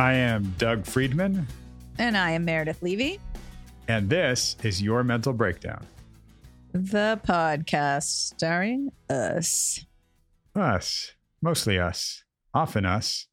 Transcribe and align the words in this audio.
I 0.00 0.14
am 0.14 0.54
Doug 0.56 0.86
Friedman, 0.86 1.46
And 1.98 2.16
I 2.16 2.30
am 2.30 2.46
Meredith 2.46 2.80
Levy, 2.82 3.20
and 3.86 4.08
this 4.08 4.56
is 4.62 4.80
Your 4.80 5.04
Mental 5.04 5.34
Breakdown. 5.34 5.86
the 6.72 7.20
podcast 7.22 8.04
starring 8.04 8.92
us. 9.10 9.84
Us, 10.54 11.12
mostly 11.42 11.78
us, 11.78 12.24
often 12.54 12.86
us. 12.86 13.26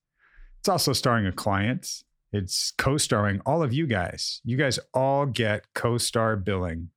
It's 0.59 0.67
also 0.67 0.91
starring 0.91 1.25
a 1.25 1.31
client. 1.31 1.87
It's 2.33 2.73
co 2.77 2.97
starring 2.97 3.39
all 3.45 3.63
of 3.63 3.71
you 3.71 3.87
guys. 3.87 4.41
You 4.43 4.57
guys 4.57 4.77
all 4.93 5.25
get 5.25 5.73
co 5.73 5.97
star 5.97 6.35
billing. 6.35 6.89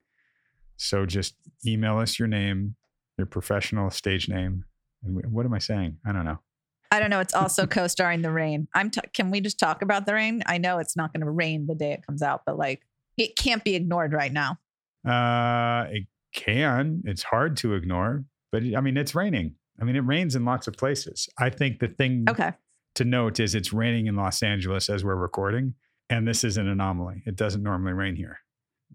So 0.78 1.06
just 1.06 1.36
email 1.64 1.98
us 1.98 2.18
your 2.18 2.26
name, 2.26 2.74
your 3.16 3.28
professional 3.28 3.88
stage 3.90 4.28
name. 4.28 4.64
And 5.04 5.32
what 5.32 5.46
am 5.46 5.54
I 5.54 5.60
saying? 5.60 5.98
I 6.04 6.10
don't 6.10 6.24
know. 6.24 6.40
I 6.90 6.98
don't 6.98 7.10
know. 7.10 7.20
It's 7.20 7.34
also 7.34 7.66
co-starring 7.66 8.22
the 8.22 8.32
rain. 8.32 8.66
I'm. 8.74 8.90
T- 8.90 9.00
can 9.14 9.30
we 9.30 9.40
just 9.40 9.58
talk 9.58 9.82
about 9.82 10.06
the 10.06 10.14
rain? 10.14 10.42
I 10.46 10.58
know 10.58 10.78
it's 10.78 10.96
not 10.96 11.12
going 11.12 11.24
to 11.24 11.30
rain 11.30 11.66
the 11.66 11.74
day 11.74 11.92
it 11.92 12.04
comes 12.06 12.20
out, 12.22 12.42
but 12.44 12.58
like 12.58 12.82
it 13.16 13.36
can't 13.36 13.62
be 13.62 13.74
ignored 13.76 14.12
right 14.12 14.32
now. 14.32 14.58
Uh, 15.06 15.86
it 15.90 16.06
can. 16.34 17.02
It's 17.06 17.22
hard 17.22 17.56
to 17.58 17.74
ignore, 17.74 18.24
but 18.52 18.62
it- 18.64 18.76
I 18.76 18.80
mean, 18.80 18.96
it's 18.96 19.14
raining. 19.14 19.54
I 19.80 19.84
mean, 19.84 19.96
it 19.96 20.00
rains 20.00 20.34
in 20.36 20.44
lots 20.44 20.66
of 20.68 20.76
places. 20.76 21.28
I 21.38 21.48
think 21.50 21.78
the 21.80 21.88
thing 21.88 22.26
Okay. 22.28 22.52
to 22.96 23.04
note 23.04 23.40
is 23.40 23.54
it's 23.54 23.72
raining 23.72 24.06
in 24.06 24.16
Los 24.16 24.42
Angeles 24.42 24.90
as 24.90 25.04
we're 25.04 25.14
recording, 25.16 25.74
and 26.10 26.26
this 26.28 26.44
is 26.44 26.56
an 26.58 26.68
anomaly. 26.68 27.22
It 27.24 27.36
doesn't 27.36 27.62
normally 27.62 27.92
rain 27.94 28.16
here. 28.16 28.38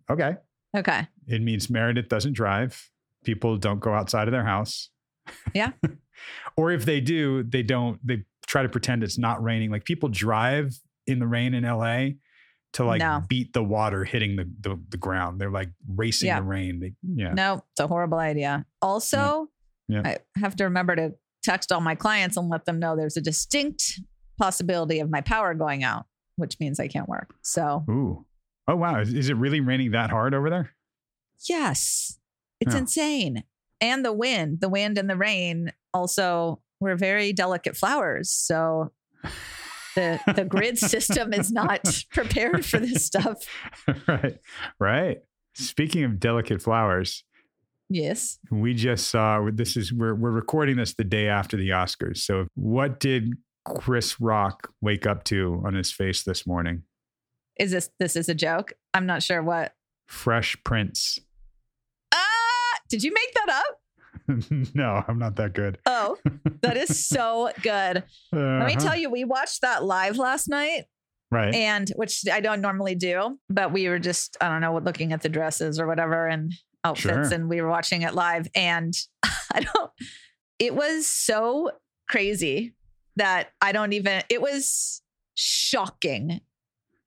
Okay. 0.10 0.36
Okay. 0.78 1.08
It 1.28 1.42
means 1.42 1.70
Meredith 1.70 2.10
doesn't 2.10 2.34
drive. 2.34 2.90
People 3.24 3.58
don't 3.58 3.80
go 3.80 3.94
outside 3.94 4.28
of 4.28 4.32
their 4.34 4.44
house. 4.46 4.90
Yeah. 5.54 5.72
or 6.58 6.72
if 6.72 6.86
they 6.86 7.02
do, 7.02 7.44
they 7.44 7.64
don't, 7.64 8.00
they 8.06 8.24
try 8.48 8.64
to 8.64 8.70
pretend 8.70 9.04
it's 9.04 9.18
not 9.18 9.44
raining. 9.44 9.72
Like 9.72 9.86
people 9.86 10.10
drive 10.10 10.78
in 11.08 11.20
the 11.20 11.28
rain 11.28 11.54
in 11.54 11.64
LA 11.64 12.10
to 12.74 12.84
like 12.86 13.00
No. 13.00 13.24
beat 13.28 13.54
the 13.54 13.64
water 13.64 14.04
hitting 14.04 14.36
the, 14.36 14.50
the, 14.62 14.80
the 14.90 14.98
ground. 14.98 15.40
They're 15.40 15.50
like 15.52 15.70
racing 15.88 16.28
Yeah. 16.28 16.40
the 16.40 16.46
rain. 16.46 16.80
They, 16.80 16.94
yeah. 17.04 17.34
No, 17.34 17.64
it's 17.72 17.80
a 17.80 17.88
horrible 17.88 18.18
idea. 18.20 18.66
Also, 18.82 19.50
Yeah. 19.88 20.02
I 20.06 20.18
have 20.40 20.56
to 20.58 20.66
remember 20.66 20.96
to 20.96 21.14
text 21.44 21.72
all 21.72 21.80
my 21.82 21.96
clients 21.96 22.38
and 22.38 22.50
let 22.50 22.66
them 22.66 22.80
know 22.80 22.96
there's 22.96 23.18
a 23.18 23.22
distinct 23.22 24.00
possibility 24.38 25.00
of 25.00 25.10
my 25.10 25.22
power 25.22 25.54
going 25.54 25.84
out, 25.84 26.06
which 26.38 26.60
means 26.60 26.80
I 26.80 26.88
can't 26.88 27.08
work. 27.08 27.36
So, 27.42 27.86
Ooh. 27.90 28.26
Oh, 28.68 28.76
wow. 28.76 29.00
Is, 29.00 29.14
is 29.14 29.30
it 29.30 29.38
really 29.38 29.60
raining 29.62 29.92
that 29.92 30.10
hard 30.10 30.34
over 30.34 30.50
there? 30.50 30.72
yes, 31.48 32.18
it's 32.60 32.74
Yeah. 32.74 32.80
insane. 32.80 33.44
And 33.82 34.06
the 34.06 34.14
wind, 34.14 34.62
the 34.62 34.70
wind 34.70 34.98
and 34.98 35.10
the 35.10 35.18
rain 35.18 35.72
also 35.94 36.62
were 36.80 36.96
very 36.96 37.34
delicate 37.34 37.76
flowers. 37.76 38.32
So, 38.32 38.92
the 39.96 40.20
the 40.36 40.46
grid 40.46 40.78
system 40.78 41.34
is 41.34 41.52
not 41.52 42.06
prepared 42.14 42.66
for 42.66 42.80
this 42.80 43.06
stuff. 43.06 43.38
right. 44.08 44.38
Right. 44.80 45.20
Speaking 45.56 46.04
of 46.04 46.20
delicate 46.20 46.62
flowers, 46.62 47.24
Yes. 47.90 48.40
we 48.52 48.74
just 48.74 49.08
saw 49.08 49.48
this 49.54 49.78
is 49.78 49.94
we're 49.94 50.16
we're 50.16 50.32
recording 50.32 50.78
this 50.78 50.94
the 50.96 51.04
day 51.04 51.28
after 51.28 51.56
the 51.56 51.70
Oscars. 51.70 52.18
So 52.18 52.48
what 52.56 53.00
did 53.00 53.34
Chris 53.66 54.20
Rock 54.20 54.70
wake 54.82 55.06
up 55.08 55.24
to 55.26 55.62
on 55.66 55.74
his 55.76 55.92
face 55.92 56.24
this 56.24 56.46
morning? 56.46 56.84
Is 57.60 57.72
this 57.72 57.90
this 58.00 58.16
is 58.16 58.28
a 58.28 58.36
joke? 58.36 58.74
I'm 58.94 59.06
not 59.06 59.24
sure 59.24 59.42
what. 59.42 59.74
Fresh 60.08 60.58
Prince. 60.64 61.20
Did 62.90 63.04
you 63.04 63.14
make 63.14 63.34
that 63.34 63.64
up? 63.64 63.80
no, 64.74 65.04
I'm 65.08 65.20
not 65.20 65.36
that 65.36 65.54
good. 65.54 65.78
Oh, 65.86 66.18
that 66.62 66.78
is 66.78 67.08
so 67.08 67.52
good. 67.62 68.04
Let 68.32 68.68
me 68.68 68.74
uh-huh. 68.76 68.80
tell 68.80 68.96
you, 68.96 69.10
we 69.10 69.24
watched 69.24 69.62
that 69.62 69.84
live 69.84 70.18
last 70.18 70.48
night, 70.48 70.86
Right. 71.32 71.54
and 71.54 71.90
which 71.96 72.24
I 72.32 72.40
don't 72.40 72.62
normally 72.62 72.96
do, 72.96 73.38
but 73.50 73.72
we 73.72 73.90
were 73.90 74.00
just, 74.00 74.38
I 74.40 74.48
don't 74.50 74.62
know, 74.62 74.78
looking 74.78 75.12
at 75.14 75.22
the 75.22 75.30
dresses 75.30 75.80
or 75.80 75.88
whatever 75.88 76.28
and 76.28 76.54
outfits, 76.84 77.30
Sure. 77.30 77.34
and 77.34 77.50
we 77.50 77.62
were 77.62 77.70
watching 77.70 78.04
it 78.04 78.14
live. 78.16 78.48
And 78.56 78.94
I 79.24 79.62
don't, 79.62 79.92
it 80.60 80.76
was 80.76 81.08
so 81.08 81.72
crazy 82.08 82.74
that 83.18 83.50
I 83.62 83.72
don't 83.72 83.94
even, 83.94 84.22
it 84.30 84.42
was 84.42 85.02
shocking. 85.36 86.42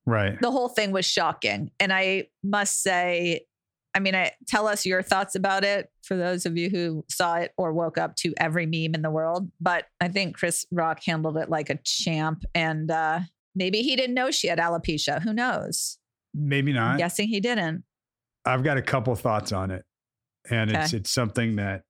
right. 0.06 0.40
The 0.40 0.50
whole 0.50 0.68
thing 0.68 0.90
was 0.92 1.06
shocking. 1.06 1.70
And 1.80 1.92
I 1.92 2.26
must 2.42 2.82
say, 2.82 3.46
I 3.98 4.00
mean, 4.00 4.14
I 4.14 4.30
tell 4.46 4.68
us 4.68 4.86
your 4.86 5.02
thoughts 5.02 5.34
about 5.34 5.64
it 5.64 5.90
for 6.02 6.16
those 6.16 6.46
of 6.46 6.56
you 6.56 6.70
who 6.70 7.04
saw 7.10 7.34
it 7.34 7.50
or 7.58 7.72
woke 7.72 7.98
up 7.98 8.14
to 8.18 8.32
every 8.36 8.64
meme 8.64 8.94
in 8.94 9.02
the 9.02 9.10
world. 9.10 9.50
But 9.60 9.86
I 10.00 10.06
think 10.06 10.36
Chris 10.36 10.64
Rock 10.70 11.02
handled 11.04 11.36
it 11.36 11.50
like 11.50 11.68
a 11.68 11.80
champ. 11.84 12.44
And 12.54 12.92
uh, 12.92 13.20
maybe 13.56 13.82
he 13.82 13.96
didn't 13.96 14.14
know 14.14 14.30
she 14.30 14.46
had 14.46 14.60
alopecia. 14.60 15.20
Who 15.20 15.32
knows? 15.32 15.98
Maybe 16.32 16.70
I'm 16.70 16.76
not. 16.76 16.98
guessing 16.98 17.26
he 17.26 17.40
didn't. 17.40 17.82
I've 18.44 18.62
got 18.62 18.76
a 18.76 18.82
couple 18.82 19.16
thoughts 19.16 19.50
on 19.50 19.72
it. 19.72 19.84
And 20.48 20.70
it's 20.70 20.90
Okay. 20.90 20.98
it's 20.98 21.10
something 21.10 21.56
that 21.56 21.82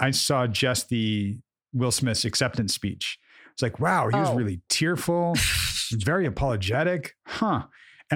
I 0.00 0.10
saw 0.10 0.48
just 0.48 0.88
the 0.88 1.38
Will 1.72 1.92
Smith's 1.92 2.24
acceptance 2.24 2.74
speech. 2.74 3.16
It's 3.52 3.62
like, 3.62 3.78
wow, 3.78 4.08
he 4.08 4.18
was 4.18 4.30
Oh. 4.30 4.34
really 4.34 4.60
tearful, 4.68 5.36
very 5.92 6.26
apologetic. 6.26 7.14
Huh. 7.28 7.66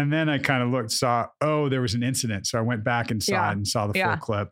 And 0.01 0.13
then 0.13 0.29
I 0.29 0.39
kind 0.39 0.63
of 0.63 0.69
looked, 0.71 0.93
saw, 0.93 1.27
oh, 1.41 1.69
there 1.69 1.81
was 1.81 1.95
an 1.95 2.03
incident. 2.03 2.47
So 2.47 2.59
I 2.59 2.63
went 2.63 2.85
back 2.85 3.11
and 3.11 3.21
saw 3.23 3.33
Yeah. 3.33 3.49
it 3.51 3.53
and 3.53 3.67
saw 3.67 3.87
the 3.89 3.95
full 3.95 4.17
clip. 4.19 4.51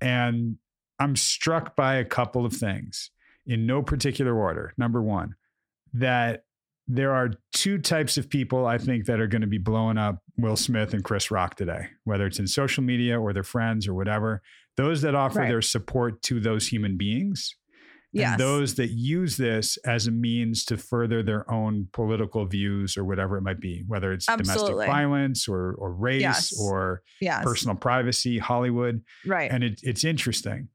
And 0.00 0.56
I'm 0.98 1.16
struck 1.16 1.76
by 1.76 1.96
a 1.96 2.04
couple 2.04 2.46
of 2.46 2.52
things 2.54 3.10
in 3.46 3.66
no 3.66 3.82
particular 3.82 4.34
order. 4.38 4.72
Number 4.78 5.02
one, 5.02 5.34
that 5.92 6.44
there 6.88 7.12
are 7.12 7.30
two 7.52 7.78
types 7.78 8.16
of 8.16 8.28
people 8.30 8.66
I 8.66 8.78
think 8.78 9.04
that 9.04 9.20
are 9.20 9.26
going 9.26 9.42
to 9.42 9.46
be 9.46 9.58
blowing 9.58 9.98
up 9.98 10.22
Will 10.38 10.56
Smith 10.56 10.94
and 10.94 11.04
Chris 11.04 11.30
Rock 11.30 11.54
today, 11.56 11.88
whether 12.04 12.26
it's 12.26 12.38
in 12.38 12.46
social 12.46 12.82
media 12.82 13.20
or 13.20 13.32
their 13.32 13.44
friends 13.44 13.86
or 13.86 13.94
whatever. 13.94 14.40
Those 14.76 15.02
that 15.02 15.14
offer 15.14 15.40
Right. 15.40 15.48
their 15.48 15.62
support 15.62 16.22
to 16.22 16.40
those 16.40 16.68
human 16.68 16.96
beings, 16.96 17.54
Yes. 18.12 18.32
and 18.32 18.40
those 18.40 18.74
that 18.74 18.90
use 18.90 19.36
this 19.36 19.76
as 19.78 20.06
a 20.08 20.10
means 20.10 20.64
to 20.64 20.76
further 20.76 21.22
their 21.22 21.48
own 21.50 21.88
political 21.92 22.44
views 22.44 22.96
or 22.96 23.04
whatever 23.04 23.36
it 23.36 23.42
might 23.42 23.60
be, 23.60 23.84
whether 23.86 24.12
it's 24.12 24.28
Absolutely. 24.28 24.72
domestic 24.72 24.92
violence 24.92 25.48
or 25.48 25.74
or 25.74 25.92
race 25.92 26.20
Yes. 26.20 26.60
or 26.60 27.02
yes. 27.20 27.44
personal 27.44 27.76
privacy, 27.76 28.38
Hollywood 28.38 29.02
Right. 29.24 29.50
and 29.50 29.62
it, 29.62 29.80
it's 29.84 30.02
interesting 30.04 30.68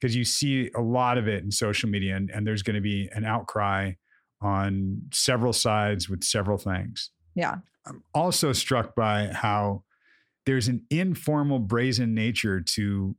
because 0.00 0.16
you 0.16 0.24
see 0.24 0.70
a 0.76 0.80
lot 0.80 1.18
of 1.18 1.28
it 1.28 1.42
in 1.44 1.50
social 1.50 1.88
media 1.90 2.16
and, 2.16 2.30
and 2.30 2.46
there's 2.46 2.62
going 2.62 2.76
to 2.76 2.80
be 2.80 3.08
an 3.12 3.24
outcry 3.24 3.92
on 4.40 5.02
several 5.12 5.52
sides 5.52 6.08
with 6.08 6.22
several 6.22 6.56
things 6.56 7.10
yeah. 7.34 7.56
i'm 7.86 8.04
also 8.14 8.52
struck 8.52 8.94
by 8.94 9.26
how 9.32 9.82
there's 10.46 10.68
an 10.68 10.80
informal 10.90 11.58
brazen 11.58 12.14
nature 12.14 12.60
to 12.60 13.16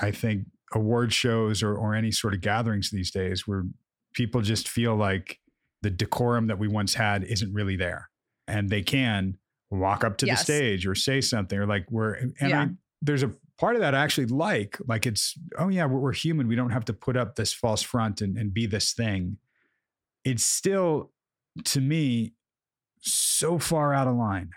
i 0.00 0.10
think 0.10 0.46
award 0.74 1.12
shows 1.12 1.62
or, 1.62 1.74
or 1.74 1.94
any 1.94 2.10
sort 2.10 2.34
of 2.34 2.40
gatherings 2.40 2.90
these 2.90 3.10
days 3.10 3.46
where 3.46 3.64
people 4.14 4.40
just 4.40 4.68
feel 4.68 4.94
like 4.96 5.38
the 5.82 5.90
decorum 5.90 6.46
that 6.46 6.58
we 6.58 6.68
once 6.68 6.94
had 6.94 7.24
isn't 7.24 7.52
really 7.52 7.76
there 7.76 8.08
and 8.46 8.70
they 8.70 8.82
can 8.82 9.36
walk 9.70 10.04
up 10.04 10.18
to 10.18 10.26
Yes. 10.26 10.40
the 10.40 10.44
stage 10.44 10.86
or 10.86 10.94
say 10.94 11.20
something 11.20 11.58
or 11.58 11.66
like 11.66 11.86
we're 11.90 12.14
and 12.14 12.34
Yeah. 12.40 12.62
I, 12.62 12.68
there's 13.00 13.22
a 13.22 13.32
part 13.58 13.74
of 13.74 13.80
that 13.80 13.94
I 13.94 14.02
actually 14.02 14.26
like 14.26 14.76
like 14.86 15.06
it's 15.06 15.34
oh 15.58 15.68
yeah 15.68 15.86
we're, 15.86 15.98
we're 16.00 16.12
human 16.12 16.46
we 16.48 16.56
don't 16.56 16.70
have 16.70 16.84
to 16.86 16.92
put 16.92 17.16
up 17.16 17.36
this 17.36 17.52
false 17.52 17.82
front 17.82 18.20
and, 18.20 18.36
and 18.36 18.52
be 18.52 18.66
this 18.66 18.92
thing 18.92 19.38
it's 20.24 20.44
still 20.44 21.10
to 21.64 21.80
me 21.80 22.34
so 23.00 23.58
far 23.58 23.92
out 23.92 24.06
of 24.08 24.14
line 24.16 24.50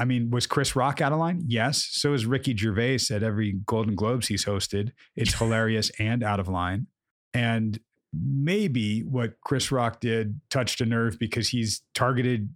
I 0.00 0.06
mean, 0.06 0.30
was 0.30 0.46
Chris 0.46 0.74
Rock 0.74 1.02
out 1.02 1.12
of 1.12 1.18
line? 1.18 1.44
Yes. 1.46 1.86
So 1.92 2.14
is 2.14 2.24
Ricky 2.24 2.56
Gervais 2.56 3.00
at 3.10 3.22
every 3.22 3.52
Golden 3.66 3.94
Globes 3.94 4.28
he's 4.28 4.46
hosted. 4.46 4.92
It's 5.14 5.34
hilarious 5.38 5.90
and 5.98 6.22
out 6.24 6.40
of 6.40 6.48
line. 6.48 6.86
And 7.34 7.78
maybe 8.14 9.02
what 9.02 9.34
Chris 9.44 9.70
Rock 9.70 10.00
did 10.00 10.40
touched 10.48 10.80
a 10.80 10.86
nerve 10.86 11.18
because 11.18 11.50
he's 11.50 11.82
targeted 11.94 12.48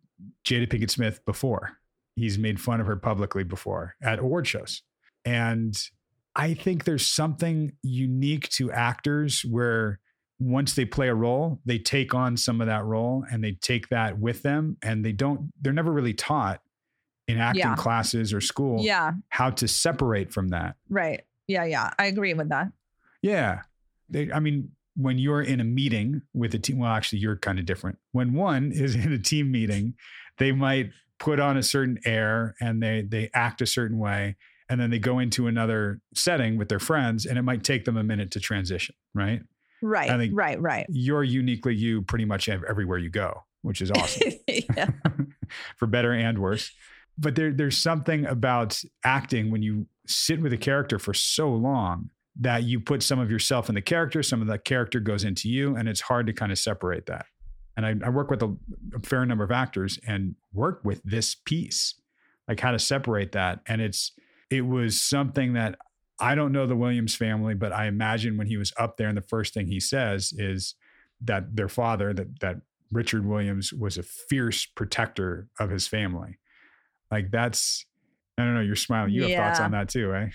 Jada 0.46 0.66
Pinkett 0.66 0.90
Smith 0.90 1.22
before. 1.26 1.72
He's 2.16 2.38
made 2.38 2.58
fun 2.58 2.80
of 2.80 2.86
her 2.86 2.96
publicly 2.96 3.44
before 3.44 3.94
at 4.02 4.20
award 4.20 4.46
shows. 4.46 4.82
And 5.26 5.76
I 6.34 6.54
think 6.54 6.84
there's 6.84 7.06
something 7.06 7.72
unique 7.82 8.48
to 8.52 8.72
actors 8.72 9.44
where 9.44 10.00
once 10.38 10.74
they 10.74 10.86
play 10.86 11.08
a 11.08 11.14
role, 11.14 11.60
they 11.66 11.78
take 11.78 12.14
on 12.14 12.38
some 12.38 12.62
of 12.62 12.68
that 12.68 12.86
role 12.86 13.22
and 13.30 13.44
they 13.44 13.52
take 13.52 13.90
that 13.90 14.18
with 14.18 14.42
them 14.42 14.78
and 14.82 15.04
they 15.04 15.12
don't, 15.12 15.52
they're 15.60 15.74
never 15.74 15.92
really 15.92 16.14
taught 16.14 16.62
in 17.28 17.38
acting 17.38 17.60
Yeah. 17.60 17.74
classes 17.74 18.32
or 18.32 18.40
school 18.40 18.82
Yeah. 18.84 19.12
how 19.30 19.50
to 19.50 19.66
separate 19.68 20.32
from 20.32 20.48
that. 20.48 20.76
Right. 20.88 21.22
Yeah. 21.46 21.64
Yeah. 21.64 21.90
I 21.98 22.06
agree 22.06 22.34
with 22.34 22.48
that. 22.50 22.68
Yeah. 23.22 23.62
They, 24.10 24.30
I 24.30 24.40
mean, 24.40 24.70
when 24.96 25.18
you're 25.18 25.42
in 25.42 25.60
a 25.60 25.64
meeting 25.64 26.22
with 26.34 26.54
a 26.54 26.58
team, 26.58 26.78
well, 26.78 26.90
actually, 26.92 27.18
you're 27.20 27.36
kind 27.36 27.58
of 27.58 27.66
different. 27.66 27.98
When 28.12 28.32
one 28.34 28.70
is 28.72 28.94
in 28.94 29.12
a 29.12 29.18
team 29.18 29.50
meeting, 29.50 29.94
they 30.38 30.52
might 30.52 30.90
put 31.18 31.40
on 31.40 31.56
a 31.56 31.62
certain 31.62 31.98
air 32.04 32.54
and 32.60 32.82
they 32.82 33.02
they 33.02 33.30
act 33.34 33.60
a 33.62 33.66
certain 33.66 33.98
way, 33.98 34.36
and 34.68 34.80
then 34.80 34.90
they 34.90 34.98
go 34.98 35.18
into 35.18 35.46
another 35.46 36.00
setting 36.14 36.56
with 36.58 36.68
their 36.68 36.78
friends, 36.78 37.24
and 37.26 37.38
it 37.38 37.42
might 37.42 37.64
take 37.64 37.84
them 37.86 37.96
a 37.96 38.04
minute 38.04 38.30
to 38.32 38.40
transition. 38.40 38.94
Right? 39.14 39.40
Right. 39.82 40.10
I 40.10 40.16
think- 40.18 40.32
right. 40.36 40.60
Right. 40.60 40.86
You're 40.90 41.24
uniquely 41.24 41.74
you, 41.74 42.02
pretty 42.02 42.24
much 42.26 42.48
everywhere 42.48 42.98
you 42.98 43.10
go, 43.10 43.42
which 43.62 43.80
is 43.82 43.90
awesome. 43.90 44.32
for 45.76 45.86
better 45.86 46.12
and 46.12 46.38
worse. 46.38 46.72
But 47.16 47.34
there, 47.36 47.52
there's 47.52 47.78
something 47.78 48.26
about 48.26 48.82
acting 49.04 49.50
when 49.50 49.62
you 49.62 49.86
sit 50.06 50.40
with 50.40 50.52
a 50.52 50.58
character 50.58 50.98
for 50.98 51.14
so 51.14 51.50
long 51.50 52.10
that 52.40 52.64
you 52.64 52.80
put 52.80 53.02
some 53.02 53.20
of 53.20 53.30
yourself 53.30 53.68
in 53.68 53.74
the 53.74 53.82
character, 53.82 54.22
some 54.22 54.40
of 54.40 54.48
the 54.48 54.58
character 54.58 54.98
goes 54.98 55.22
into 55.22 55.48
you, 55.48 55.76
and 55.76 55.88
it's 55.88 56.00
hard 56.00 56.26
to 56.26 56.32
kind 56.32 56.50
of 56.50 56.58
separate 56.58 57.06
that. 57.06 57.26
And 57.76 57.86
I, 57.86 57.94
I 58.04 58.08
work 58.10 58.30
with 58.30 58.42
a, 58.42 58.56
a 58.94 59.00
fair 59.00 59.24
number 59.24 59.44
of 59.44 59.50
actors 59.50 59.98
and 60.06 60.34
work 60.52 60.80
with 60.84 61.00
this 61.04 61.34
piece, 61.34 61.94
like 62.48 62.60
how 62.60 62.72
to 62.72 62.78
separate 62.78 63.32
that. 63.32 63.60
And 63.66 63.80
it's 63.80 64.12
it 64.50 64.62
was 64.62 65.00
something 65.00 65.54
that 65.54 65.78
I 66.20 66.34
don't 66.34 66.52
know 66.52 66.66
the 66.66 66.76
Williams 66.76 67.14
family, 67.14 67.54
but 67.54 67.72
I 67.72 67.86
imagine 67.86 68.36
when 68.36 68.46
he 68.46 68.56
was 68.56 68.72
up 68.78 68.96
there 68.96 69.08
and 69.08 69.16
the 69.16 69.22
first 69.22 69.54
thing 69.54 69.66
he 69.66 69.80
says 69.80 70.32
is 70.36 70.74
that 71.20 71.56
their 71.56 71.68
father, 71.68 72.12
that 72.12 72.40
that 72.40 72.56
Richard 72.92 73.26
Williams 73.26 73.72
was 73.72 73.98
a 73.98 74.02
fierce 74.02 74.66
protector 74.66 75.48
of 75.58 75.70
his 75.70 75.88
family. 75.88 76.38
Like 77.14 77.30
that's 77.30 77.86
I 78.36 78.42
don't 78.42 78.54
know, 78.54 78.60
you're 78.60 78.74
smiling. 78.74 79.12
You 79.12 79.22
have 79.22 79.30
Yeah. 79.30 79.46
thoughts 79.48 79.60
on 79.60 79.70
that 79.70 79.88
too, 79.88 80.08
right? 80.08 80.32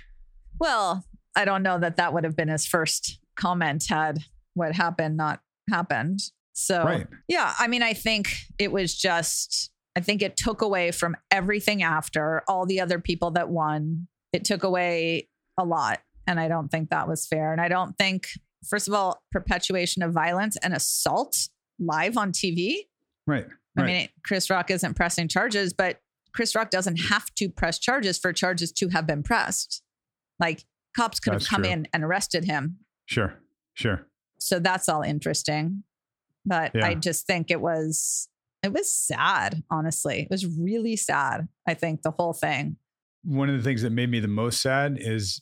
Well, 0.58 1.04
I 1.36 1.44
don't 1.44 1.64
know 1.64 1.78
that 1.80 1.98
that 1.98 2.14
would 2.14 2.24
have 2.24 2.36
been 2.38 2.48
his 2.48 2.66
first 2.66 3.20
comment 3.36 3.86
had 3.90 4.20
what 4.54 4.74
happened 4.74 5.18
not 5.18 5.42
happened. 5.70 6.22
So, 6.54 6.84
Right. 6.84 7.08
yeah, 7.28 7.54
I 7.60 7.68
mean, 7.68 7.84
I 7.84 7.94
think 7.94 8.34
it 8.58 8.72
was 8.72 8.96
just, 8.96 9.70
I 9.98 10.00
think 10.00 10.22
it 10.22 10.38
took 10.38 10.62
away 10.62 10.92
from 10.92 11.18
everything 11.30 11.84
after 11.84 12.42
all 12.48 12.66
the 12.66 12.80
other 12.80 13.00
people 13.00 13.32
that 13.32 13.50
won. 13.50 14.08
It 14.32 14.46
took 14.46 14.64
away 14.64 15.28
a 15.58 15.66
lot. 15.66 16.00
And 16.26 16.40
I 16.40 16.48
don't 16.48 16.70
think 16.70 16.90
that 16.92 17.08
was 17.08 17.28
fair. 17.28 17.52
And 17.52 17.60
I 17.60 17.68
don't 17.68 17.98
think, 17.98 18.28
first 18.66 18.88
of 18.88 18.94
all, 18.94 19.22
perpetuation 19.32 20.04
of 20.04 20.14
violence 20.14 20.56
and 20.64 20.74
assault 20.74 21.50
live 21.80 22.18
on 22.18 22.32
TV. 22.32 22.88
Right. 23.28 23.46
I 23.78 23.82
right. 23.82 23.86
mean, 23.88 24.10
Chris 24.26 24.50
Rock 24.50 24.72
isn't 24.72 24.94
pressing 24.96 25.28
charges, 25.28 25.74
but 25.74 26.00
Chris 26.34 26.56
Rock 26.56 26.70
doesn't 26.70 26.98
have 26.98 27.34
to 27.36 27.50
press 27.50 27.80
charges 27.80 28.18
for 28.18 28.32
charges 28.34 28.72
to 28.74 28.90
have 28.90 29.06
been 29.08 29.24
pressed. 29.24 29.82
Like 30.40 30.64
cops 30.96 31.20
could 31.20 31.34
That's 31.34 31.48
have 31.48 31.50
come 31.56 31.64
true. 31.64 31.72
in 31.72 31.88
and 31.94 32.04
arrested 32.04 32.46
him. 32.46 32.78
sure. 33.06 33.36
Sure. 33.74 34.08
So 34.40 34.60
that's 34.60 34.90
all 34.90 35.02
interesting. 35.02 35.84
But 36.46 36.72
Yeah. 36.76 36.86
I 36.88 36.96
just 36.96 37.26
think 37.28 37.50
it 37.52 37.62
was 37.62 38.28
it 38.64 38.74
was 38.74 38.92
sad, 38.92 39.64
honestly. 39.72 40.22
It 40.24 40.30
was 40.30 40.46
really 40.46 40.96
sad, 40.98 41.48
I 41.68 41.74
think, 41.76 42.02
the 42.02 42.12
whole 42.12 42.34
thing. 42.34 42.76
One 43.24 43.50
of 43.50 43.56
the 43.58 43.64
things 43.64 43.82
that 43.84 43.92
made 43.92 44.10
me 44.10 44.20
the 44.20 44.28
most 44.28 44.62
sad 44.62 44.98
is 45.00 45.42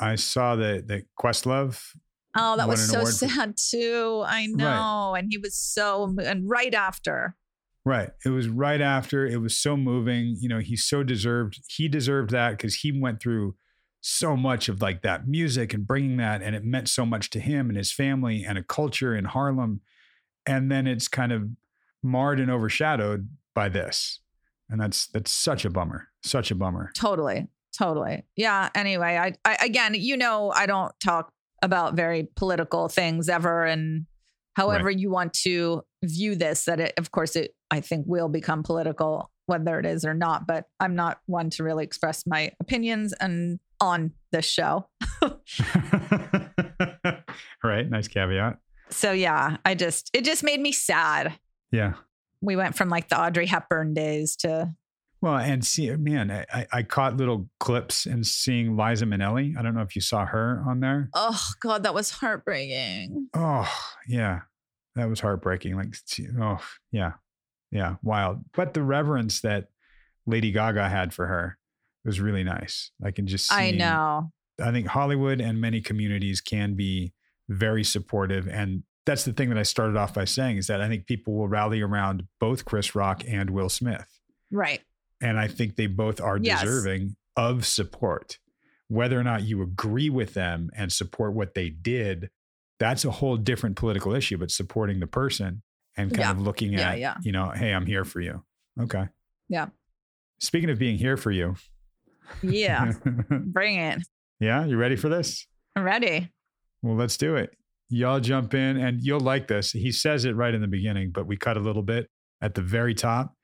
I 0.00 0.14
saw 0.16 0.56
that 0.56 0.88
that 0.88 1.04
Questlove 1.18 1.80
Oh, 2.36 2.56
that 2.56 2.66
was 2.68 2.88
so 2.90 3.00
award 3.00 3.14
for- 3.14 3.28
sad 3.28 3.54
too. 3.56 4.24
I 4.26 4.46
know. 4.46 5.14
And 5.16 5.28
he 5.30 5.38
was 5.38 5.56
so 5.56 6.14
and 6.22 6.48
right 6.48 6.74
after. 6.74 7.36
Right. 7.84 8.10
It 8.24 8.30
was 8.30 8.48
right 8.48 8.80
after. 8.80 9.26
It 9.26 9.42
was 9.42 9.56
so 9.56 9.76
moving. 9.76 10.36
You 10.40 10.48
know, 10.48 10.58
he 10.58 10.76
so 10.76 11.02
deserved. 11.02 11.60
He 11.68 11.86
deserved 11.88 12.30
that 12.30 12.52
because 12.52 12.76
he 12.76 12.98
went 12.98 13.20
through 13.20 13.56
so 14.00 14.36
much 14.36 14.68
of 14.68 14.82
like 14.82 15.02
that 15.02 15.26
music 15.26 15.72
and 15.72 15.86
bringing 15.86 16.16
that, 16.18 16.42
and 16.42 16.54
it 16.54 16.64
meant 16.64 16.88
so 16.88 17.06
much 17.06 17.30
to 17.30 17.40
him 17.40 17.68
and 17.68 17.76
his 17.76 17.92
family 17.92 18.44
and 18.44 18.58
a 18.58 18.62
culture 18.62 19.14
in 19.14 19.24
Harlem. 19.24 19.80
And 20.46 20.70
then 20.70 20.86
it's 20.86 21.08
kind 21.08 21.32
of 21.32 21.48
marred 22.02 22.38
and 22.38 22.50
overshadowed 22.50 23.28
by 23.54 23.68
this, 23.68 24.20
and 24.68 24.80
that's 24.80 25.06
that's 25.06 25.30
such 25.30 25.64
a 25.64 25.70
bummer. 25.70 26.08
Such 26.22 26.50
a 26.50 26.54
bummer. 26.54 26.90
Totally. 26.94 27.48
Totally. 27.76 28.24
Yeah. 28.36 28.70
Anyway, 28.74 29.16
I, 29.16 29.34
I 29.44 29.64
again, 29.64 29.94
you 29.94 30.16
know, 30.16 30.52
I 30.54 30.66
don't 30.66 30.92
talk 31.00 31.32
about 31.62 31.94
very 31.94 32.28
political 32.36 32.88
things 32.88 33.28
ever. 33.28 33.64
And 33.64 34.06
however 34.54 34.90
you 34.90 35.10
want 35.10 35.34
to 35.34 35.84
view 36.02 36.34
this, 36.34 36.64
that 36.64 36.80
it, 36.80 36.94
of 36.96 37.10
course, 37.10 37.36
it, 37.36 37.54
I 37.70 37.80
think 37.80 38.06
will 38.06 38.28
become 38.28 38.62
political, 38.62 39.30
whether 39.46 39.78
it 39.78 39.86
is 39.86 40.04
or 40.04 40.14
not. 40.14 40.46
But 40.46 40.66
I'm 40.80 40.94
not 40.94 41.18
one 41.26 41.50
to 41.50 41.64
really 41.64 41.84
express 41.84 42.26
my 42.26 42.52
opinions 42.60 43.12
and 43.14 43.58
on 43.80 44.12
this 44.32 44.46
show. 44.46 44.88
right. 47.62 47.88
Nice 47.88 48.08
caveat. 48.08 48.58
So 48.90 49.12
yeah, 49.12 49.56
I 49.64 49.74
just, 49.74 50.10
it 50.14 50.24
just 50.24 50.42
made 50.42 50.60
me 50.60 50.72
sad. 50.72 51.38
Yeah. 51.72 51.94
We 52.40 52.56
went 52.56 52.76
from 52.76 52.88
like 52.88 53.08
the 53.08 53.20
Audrey 53.20 53.46
Hepburn 53.46 53.94
days 53.94 54.36
to, 54.36 54.74
Well, 55.24 55.38
and 55.38 55.64
see, 55.64 55.88
man, 55.96 56.30
I- 56.30 56.66
I, 56.70 56.82
caught 56.82 57.16
little 57.16 57.48
clips 57.58 58.04
and 58.04 58.26
seeing 58.26 58.76
Liza 58.76 59.06
Minnelli. 59.06 59.56
I 59.56 59.62
don't 59.62 59.74
know 59.74 59.80
if 59.80 59.96
you 59.96 60.02
saw 60.02 60.26
her 60.26 60.62
on 60.68 60.80
there. 60.80 61.08
oh 61.14 61.40
God, 61.60 61.84
that 61.84 61.94
was 61.94 62.10
heartbreaking. 62.10 63.28
Oh, 63.32 63.66
yeah. 64.06 64.40
That 64.96 65.08
was 65.08 65.20
heartbreaking. 65.20 65.76
Like, 65.76 65.96
oh, 66.38 66.58
yeah. 66.92 67.12
Yeah. 67.70 67.94
Wild. 68.02 68.44
But 68.52 68.74
the 68.74 68.82
reverence 68.82 69.40
that 69.40 69.68
Lady 70.26 70.52
Gaga 70.52 70.90
had 70.90 71.14
for 71.14 71.26
her 71.26 71.56
was 72.04 72.20
really 72.20 72.44
nice. 72.44 72.90
I 73.02 73.10
can 73.10 73.26
just 73.26 73.48
see. 73.48 73.54
I 73.54 73.70
know. 73.70 74.30
I 74.62 74.72
think 74.72 74.88
Hollywood 74.88 75.40
and 75.40 75.58
many 75.58 75.80
communities 75.80 76.42
can 76.42 76.74
be 76.74 77.14
very 77.48 77.82
supportive. 77.82 78.46
And 78.46 78.82
that's 79.06 79.24
the 79.24 79.32
thing 79.32 79.48
that 79.48 79.56
I 79.58 79.62
started 79.62 79.96
off 79.96 80.12
by 80.12 80.26
saying 80.26 80.58
is 80.58 80.66
that 80.66 80.82
I 80.82 80.88
think 80.88 81.06
people 81.06 81.32
will 81.34 81.48
rally 81.48 81.80
around 81.80 82.24
both 82.40 82.66
Chris 82.66 82.94
Rock 82.94 83.22
and 83.26 83.48
Will 83.48 83.70
Smith. 83.70 84.20
Right. 84.50 84.82
And 85.20 85.38
I 85.38 85.48
think 85.48 85.76
they 85.76 85.86
both 85.86 86.20
are 86.20 86.38
Yes. 86.38 86.62
deserving 86.62 87.16
of 87.36 87.66
support. 87.66 88.38
Whether 88.88 89.18
or 89.18 89.24
not 89.24 89.42
you 89.42 89.62
agree 89.62 90.10
with 90.10 90.34
them 90.34 90.70
and 90.76 90.92
support 90.92 91.32
what 91.34 91.54
they 91.54 91.70
did, 91.70 92.30
that's 92.78 93.04
a 93.04 93.10
whole 93.10 93.36
different 93.36 93.76
political 93.76 94.14
issue, 94.14 94.36
but 94.38 94.50
supporting 94.50 95.00
the 95.00 95.06
person 95.06 95.62
and 95.96 96.10
kind 96.10 96.20
Yeah. 96.20 96.30
of 96.32 96.40
looking 96.40 96.74
at, 96.74 96.98
yeah. 96.98 97.16
you 97.22 97.32
know, 97.32 97.50
hey, 97.50 97.72
I'm 97.72 97.86
here 97.86 98.04
for 98.04 98.20
you. 98.20 98.44
Okay. 98.80 99.08
Yeah. 99.48 99.68
Speaking 100.40 100.68
of 100.70 100.78
being 100.78 100.98
here 100.98 101.16
for 101.16 101.30
you. 101.30 101.56
Yeah. 102.42 102.92
Bring 103.30 103.76
it. 103.78 104.02
yeah. 104.40 104.64
You 104.66 104.76
ready 104.76 104.96
for 104.96 105.08
this? 105.08 105.46
I'm 105.76 105.84
ready. 105.84 106.30
Well, 106.82 106.96
let's 106.96 107.16
do 107.16 107.36
it. 107.36 107.56
Y'all 107.88 108.20
jump 108.20 108.54
in 108.54 108.76
and 108.76 109.00
you'll 109.02 109.20
like 109.20 109.46
this. 109.48 109.70
He 109.72 109.92
says 109.92 110.24
it 110.24 110.34
right 110.34 110.52
in 110.54 110.60
the 110.60 110.66
beginning, 110.68 111.10
but 111.12 111.26
we 111.26 111.36
cut 111.36 111.56
a 111.56 111.60
little 111.60 111.82
bit 111.82 112.08
at 112.40 112.54
the 112.54 112.62
very 112.62 112.94
top 112.94 113.34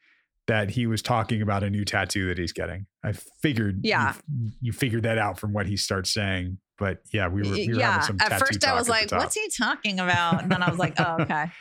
that 0.50 0.68
he 0.70 0.88
was 0.88 1.00
talking 1.00 1.42
about 1.42 1.62
a 1.62 1.70
new 1.70 1.84
tattoo 1.84 2.26
that 2.26 2.36
he's 2.36 2.52
getting. 2.52 2.84
I 3.04 3.12
figured 3.12 3.80
Yeah. 3.84 4.14
you, 4.28 4.50
you 4.60 4.72
figured 4.72 5.04
that 5.04 5.16
out 5.16 5.38
from 5.38 5.52
what 5.52 5.66
he 5.66 5.76
starts 5.76 6.12
saying. 6.12 6.58
But 6.76 6.98
yeah, 7.12 7.28
we 7.28 7.42
were, 7.42 7.50
we 7.54 7.68
were 7.68 7.74
yeah. 7.74 7.92
having 8.00 8.18
some 8.18 8.32
At 8.32 8.40
first, 8.40 8.66
I 8.66 8.74
was 8.74 8.88
like, 8.88 9.12
"What's 9.12 9.36
he 9.36 9.48
talking 9.56 10.00
about?" 10.00 10.42
And 10.42 10.50
then 10.50 10.60
I 10.60 10.68
was 10.70 10.78
like, 10.78 10.94
"Oh, 10.98 11.18
okay." 11.20 11.52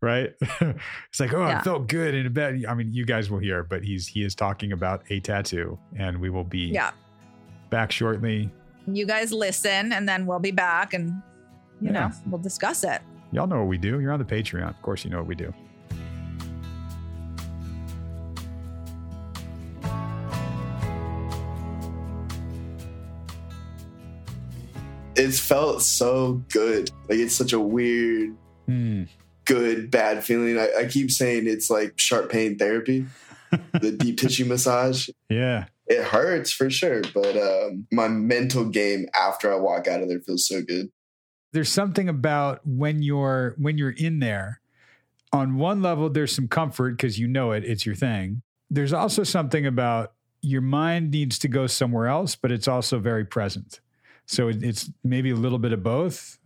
right? 0.00 0.32
it's 0.60 1.18
like, 1.18 1.32
oh, 1.32 1.40
Yeah. 1.48 1.58
it 1.58 1.64
felt 1.64 1.88
good 1.88 2.14
in 2.14 2.32
bed. 2.32 2.62
I 2.68 2.74
mean, 2.74 2.92
you 2.92 3.04
guys 3.04 3.30
will 3.30 3.38
hear, 3.40 3.64
but 3.64 3.82
he's 3.82 4.06
he 4.06 4.22
is 4.22 4.34
talking 4.36 4.70
about 4.72 5.02
a 5.10 5.18
tattoo, 5.18 5.76
and 5.98 6.20
we 6.20 6.30
will 6.30 6.44
be 6.44 6.68
Yeah. 6.68 6.92
back 7.70 7.90
shortly. 7.90 8.48
You 8.86 9.06
guys 9.06 9.32
listen, 9.32 9.92
and 9.92 10.08
then 10.08 10.24
we'll 10.26 10.38
be 10.38 10.52
back, 10.52 10.94
and 10.94 11.10
you 11.80 11.88
Yeah. 11.88 11.92
know, 11.92 12.10
we'll 12.26 12.40
discuss 12.42 12.84
it. 12.84 13.00
Y'all 13.32 13.48
know 13.48 13.58
what 13.58 13.66
we 13.68 13.78
do. 13.78 13.98
You're 13.98 14.12
on 14.12 14.20
the 14.20 14.24
Patreon. 14.24 14.68
Of 14.68 14.80
course, 14.82 15.04
you 15.04 15.10
know 15.10 15.18
what 15.18 15.26
we 15.26 15.34
do. 15.34 15.52
It's 25.16 25.38
felt 25.40 25.82
so 25.82 26.42
good. 26.50 26.90
Like 27.08 27.18
it's 27.18 27.34
such 27.34 27.52
a 27.52 27.60
weird, 27.60 28.36
Hmm. 28.66 29.04
good, 29.44 29.90
bad 29.90 30.24
feeling. 30.24 30.58
I, 30.58 30.68
I 30.80 30.84
keep 30.86 31.10
saying 31.10 31.46
it's 31.46 31.70
like 31.70 31.98
sharp 31.98 32.30
pain 32.30 32.58
therapy, 32.58 33.06
the 33.80 33.92
deep 33.92 34.18
tissue 34.18 34.44
massage. 34.44 35.08
Yeah. 35.30 35.66
It 35.86 36.02
hurts 36.02 36.50
for 36.50 36.68
sure, 36.68 37.02
but 37.14 37.36
um, 37.36 37.86
my 37.92 38.08
mental 38.08 38.64
game 38.64 39.06
after 39.14 39.52
I 39.52 39.56
walk 39.56 39.86
out 39.86 40.02
of 40.02 40.08
there 40.08 40.18
feels 40.20 40.46
so 40.48 40.60
good. 40.62 40.90
there's 41.52 41.68
something 41.70 42.08
about 42.08 42.60
when 42.66 43.02
you're 43.02 43.54
when 43.56 43.78
you're 43.78 43.90
in 43.92 44.18
there 44.18 44.60
on 45.32 45.56
one 45.56 45.80
level 45.82 46.10
there's 46.10 46.34
some 46.34 46.48
comfort 46.48 46.96
because 46.96 47.18
you 47.20 47.26
know 47.28 47.52
it 47.52 47.64
it's 47.64 47.86
your 47.86 47.94
thing 47.94 48.42
there's 48.68 48.92
also 48.92 49.22
something 49.22 49.64
about 49.66 50.12
your 50.42 50.60
mind 50.60 51.10
needs 51.12 51.38
to 51.38 51.48
go 51.48 51.66
somewhere 51.66 52.06
else 52.08 52.34
but 52.36 52.50
it's 52.52 52.68
also 52.68 52.98
very 52.98 53.24
present 53.24 53.80
so 54.26 54.48
it, 54.48 54.62
it's 54.62 54.90
maybe 55.04 55.30
a 55.30 55.36
little 55.36 55.58
bit 55.58 55.72
of 55.72 55.82
both 55.82 56.38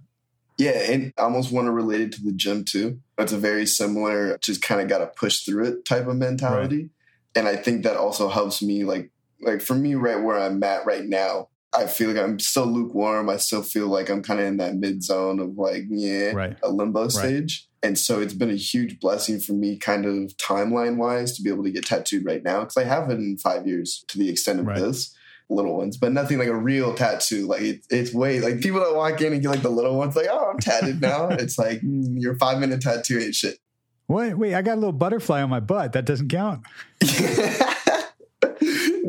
Yeah, 0.59 0.79
and 0.93 1.13
I 1.17 1.23
almost 1.23 1.51
want 1.53 1.67
to 1.67 1.73
relate 1.73 2.03
it 2.03 2.13
to 2.13 2.23
the 2.23 2.33
gym 2.33 2.65
too. 2.65 3.01
It's 3.19 3.33
a 3.33 3.39
very 3.39 3.67
similar, 3.67 4.37
just 4.39 4.61
kind 4.63 4.81
of 4.81 4.89
got 4.89 4.99
to 4.99 5.07
push 5.07 5.41
through 5.45 5.65
it 5.67 5.85
type 5.85 6.07
of 6.07 6.17
mentality. 6.17 6.91
And 7.35 7.49
I 7.49 7.57
think 7.57 7.85
that 7.85 7.97
also 7.97 8.29
helps 8.29 8.61
me, 8.61 8.85
like, 8.85 9.11
like 9.41 9.63
for 9.63 9.75
me, 9.75 9.95
right 9.95 10.23
where 10.23 10.39
I'm 10.39 10.63
at 10.63 10.85
right 10.85 11.07
now, 11.07 11.49
I 11.73 11.87
feel 11.87 12.11
like 12.11 12.23
I'm 12.23 12.39
still 12.41 12.67
lukewarm. 12.67 13.31
I 13.31 13.37
still 13.37 13.63
feel 13.63 13.87
like 13.87 14.11
I'm 14.11 14.23
kind 14.23 14.41
of 14.41 14.47
in 14.47 14.57
that 14.59 14.75
mid 14.75 15.03
zone 15.03 15.39
of 15.39 15.57
like, 15.57 15.85
yeah, 15.89 16.33
right 16.33 16.57
a 16.63 16.69
limbo 16.69 17.09
stage. 17.09 17.69
And 17.83 17.97
so 17.97 18.21
it's 18.21 18.35
been 18.35 18.51
a 18.51 18.57
huge 18.57 19.01
blessing 19.01 19.41
for 19.41 19.53
me, 19.55 19.79
kind 19.79 20.05
of 20.05 20.37
timeline 20.37 20.97
wise, 20.97 21.35
to 21.37 21.43
be 21.43 21.49
able 21.49 21.65
to 21.65 21.71
get 21.71 21.87
tattooed 21.87 22.27
right 22.27 22.43
now 22.43 22.61
because 22.61 22.77
I 22.77 22.85
haven't 22.85 23.21
in 23.21 23.39
five 23.39 23.67
years 23.67 24.05
to 24.09 24.19
the 24.19 24.29
extent 24.29 24.61
of 24.61 24.67
Right. 24.67 24.81
this. 24.81 25.15
Little 25.53 25.77
ones, 25.77 25.97
but 25.97 26.13
nothing 26.13 26.39
like 26.39 26.49
a 26.49 26.57
real 26.57 26.95
tattoo. 26.95 27.47
Like 27.49 27.63
it, 27.63 27.85
it's 27.91 28.15
way 28.15 28.41
like 28.41 28.61
people 28.61 28.79
that 28.81 28.95
walk 28.95 29.21
in 29.21 29.33
and 29.33 29.43
get 29.43 29.49
like 29.49 29.63
the 29.63 29.69
little 29.69 29.97
ones, 29.99 30.15
like, 30.15 30.29
oh, 30.31 30.51
I'm 30.53 30.59
tatted 30.59 31.01
now. 31.01 31.29
it's 31.31 31.59
like 31.59 31.81
mm, 31.81 32.15
your 32.21 32.37
five 32.37 32.59
minute 32.61 32.81
tattoo 32.81 33.19
ain't 33.19 33.35
shit. 33.35 33.59
Wait, 34.07 34.35
wait, 34.35 34.55
I 34.55 34.63
got 34.63 34.75
a 34.75 34.81
little 34.81 34.93
butterfly 34.93 35.43
on 35.43 35.51
my 35.51 35.61
butt. 35.61 35.93
That 35.93 36.05
doesn't 36.05 36.29
count. 36.29 36.65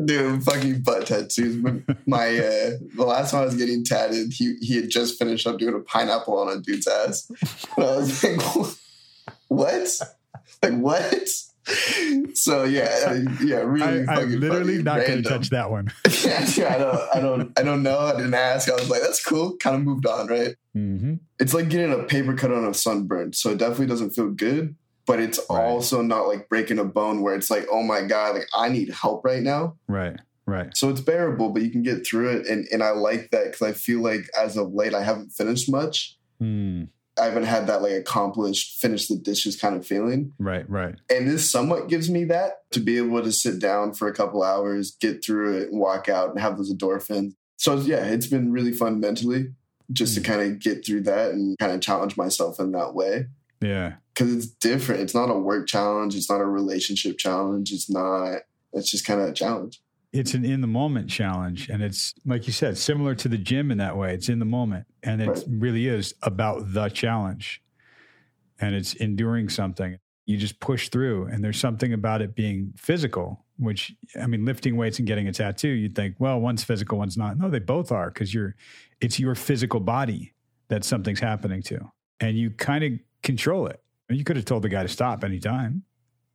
Dude, 0.04 0.42
fucking 0.42 0.82
butt 0.82 1.06
tattoos. 1.06 1.62
My 2.06 2.28
uh, 2.36 2.70
the 2.96 3.04
last 3.04 3.30
time 3.30 3.42
I 3.42 3.44
was 3.44 3.54
getting 3.54 3.84
tatted, 3.84 4.32
he 4.32 4.56
he 4.60 4.76
had 4.76 4.90
just 4.90 5.18
finished 5.18 5.46
up 5.46 5.58
doing 5.58 5.74
a 5.74 5.80
pineapple 5.80 6.38
on 6.38 6.48
a 6.56 6.60
dude's 6.60 6.88
ass. 6.88 7.30
And 7.76 7.84
I 7.84 7.96
was 7.96 8.24
like, 8.24 8.40
what? 9.48 10.00
Like 10.62 10.74
what? 10.74 11.28
So 12.34 12.64
yeah, 12.64 12.88
uh, 13.06 13.20
yeah, 13.42 13.58
really. 13.58 14.06
I, 14.08 14.22
am 14.22 14.40
literally 14.40 14.82
not 14.82 15.06
going 15.06 15.22
to 15.22 15.28
touch 15.28 15.50
that 15.50 15.70
one. 15.70 15.92
yeah, 16.24 16.46
yeah, 16.56 16.74
I 16.74 16.78
don't, 16.78 17.16
I 17.16 17.20
don't, 17.20 17.58
I 17.58 17.62
don't 17.62 17.82
know. 17.82 17.98
I 17.98 18.16
didn't 18.16 18.34
ask. 18.34 18.70
I 18.70 18.74
was 18.74 18.88
like, 18.88 19.02
that's 19.02 19.22
cool. 19.22 19.56
Kind 19.58 19.76
of 19.76 19.82
moved 19.82 20.06
on, 20.06 20.28
right? 20.28 20.56
Mm-hmm. 20.74 21.16
It's 21.38 21.52
like 21.52 21.68
getting 21.68 21.92
a 21.92 22.04
paper 22.04 22.34
cut 22.34 22.50
on 22.50 22.64
a 22.64 22.72
sunburn, 22.72 23.34
so 23.34 23.50
it 23.50 23.58
definitely 23.58 23.86
doesn't 23.86 24.10
feel 24.10 24.30
good 24.30 24.74
but 25.06 25.20
it's 25.20 25.40
right. 25.50 25.64
also 25.64 26.02
not 26.02 26.28
like 26.28 26.48
breaking 26.48 26.78
a 26.78 26.84
bone 26.84 27.22
where 27.22 27.34
it's 27.34 27.50
like, 27.50 27.66
oh 27.70 27.82
my 27.82 28.02
God, 28.02 28.36
like 28.36 28.48
I 28.54 28.68
need 28.68 28.90
help 28.90 29.24
right 29.24 29.42
now. 29.42 29.76
Right. 29.88 30.16
Right. 30.46 30.76
So 30.76 30.88
it's 30.90 31.00
bearable, 31.00 31.50
but 31.50 31.62
you 31.62 31.70
can 31.70 31.82
get 31.82 32.06
through 32.06 32.30
it. 32.30 32.46
And 32.46 32.66
and 32.72 32.82
I 32.82 32.90
like 32.90 33.30
that 33.30 33.44
because 33.44 33.62
I 33.62 33.72
feel 33.72 34.00
like 34.00 34.28
as 34.38 34.56
of 34.56 34.72
late 34.72 34.94
I 34.94 35.02
haven't 35.02 35.30
finished 35.30 35.70
much. 35.70 36.16
Mm. 36.40 36.88
I 37.20 37.26
haven't 37.26 37.44
had 37.44 37.66
that 37.66 37.82
like 37.82 37.92
accomplished, 37.92 38.80
finish 38.80 39.06
the 39.06 39.16
dishes 39.16 39.60
kind 39.60 39.76
of 39.76 39.86
feeling. 39.86 40.32
Right, 40.38 40.68
right. 40.68 40.94
And 41.10 41.28
this 41.28 41.50
somewhat 41.50 41.88
gives 41.88 42.10
me 42.10 42.24
that 42.24 42.70
to 42.72 42.80
be 42.80 42.96
able 42.96 43.22
to 43.22 43.32
sit 43.32 43.58
down 43.58 43.92
for 43.92 44.08
a 44.08 44.14
couple 44.14 44.42
hours, 44.42 44.96
get 45.00 45.24
through 45.24 45.58
it, 45.58 45.70
and 45.70 45.80
walk 45.80 46.08
out 46.08 46.30
and 46.30 46.40
have 46.40 46.56
those 46.56 46.72
endorphins. 46.72 47.34
So 47.56 47.76
yeah, 47.76 48.04
it's 48.06 48.26
been 48.26 48.50
really 48.50 48.72
fun 48.72 48.98
mentally 48.98 49.52
just 49.92 50.12
mm. 50.12 50.22
to 50.22 50.28
kind 50.28 50.40
of 50.42 50.58
get 50.58 50.84
through 50.84 51.02
that 51.02 51.32
and 51.32 51.58
kind 51.58 51.72
of 51.72 51.80
challenge 51.80 52.16
myself 52.16 52.58
in 52.58 52.72
that 52.72 52.94
way. 52.94 53.26
Yeah. 53.60 53.94
Cause 54.14 54.32
it's 54.32 54.46
different. 54.46 55.02
It's 55.02 55.14
not 55.14 55.30
a 55.30 55.38
work 55.38 55.68
challenge. 55.68 56.16
It's 56.16 56.30
not 56.30 56.40
a 56.40 56.46
relationship 56.46 57.18
challenge. 57.18 57.72
It's 57.72 57.90
not, 57.90 58.40
it's 58.72 58.90
just 58.90 59.06
kind 59.06 59.20
of 59.20 59.28
a 59.28 59.32
challenge. 59.32 59.80
It's 60.12 60.34
an 60.34 60.44
in 60.44 60.60
the 60.60 60.66
moment 60.66 61.08
challenge. 61.08 61.68
And 61.68 61.82
it's, 61.82 62.14
like 62.26 62.46
you 62.46 62.52
said, 62.52 62.76
similar 62.76 63.14
to 63.14 63.28
the 63.28 63.38
gym 63.38 63.70
in 63.70 63.78
that 63.78 63.96
way. 63.96 64.12
It's 64.12 64.28
in 64.28 64.38
the 64.38 64.44
moment. 64.44 64.86
And 65.02 65.22
it 65.22 65.28
right. 65.28 65.44
really 65.48 65.86
is 65.86 66.14
about 66.22 66.72
the 66.72 66.88
challenge. 66.88 67.62
And 68.60 68.74
it's 68.74 68.94
enduring 68.94 69.48
something. 69.48 69.98
You 70.26 70.36
just 70.36 70.60
push 70.60 70.90
through. 70.90 71.26
And 71.26 71.42
there's 71.42 71.58
something 71.58 71.92
about 71.92 72.20
it 72.20 72.34
being 72.34 72.74
physical, 72.76 73.44
which, 73.56 73.94
I 74.20 74.26
mean, 74.26 74.44
lifting 74.44 74.76
weights 74.76 74.98
and 74.98 75.08
getting 75.08 75.28
a 75.28 75.32
tattoo, 75.32 75.68
you'd 75.68 75.94
think, 75.94 76.16
well, 76.18 76.38
one's 76.38 76.62
physical, 76.62 76.98
one's 76.98 77.16
not. 77.16 77.38
No, 77.38 77.48
they 77.48 77.58
both 77.58 77.90
are 77.90 78.10
because 78.10 78.34
you're, 78.34 78.54
it's 79.00 79.18
your 79.18 79.34
physical 79.34 79.80
body 79.80 80.34
that 80.68 80.84
something's 80.84 81.20
happening 81.20 81.62
to. 81.62 81.90
And 82.20 82.36
you 82.36 82.50
kind 82.50 82.84
of 82.84 82.92
control 83.22 83.66
it. 83.66 83.82
You 84.08 84.24
could 84.24 84.36
have 84.36 84.44
told 84.44 84.62
the 84.62 84.68
guy 84.68 84.82
to 84.82 84.88
stop 84.88 85.24
anytime. 85.24 85.84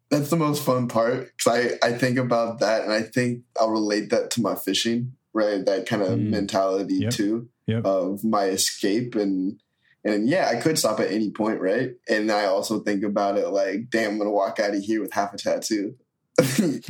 That's 0.09 0.29
the 0.29 0.37
most 0.37 0.63
fun 0.63 0.87
part 0.87 1.31
because 1.37 1.77
I, 1.83 1.87
I 1.87 1.91
think 1.93 2.17
about 2.17 2.59
that 2.59 2.83
and 2.83 2.93
I 2.93 3.01
think 3.01 3.43
I'll 3.59 3.69
relate 3.69 4.09
that 4.11 4.31
to 4.31 4.41
my 4.41 4.55
fishing, 4.55 5.13
right? 5.33 5.65
That 5.65 5.85
kind 5.85 6.01
of 6.01 6.17
mm. 6.19 6.29
mentality 6.29 6.95
yep. 6.95 7.11
too 7.11 7.49
yep. 7.65 7.85
of 7.85 8.23
my 8.23 8.45
escape 8.45 9.15
and 9.15 9.59
and 10.03 10.29
yeah, 10.29 10.47
I 10.47 10.61
could 10.61 10.79
stop 10.79 11.01
at 11.01 11.11
any 11.11 11.31
point, 11.31 11.59
right? 11.59 11.91
And 12.07 12.31
I 12.31 12.45
also 12.45 12.79
think 12.79 13.03
about 13.03 13.37
it 13.37 13.49
like, 13.49 13.89
damn, 13.89 14.11
I'm 14.11 14.17
gonna 14.17 14.31
walk 14.31 14.59
out 14.59 14.73
of 14.73 14.81
here 14.81 15.01
with 15.01 15.11
half 15.11 15.33
a 15.33 15.37
tattoo. 15.37 15.95
right. 16.39 16.89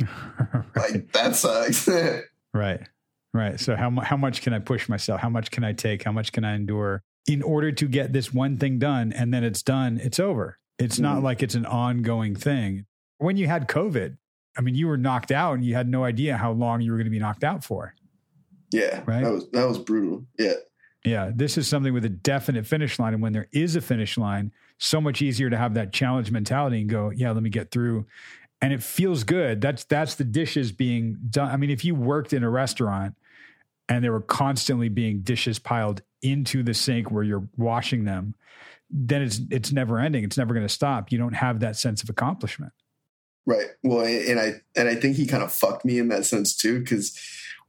Like 0.76 1.12
that 1.12 1.34
sucks. 1.34 1.88
right. 2.54 2.80
Right. 3.34 3.58
So 3.58 3.76
how 3.76 3.90
how 4.00 4.16
much 4.16 4.42
can 4.42 4.52
I 4.52 4.60
push 4.60 4.88
myself? 4.88 5.20
How 5.20 5.28
much 5.28 5.50
can 5.50 5.64
I 5.64 5.72
take? 5.72 6.04
How 6.04 6.12
much 6.12 6.32
can 6.32 6.44
I 6.44 6.54
endure 6.54 7.02
in 7.26 7.42
order 7.42 7.70
to 7.72 7.86
get 7.86 8.12
this 8.12 8.32
one 8.32 8.56
thing 8.56 8.78
done 8.78 9.12
and 9.12 9.32
then 9.32 9.44
it's 9.44 9.62
done, 9.62 10.00
it's 10.02 10.18
over. 10.18 10.58
It's 10.78 10.96
mm-hmm. 10.96 11.02
not 11.02 11.22
like 11.22 11.42
it's 11.42 11.54
an 11.54 11.66
ongoing 11.66 12.34
thing. 12.34 12.86
When 13.18 13.36
you 13.36 13.46
had 13.46 13.68
COVID, 13.68 14.16
I 14.56 14.60
mean, 14.60 14.74
you 14.74 14.88
were 14.88 14.96
knocked 14.96 15.30
out 15.30 15.54
and 15.54 15.64
you 15.64 15.74
had 15.74 15.88
no 15.88 16.04
idea 16.04 16.36
how 16.36 16.52
long 16.52 16.80
you 16.80 16.90
were 16.90 16.96
going 16.96 17.06
to 17.06 17.10
be 17.10 17.18
knocked 17.18 17.44
out 17.44 17.64
for. 17.64 17.94
Yeah. 18.72 19.02
Right. 19.06 19.22
That 19.22 19.32
was, 19.32 19.48
that 19.50 19.68
was 19.68 19.78
brutal. 19.78 20.24
Yeah. 20.38 20.54
Yeah. 21.04 21.30
This 21.34 21.56
is 21.56 21.68
something 21.68 21.92
with 21.92 22.04
a 22.04 22.10
definite 22.10 22.66
finish 22.66 22.98
line. 22.98 23.14
And 23.14 23.22
when 23.22 23.32
there 23.32 23.48
is 23.52 23.76
a 23.76 23.80
finish 23.80 24.18
line, 24.18 24.52
so 24.78 25.00
much 25.00 25.22
easier 25.22 25.50
to 25.50 25.56
have 25.56 25.74
that 25.74 25.92
challenge 25.92 26.30
mentality 26.30 26.80
and 26.80 26.90
go, 26.90 27.10
yeah, 27.10 27.30
let 27.30 27.42
me 27.42 27.50
get 27.50 27.70
through. 27.70 28.06
And 28.60 28.72
it 28.72 28.82
feels 28.82 29.24
good. 29.24 29.60
That's, 29.60 29.84
that's 29.84 30.16
the 30.16 30.24
dishes 30.24 30.72
being 30.72 31.16
done. 31.30 31.50
I 31.50 31.56
mean, 31.56 31.70
if 31.70 31.84
you 31.84 31.94
worked 31.94 32.32
in 32.32 32.42
a 32.42 32.50
restaurant 32.50 33.14
and 33.88 34.04
there 34.04 34.12
were 34.12 34.20
constantly 34.20 34.88
being 34.88 35.20
dishes 35.20 35.58
piled 35.58 36.02
into 36.22 36.62
the 36.62 36.74
sink 36.74 37.10
where 37.10 37.22
you're 37.22 37.48
washing 37.56 38.04
them, 38.04 38.34
then 38.90 39.22
it's 39.22 39.40
it's 39.50 39.70
never 39.70 39.98
ending. 39.98 40.24
It's 40.24 40.38
never 40.38 40.54
going 40.54 40.66
to 40.66 40.72
stop. 40.72 41.12
You 41.12 41.18
don't 41.18 41.34
have 41.34 41.60
that 41.60 41.76
sense 41.76 42.02
of 42.02 42.08
accomplishment. 42.08 42.72
Right. 43.48 43.68
Well, 43.82 44.04
and 44.04 44.38
I 44.38 44.60
and 44.76 44.88
I 44.88 44.94
think 44.94 45.16
he 45.16 45.26
kind 45.26 45.42
of 45.42 45.50
fucked 45.50 45.82
me 45.82 45.98
in 45.98 46.08
that 46.08 46.26
sense 46.26 46.54
too, 46.54 46.80
because 46.80 47.18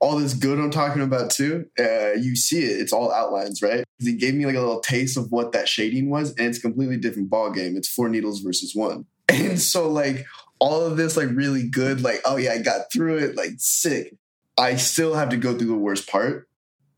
all 0.01 0.17
this 0.17 0.33
good 0.33 0.59
I'm 0.59 0.71
talking 0.71 1.01
about 1.01 1.31
too, 1.31 1.67
uh, 1.79 2.11
you 2.19 2.35
see 2.35 2.65
it. 2.65 2.81
It's 2.81 2.91
all 2.91 3.13
outlines, 3.13 3.61
right? 3.61 3.85
He 3.97 4.11
gave 4.11 4.35
me 4.35 4.45
like 4.45 4.55
a 4.55 4.59
little 4.59 4.81
taste 4.81 5.15
of 5.15 5.31
what 5.31 5.53
that 5.53 5.69
shading 5.69 6.09
was, 6.09 6.31
and 6.31 6.47
it's 6.47 6.57
a 6.57 6.61
completely 6.61 6.97
different 6.97 7.29
ball 7.29 7.49
game. 7.51 7.77
It's 7.77 7.87
four 7.87 8.09
needles 8.09 8.41
versus 8.41 8.75
one, 8.75 9.05
and 9.29 9.57
so 9.57 9.89
like 9.89 10.25
all 10.59 10.81
of 10.81 10.97
this 10.97 11.15
like 11.15 11.29
really 11.29 11.65
good, 11.65 12.01
like 12.01 12.19
oh 12.25 12.35
yeah, 12.35 12.51
I 12.51 12.57
got 12.57 12.91
through 12.91 13.19
it, 13.19 13.37
like 13.37 13.51
sick. 13.55 14.17
I 14.57 14.75
still 14.75 15.13
have 15.13 15.29
to 15.29 15.37
go 15.37 15.57
through 15.57 15.67
the 15.67 15.75
worst 15.75 16.09
part, 16.09 16.49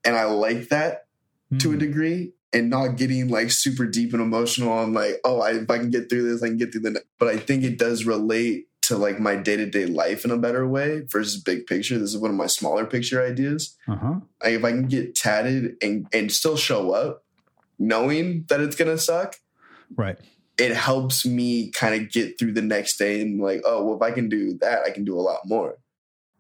and 0.04 0.16
I 0.16 0.24
like 0.24 0.70
that 0.70 1.06
mm. 1.54 1.60
to 1.60 1.70
a 1.70 1.74
hmm. 1.74 1.78
degree 1.78 2.34
and 2.52 2.72
not 2.72 2.98
getting 2.98 3.30
like 3.30 3.52
super 3.52 3.86
deep 3.86 4.12
and 4.14 4.24
emotional 4.24 4.72
on 4.72 4.92
like, 4.94 5.20
oh, 5.24 5.40
I, 5.40 5.52
if 5.52 5.70
I 5.70 5.78
can 5.78 5.92
get 5.92 6.10
through 6.10 6.24
this, 6.24 6.42
I 6.42 6.48
can 6.48 6.58
get 6.58 6.72
through 6.72 6.82
the. 6.82 6.92
Next. 6.92 7.06
But 7.20 7.28
I 7.28 7.38
think 7.38 7.64
it 7.64 7.78
does 7.78 8.06
relate 8.06 8.66
to 8.92 8.98
like 8.98 9.20
my 9.20 9.36
day 9.36 9.58
to 9.58 9.66
day 9.66 9.86
life 9.86 10.24
in 10.24 10.32
a 10.32 10.38
better 10.38 10.68
way 10.68 11.02
versus 11.12 11.42
big 11.42 11.66
picture. 11.66 11.98
This 11.98 12.14
is 12.14 12.18
one 12.18 12.32
of 12.32 12.38
my 12.38 12.48
smaller 12.48 12.86
picture 12.86 13.26
ideas. 13.26 13.78
Uh-huh. 13.88 14.16
Like 14.44 14.54
if 14.54 14.64
I 14.64 14.72
can 14.72 14.88
get 14.88 15.16
tatted 15.16 15.76
and 15.82 16.08
and 16.14 16.32
still 16.32 16.58
show 16.58 16.92
up, 16.92 17.24
knowing 17.80 18.46
that 18.50 18.62
it's 18.62 18.76
gonna 18.76 18.98
suck, 18.98 19.36
right? 19.96 20.18
It 20.58 20.76
helps 20.76 21.26
me 21.26 21.72
kind 21.72 22.00
of 22.00 22.12
get 22.12 22.38
through 22.38 22.54
the 22.54 22.62
next 22.62 22.98
day 22.98 23.22
and 23.22 23.42
like, 23.42 23.62
oh, 23.66 23.84
well, 23.84 23.96
if 23.96 24.02
I 24.02 24.12
can 24.12 24.30
do 24.30 24.58
that, 24.60 24.84
I 24.86 24.92
can 24.92 25.04
do 25.04 25.18
a 25.18 25.22
lot 25.22 25.40
more 25.46 25.78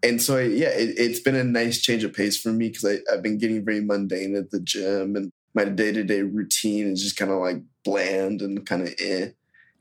and 0.03 0.21
so 0.21 0.39
yeah, 0.39 0.69
it, 0.69 0.97
has 0.97 1.19
been 1.19 1.35
a 1.35 1.43
nice 1.43 1.81
change 1.81 2.03
of 2.03 2.13
pace 2.13 2.39
for 2.39 2.49
me 2.49 2.69
because 2.69 3.01
I've 3.11 3.21
been 3.21 3.37
getting 3.37 3.63
very 3.63 3.81
mundane 3.81 4.35
at 4.35 4.51
the 4.51 4.59
gym, 4.59 5.15
and 5.15 5.31
my 5.53 5.65
day 5.65 5.91
to 5.91 6.03
day 6.03 6.21
routine 6.21 6.87
is 6.87 7.03
just 7.03 7.17
kind 7.17 7.31
of 7.31 7.39
like 7.39 7.61
bland 7.83 8.41
and 8.41 8.65
kind 8.65 8.83
of 8.83 8.93
eh. 8.99 9.29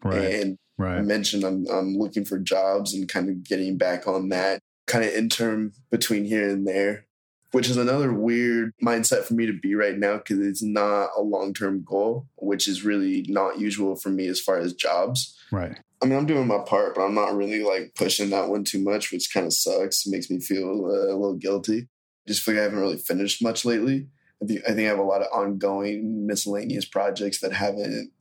Right. 0.02 0.34
And 0.34 0.58
right. 0.80 0.98
I 0.98 1.02
mentioned 1.02 1.44
I'm 1.44 1.66
I'm 1.68 1.94
looking 1.94 2.24
for 2.24 2.38
jobs 2.38 2.94
and 2.94 3.08
kind 3.08 3.28
of 3.28 3.44
getting 3.44 3.76
back 3.76 4.06
on 4.06 4.30
that 4.30 4.60
kind 4.86 5.04
of 5.04 5.12
interim 5.12 5.72
between 5.90 6.24
here 6.24 6.48
and 6.48 6.66
there, 6.66 7.06
which 7.52 7.68
is 7.68 7.76
another 7.76 8.12
weird 8.12 8.72
mindset 8.82 9.24
for 9.24 9.34
me 9.34 9.46
to 9.46 9.52
be 9.52 9.74
right 9.74 9.96
now 9.96 10.16
because 10.16 10.40
it's 10.40 10.62
not 10.62 11.10
a 11.16 11.22
long 11.22 11.54
term 11.54 11.84
goal, 11.84 12.26
which 12.36 12.66
is 12.66 12.84
really 12.84 13.24
not 13.28 13.58
usual 13.58 13.96
for 13.96 14.08
me 14.08 14.26
as 14.26 14.40
far 14.40 14.58
as 14.58 14.74
jobs. 14.74 15.36
Right. 15.52 15.78
I 16.02 16.06
mean, 16.06 16.18
I'm 16.18 16.26
doing 16.26 16.46
my 16.46 16.58
part, 16.58 16.94
but 16.94 17.02
I'm 17.02 17.14
not 17.14 17.36
really 17.36 17.62
like 17.62 17.94
pushing 17.94 18.30
that 18.30 18.48
one 18.48 18.64
too 18.64 18.82
much, 18.82 19.12
which 19.12 19.32
kind 19.32 19.46
of 19.46 19.52
sucks. 19.52 20.06
It 20.06 20.10
makes 20.10 20.30
me 20.30 20.40
feel 20.40 20.86
uh, 20.86 21.12
a 21.12 21.16
little 21.16 21.36
guilty. 21.36 21.88
Just 22.26 22.42
feel 22.42 22.54
like 22.54 22.60
I 22.60 22.64
haven't 22.64 22.78
really 22.78 22.96
finished 22.96 23.42
much 23.42 23.64
lately. 23.64 24.08
I 24.42 24.46
think 24.46 24.60
I 24.64 24.68
think 24.68 24.80
I 24.86 24.90
have 24.90 24.98
a 24.98 25.02
lot 25.02 25.20
of 25.20 25.28
ongoing 25.32 26.26
miscellaneous 26.26 26.86
projects 26.86 27.40
that 27.40 27.52
haven't 27.52 28.12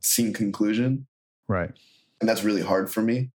seen 0.00 0.32
conclusion. 0.32 1.06
Right. 1.48 1.70
And 2.20 2.28
that's 2.28 2.44
really 2.44 2.62
hard 2.62 2.90
for 2.90 3.02
me. 3.02 3.30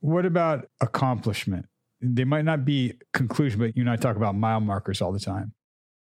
What 0.00 0.26
about 0.26 0.68
accomplishment? 0.80 1.66
They 2.00 2.24
might 2.24 2.44
not 2.44 2.64
be 2.64 2.94
conclusion, 3.12 3.58
but 3.58 3.76
you 3.76 3.82
and 3.82 3.90
I 3.90 3.96
talk 3.96 4.16
about 4.16 4.36
mile 4.36 4.60
markers 4.60 5.00
all 5.02 5.12
the 5.12 5.18
time. 5.18 5.52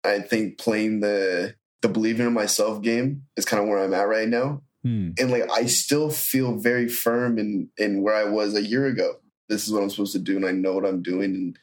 I 0.04 0.20
think 0.20 0.58
playing 0.58 1.00
the 1.00 1.54
the 1.80 1.88
believing 1.88 2.26
in 2.26 2.32
myself 2.32 2.80
game 2.82 3.24
is 3.36 3.44
kind 3.44 3.60
of 3.62 3.68
where 3.68 3.78
I'm 3.78 3.94
at 3.94 4.08
right 4.08 4.28
now. 4.28 4.62
Hmm. 4.84 5.10
And 5.18 5.30
like 5.30 5.50
I 5.50 5.66
still 5.66 6.10
feel 6.10 6.56
very 6.56 6.88
firm 6.88 7.38
in 7.38 7.70
in 7.76 8.02
where 8.02 8.14
I 8.14 8.24
was 8.24 8.54
a 8.54 8.62
year 8.62 8.86
ago. 8.86 9.14
This 9.48 9.66
is 9.66 9.72
what 9.72 9.82
I'm 9.82 9.90
supposed 9.90 10.12
to 10.12 10.18
do, 10.18 10.36
and 10.36 10.46
I 10.46 10.52
know 10.52 10.74
what 10.74 10.86
I'm 10.86 11.02
doing, 11.02 11.34
and 11.34 11.58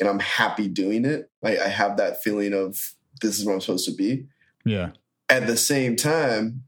and 0.00 0.08
I'm 0.08 0.18
happy 0.18 0.66
doing 0.68 1.04
it. 1.04 1.30
I, 1.44 1.58
I 1.58 1.68
have 1.68 1.96
that 1.98 2.22
feeling 2.22 2.52
of 2.52 2.94
this 3.20 3.38
is 3.38 3.44
what 3.44 3.54
I'm 3.54 3.60
supposed 3.60 3.88
to 3.88 3.94
be. 3.94 4.26
Yeah. 4.64 4.90
At 5.28 5.46
the 5.46 5.56
same 5.56 5.94
time, 5.94 6.64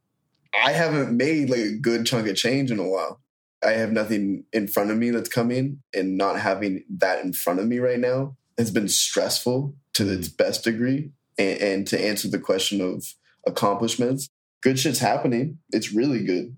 I 0.55 0.73
haven't 0.73 1.17
made 1.17 1.51
like 1.51 1.61
a 1.61 1.77
good 1.77 2.07
chunk 2.07 2.29
of 2.29 2.37
change 2.37 2.71
in 2.71 2.79
a 2.79 2.89
while. 2.89 3.21
I 3.65 3.73
have 3.73 3.93
nothing 3.93 4.45
in 4.53 4.67
front 4.67 4.91
of 4.91 4.99
me 4.99 5.11
that's 5.11 5.29
coming, 5.29 5.83
and 5.95 6.17
not 6.17 6.41
having 6.41 6.85
that 6.99 7.25
in 7.25 7.33
front 7.33 7.61
of 7.61 7.67
me 7.67 7.79
right 7.79 7.99
now 7.99 8.37
has 8.59 8.71
been 8.71 8.89
stressful 8.89 9.75
to 9.95 10.13
its 10.13 10.29
hmm. 10.29 10.37
best 10.37 10.65
degree. 10.65 11.13
And, 11.39 11.59
and 11.61 11.87
to 11.89 12.01
answer 12.01 12.29
the 12.29 12.39
question 12.39 12.81
of 12.81 13.07
accomplishments, 13.47 14.29
good 14.63 14.79
shit's 14.79 14.99
happening. 14.99 15.59
It's 15.71 15.93
really 15.93 16.25
good. 16.25 16.57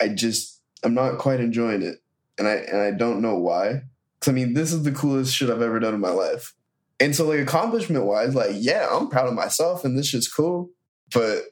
I 0.00 0.08
just 0.08 0.60
I'm 0.84 0.94
not 0.94 1.18
quite 1.18 1.40
enjoying 1.40 1.82
it, 1.82 2.02
and 2.38 2.46
I 2.46 2.54
and 2.54 2.80
I 2.80 2.90
don't 2.90 3.22
know 3.22 3.36
why. 3.36 3.82
Cause 4.20 4.28
I 4.28 4.32
mean, 4.32 4.54
this 4.54 4.72
is 4.72 4.84
the 4.84 4.92
coolest 4.92 5.34
shit 5.34 5.50
I've 5.50 5.62
ever 5.62 5.80
done 5.80 5.94
in 5.94 6.00
my 6.00 6.10
life. 6.10 6.54
And 7.00 7.16
so, 7.16 7.26
like 7.26 7.40
accomplishment 7.40 8.04
wise, 8.04 8.34
like 8.34 8.52
yeah, 8.54 8.88
I'm 8.90 9.08
proud 9.08 9.28
of 9.28 9.34
myself, 9.34 9.84
and 9.84 9.96
this 9.96 10.08
shit's 10.08 10.32
cool. 10.32 10.70
But 11.12 11.42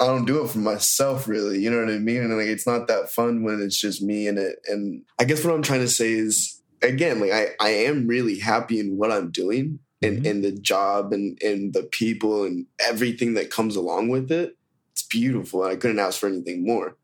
I 0.00 0.06
don't 0.06 0.24
do 0.24 0.42
it 0.42 0.48
for 0.50 0.58
myself 0.58 1.28
really. 1.28 1.58
You 1.60 1.70
know 1.70 1.84
what 1.84 1.92
I 1.92 1.98
mean? 1.98 2.22
And 2.22 2.36
like 2.36 2.46
it's 2.46 2.66
not 2.66 2.88
that 2.88 3.10
fun 3.10 3.42
when 3.42 3.60
it's 3.60 3.78
just 3.78 4.00
me 4.02 4.26
in 4.26 4.38
it. 4.38 4.56
And 4.66 5.02
I 5.18 5.24
guess 5.24 5.44
what 5.44 5.54
I'm 5.54 5.62
trying 5.62 5.80
to 5.80 5.88
say 5.88 6.12
is 6.12 6.60
again, 6.82 7.20
like 7.20 7.32
I, 7.32 7.48
I 7.60 7.68
am 7.70 8.06
really 8.06 8.38
happy 8.38 8.80
in 8.80 8.96
what 8.96 9.12
I'm 9.12 9.30
doing 9.30 9.78
and, 10.02 10.22
Mhm. 10.24 10.30
and 10.30 10.44
the 10.44 10.52
job 10.52 11.12
and, 11.12 11.40
and 11.42 11.74
the 11.74 11.82
people 11.82 12.44
and 12.44 12.64
everything 12.80 13.34
that 13.34 13.50
comes 13.50 13.76
along 13.76 14.08
with 14.08 14.32
it. 14.32 14.56
It's 14.92 15.02
beautiful. 15.02 15.62
And 15.64 15.72
I 15.72 15.76
couldn't 15.76 15.98
ask 15.98 16.18
for 16.18 16.28
anything 16.28 16.64
more. 16.64 16.96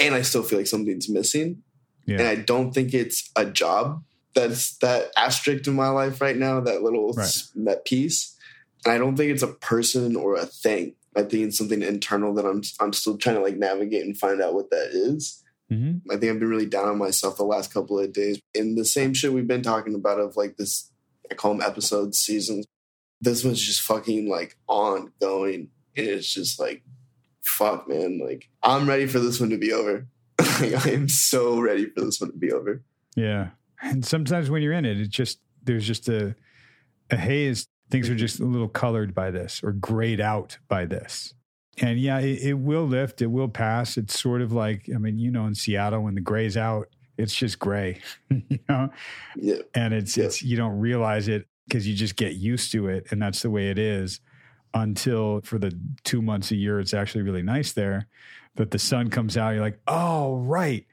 And 0.00 0.14
I 0.14 0.22
still 0.22 0.44
feel 0.44 0.58
like 0.60 0.68
something's 0.68 1.08
missing. 1.08 1.62
Yeah. 2.06 2.20
And 2.20 2.28
I 2.28 2.36
don't 2.36 2.72
think 2.72 2.94
it's 2.94 3.28
a 3.34 3.44
job 3.44 4.04
that's 4.34 4.76
that 4.78 5.10
asterisk 5.16 5.66
in 5.66 5.74
my 5.74 5.88
life 5.88 6.20
right 6.20 6.36
now, 6.36 6.60
that 6.60 6.82
little 6.84 7.12
Right. 7.14 7.42
that 7.56 7.84
piece. 7.84 8.36
And 8.84 8.94
I 8.94 8.98
don't 8.98 9.16
think 9.16 9.32
it's 9.32 9.42
a 9.42 9.48
person 9.48 10.14
or 10.14 10.36
a 10.36 10.46
thing. 10.46 10.94
I 11.18 11.22
think 11.22 11.48
it's 11.48 11.58
something 11.58 11.82
internal 11.82 12.32
that 12.34 12.46
I'm 12.46 12.62
I'm 12.80 12.92
still 12.92 13.18
trying 13.18 13.36
to 13.36 13.42
like 13.42 13.56
navigate 13.56 14.04
and 14.04 14.16
find 14.16 14.40
out 14.40 14.54
what 14.54 14.70
that 14.70 14.90
is. 14.92 15.42
Mhm. 15.70 16.00
I 16.10 16.16
think 16.16 16.32
I've 16.32 16.38
been 16.38 16.48
really 16.48 16.66
down 16.66 16.88
on 16.88 16.98
myself 16.98 17.36
the 17.36 17.44
last 17.44 17.72
couple 17.74 17.98
of 17.98 18.12
days. 18.12 18.40
In 18.54 18.74
the 18.76 18.84
same 18.84 19.12
shit 19.14 19.32
we've 19.32 19.46
been 19.46 19.62
talking 19.62 19.94
about 19.94 20.20
of 20.20 20.36
like 20.36 20.56
this, 20.56 20.90
I 21.30 21.34
call 21.34 21.52
them 21.52 21.62
episodes, 21.62 22.18
seasons. 22.18 22.66
This 23.20 23.44
was 23.44 23.60
just 23.60 23.82
fucking 23.82 24.28
like 24.28 24.56
ongoing. 24.68 25.68
And 25.96 26.06
it's 26.06 26.32
just 26.32 26.60
like, 26.60 26.84
fuck, 27.42 27.88
man. 27.88 28.20
Like, 28.24 28.48
I'm 28.62 28.88
ready 28.88 29.06
for 29.06 29.18
this 29.18 29.40
one 29.40 29.50
to 29.50 29.58
be 29.58 29.72
over. 29.72 30.06
like, 30.60 30.86
I 30.86 30.90
am 30.90 31.08
so 31.08 31.58
ready 31.60 31.86
for 31.90 32.02
this 32.02 32.20
one 32.20 32.30
to 32.30 32.38
be 32.38 32.52
over. 32.52 32.82
Yeah. 33.16 33.50
And 33.82 34.04
sometimes 34.04 34.50
when 34.50 34.62
you're 34.62 34.72
in 34.72 34.84
it, 34.84 35.00
it's 35.00 35.08
just 35.08 35.40
there's 35.64 35.86
just 35.86 36.08
a 36.08 36.34
a 37.10 37.16
haze. 37.16 37.66
Things 37.90 38.08
are 38.10 38.14
just 38.14 38.40
a 38.40 38.44
little 38.44 38.68
colored 38.68 39.14
by 39.14 39.30
this 39.30 39.62
or 39.62 39.72
grayed 39.72 40.20
out 40.20 40.58
by 40.68 40.84
this. 40.84 41.34
And 41.80 41.98
yeah, 41.98 42.18
it, 42.18 42.40
it 42.42 42.54
will 42.54 42.84
lift, 42.84 43.22
it 43.22 43.28
will 43.28 43.48
pass. 43.48 43.96
It's 43.96 44.18
sort 44.18 44.42
of 44.42 44.52
like, 44.52 44.88
I 44.94 44.98
mean, 44.98 45.18
you 45.18 45.30
know, 45.30 45.46
in 45.46 45.54
Seattle 45.54 46.02
when 46.02 46.14
the 46.14 46.20
gray's 46.20 46.56
out, 46.56 46.88
it's 47.16 47.34
just 47.34 47.58
gray. 47.58 48.00
you 48.30 48.58
know? 48.68 48.90
Yeah. 49.36 49.62
And 49.74 49.94
it's 49.94 50.16
Yeah. 50.16 50.24
it's 50.24 50.42
you 50.42 50.56
don't 50.56 50.78
realize 50.78 51.28
it 51.28 51.46
because 51.66 51.86
you 51.86 51.94
just 51.94 52.16
get 52.16 52.34
used 52.34 52.72
to 52.72 52.88
it 52.88 53.06
and 53.10 53.20
that's 53.22 53.42
the 53.42 53.50
way 53.50 53.70
it 53.70 53.78
is 53.78 54.20
until 54.74 55.40
for 55.42 55.58
the 55.58 55.72
two 56.04 56.20
months 56.20 56.50
a 56.50 56.56
year 56.56 56.80
it's 56.80 56.94
actually 56.94 57.22
really 57.22 57.42
nice 57.42 57.72
there. 57.72 58.06
That 58.56 58.70
the 58.72 58.78
sun 58.78 59.08
comes 59.08 59.36
out, 59.36 59.50
you're 59.50 59.62
like, 59.62 59.78
oh 59.86 60.36
right. 60.38 60.84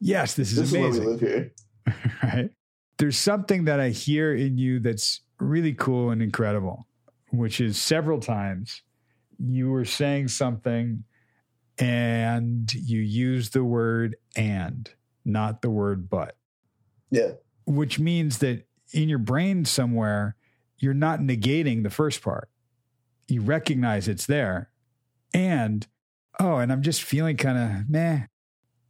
Yes, 0.00 0.34
this 0.34 0.52
is 0.52 0.56
This 0.56 0.68
is 0.68 0.74
amazing 0.74 1.04
why 1.04 1.10
we 1.10 1.12
live 1.12 1.20
here. 1.20 1.52
right? 2.22 2.50
There's 2.96 3.18
something 3.18 3.64
that 3.66 3.78
I 3.78 3.90
hear 3.90 4.34
in 4.34 4.56
you 4.56 4.80
that's 4.80 5.20
really 5.40 5.74
cool 5.74 6.10
and 6.10 6.22
incredible, 6.22 6.86
which 7.30 7.60
is 7.60 7.78
several 7.78 8.20
times 8.20 8.82
you 9.38 9.70
were 9.70 9.84
saying 9.84 10.28
something 10.28 11.04
and 11.78 12.72
you 12.74 13.00
use 13.00 13.50
the 13.50 13.64
word 13.64 14.16
and, 14.36 14.90
not 15.24 15.62
the 15.62 15.70
word 15.70 16.10
but, 16.10 16.36
Yeah. 17.10 17.32
which 17.66 17.98
means 17.98 18.38
that 18.38 18.66
in 18.92 19.08
your 19.08 19.18
brain 19.18 19.64
somewhere, 19.64 20.36
you're 20.78 20.94
not 20.94 21.20
negating 21.20 21.82
the 21.82 21.90
first 21.90 22.22
part. 22.22 22.50
You 23.28 23.40
recognize 23.40 24.08
it's 24.08 24.26
there. 24.26 24.70
And, 25.32 25.86
oh, 26.38 26.56
and 26.56 26.72
I'm 26.72 26.82
just 26.82 27.02
feeling 27.02 27.36
kind 27.36 27.58
of 27.58 27.88
meh 27.88 28.26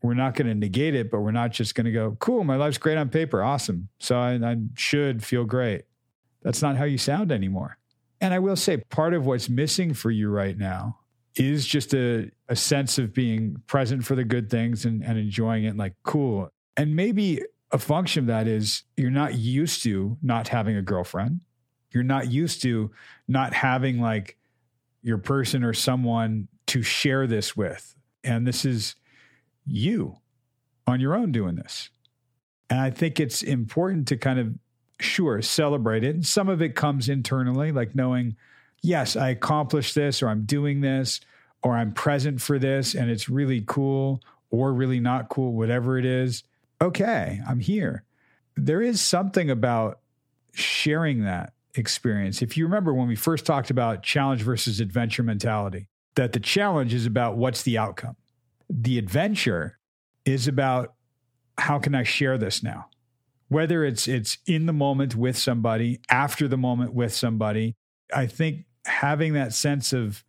we're 0.03 0.15
not 0.15 0.35
going 0.35 0.49
to 0.49 0.55
negate 0.55 0.95
it, 0.95 1.11
but 1.11 1.21
we're 1.21 1.31
not 1.31 1.51
just 1.51 1.75
going 1.75 1.85
to 1.85 1.93
go, 1.93 2.17
cool, 2.21 2.43
my 2.45 2.57
life's 2.57 2.79
great 2.79 2.97
on 2.97 3.11
paper. 3.11 3.43
Awesome. 3.43 3.89
So 3.99 4.17
I, 4.19 4.33
I 4.35 4.57
should 4.77 5.23
feel 5.23 5.45
great. 5.45 5.83
That's 6.43 6.63
not 6.63 6.77
how 6.77 6.85
you 6.85 6.99
sound 6.99 7.31
anymore. 7.33 7.77
And 8.21 8.35
I 8.35 8.39
will 8.39 8.57
say, 8.57 8.79
part 8.79 9.15
of 9.15 9.27
what's 9.27 9.49
missing 9.49 9.95
for 9.95 10.11
you 10.11 10.29
right 10.31 10.57
now 10.57 10.99
is 11.37 11.67
just 11.67 11.95
a, 11.95 12.31
a 12.49 12.57
sense 12.57 12.99
of 12.99 13.15
being 13.15 13.63
present 13.67 14.05
for 14.05 14.15
the 14.15 14.25
good 14.25 14.51
things 14.51 14.85
and, 14.85 15.03
and 15.05 15.19
enjoying 15.19 15.65
it, 15.65 15.77
like, 15.77 15.95
cool. 16.03 16.51
And 16.77 16.97
maybe 16.97 17.43
a 17.73 17.79
function 17.79 18.25
of 18.25 18.27
that 18.27 18.47
is 18.47 18.83
you're 18.97 19.11
not 19.11 19.35
used 19.35 19.83
to 19.85 20.19
not 20.23 20.49
having 20.49 20.77
a 20.77 20.83
girlfriend. 20.83 21.41
You're 21.93 22.03
not 22.03 22.31
used 22.31 22.63
to 22.63 22.91
not 23.29 23.53
having 23.53 24.01
like 24.01 24.37
your 25.03 25.19
person 25.19 25.65
or 25.65 25.73
someone 25.73 26.49
to 26.67 26.83
share 26.83 27.27
this 27.27 27.57
with. 27.57 27.95
And 28.23 28.47
this 28.47 28.65
is, 28.65 28.97
you 29.67 30.17
on 30.87 31.01
your 31.01 31.15
own 31.15 31.33
doing 31.33 31.55
this. 31.55 31.91
And 32.69 32.81
I 32.81 32.91
think 32.91 33.19
it's 33.21 33.43
important 33.43 34.09
to 34.09 34.17
kind 34.17 34.39
of, 34.39 34.55
sure, 35.03 35.43
celebrate 35.43 36.05
it. 36.05 36.25
Some 36.25 36.49
of 36.49 36.63
it 36.63 36.75
comes 36.75 37.09
internally, 37.09 37.73
like 37.73 37.95
knowing, 37.95 38.37
yes, 38.83 39.17
I 39.17 39.31
accomplished 39.31 39.95
this, 39.95 40.23
or 40.23 40.29
I'm 40.29 40.45
doing 40.45 40.81
this, 40.81 41.21
or 41.63 41.77
I'm 41.77 41.93
present 41.93 42.41
for 42.41 42.59
this, 42.59 42.95
and 42.95 43.11
it's 43.11 43.29
really 43.29 43.63
cool, 43.67 44.23
or 44.51 44.73
really 44.73 45.01
not 45.01 45.29
cool, 45.29 45.53
whatever 45.53 45.99
it 45.99 46.05
is. 46.05 46.43
Okay, 46.81 47.41
I'm 47.49 47.61
here. 47.61 48.05
There 48.57 48.83
is 48.83 49.01
something 49.01 49.51
about 49.51 50.01
sharing 50.53 51.25
that 51.25 51.53
experience. 51.75 52.43
If 52.43 52.57
you 52.57 52.65
remember 52.65 52.93
when 52.93 53.09
we 53.09 53.17
first 53.17 53.47
talked 53.47 53.71
about 53.71 54.03
challenge 54.03 54.43
versus 54.43 54.81
adventure 54.81 55.23
mentality, 55.23 55.87
that 56.17 56.33
the 56.33 56.41
challenge 56.41 56.93
is 56.93 57.07
about 57.07 57.37
what's 57.37 57.63
the 57.63 57.79
outcome 57.79 58.17
the 58.71 58.99
adventure 58.99 59.79
is 60.25 60.47
about 60.47 60.95
how 61.59 61.79
can 61.79 61.95
I 61.95 62.05
share 62.05 62.39
this 62.39 62.63
now? 62.63 62.87
Whether 63.51 63.85
it's 63.85 64.09
it's 64.09 64.39
in 64.47 64.65
the 64.65 64.73
moment 64.73 65.15
with 65.15 65.37
somebody, 65.37 66.01
after 66.09 66.49
the 66.49 66.57
moment 66.57 66.95
with 66.95 67.15
somebody, 67.15 67.75
I 68.15 68.27
think 68.27 68.65
having 68.87 69.35
that 69.35 69.53
sense 69.53 69.93
of 69.93 70.25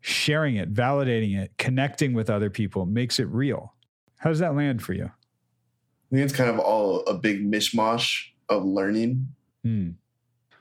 sharing 0.00 0.56
it, 0.56 0.72
validating 0.72 1.36
it, 1.36 1.52
connecting 1.58 2.12
with 2.12 2.30
other 2.30 2.50
people 2.50 2.86
makes 2.86 3.18
it 3.18 3.24
real. 3.24 3.74
How 4.18 4.30
does 4.30 4.38
that 4.38 4.54
land 4.54 4.82
for 4.82 4.92
you? 4.92 5.06
I 5.06 6.16
think 6.16 6.24
it's 6.24 6.36
kind 6.36 6.50
of 6.50 6.58
all 6.60 7.00
a 7.06 7.14
big 7.14 7.44
mishmash 7.44 8.26
of 8.48 8.64
learning 8.64 9.28
Hmm. 9.64 9.92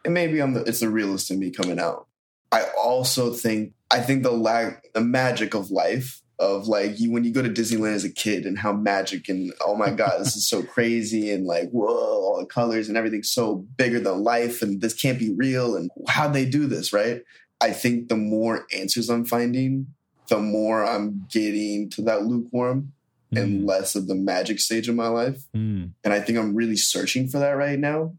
and 0.05 0.13
maybe 0.13 0.41
I'm 0.41 0.53
the, 0.53 0.63
it's 0.63 0.79
the 0.79 0.89
realist 0.89 1.29
in 1.29 1.37
me 1.37 1.51
coming 1.51 1.77
out. 1.77 2.07
I 2.53 2.63
also 2.81 3.33
think 3.33 3.73
I 3.91 3.99
think 3.99 4.23
the 4.23 4.31
lag 4.31 4.77
the 4.93 5.01
magic 5.01 5.53
of 5.53 5.69
life 5.69 6.22
of 6.39 6.67
like 6.67 6.99
you 6.99 7.11
when 7.11 7.23
you 7.23 7.31
go 7.31 7.41
to 7.41 7.49
Disneyland 7.49 7.93
as 7.93 8.03
a 8.03 8.09
kid 8.09 8.45
and 8.45 8.57
how 8.57 8.73
magic 8.73 9.29
and 9.29 9.53
oh 9.65 9.75
my 9.75 9.91
god 9.91 10.19
this 10.19 10.35
is 10.35 10.47
so 10.47 10.63
crazy 10.75 11.31
and 11.31 11.45
like 11.45 11.69
whoa 11.69 11.87
all 11.87 12.39
the 12.39 12.45
colors 12.45 12.87
and 12.89 12.97
everything's 12.97 13.29
so 13.31 13.55
bigger 13.77 13.99
than 13.99 14.23
life 14.23 14.61
and 14.61 14.81
this 14.81 14.93
can't 14.93 15.19
be 15.19 15.31
real 15.33 15.75
and 15.75 15.89
how 16.07 16.27
they 16.27 16.45
do 16.45 16.65
this 16.67 16.91
right 16.91 17.21
I 17.61 17.71
think 17.71 18.09
the 18.09 18.17
more 18.17 18.65
answers 18.75 19.09
I'm 19.09 19.25
finding 19.25 19.87
the 20.27 20.39
more 20.39 20.83
I'm 20.83 21.27
getting 21.31 21.89
to 21.91 22.01
that 22.03 22.23
lukewarm 22.25 22.93
and 23.35 23.65
less 23.65 23.95
of 23.95 24.07
the 24.07 24.15
magic 24.15 24.59
stage 24.59 24.87
of 24.89 24.95
my 24.95 25.07
life 25.07 25.43
Hmm. 25.53 25.85
and 26.03 26.13
I 26.13 26.19
think 26.19 26.37
I'm 26.39 26.55
really 26.55 26.77
searching 26.77 27.27
for 27.27 27.39
that 27.39 27.51
right 27.51 27.79
now 27.79 28.15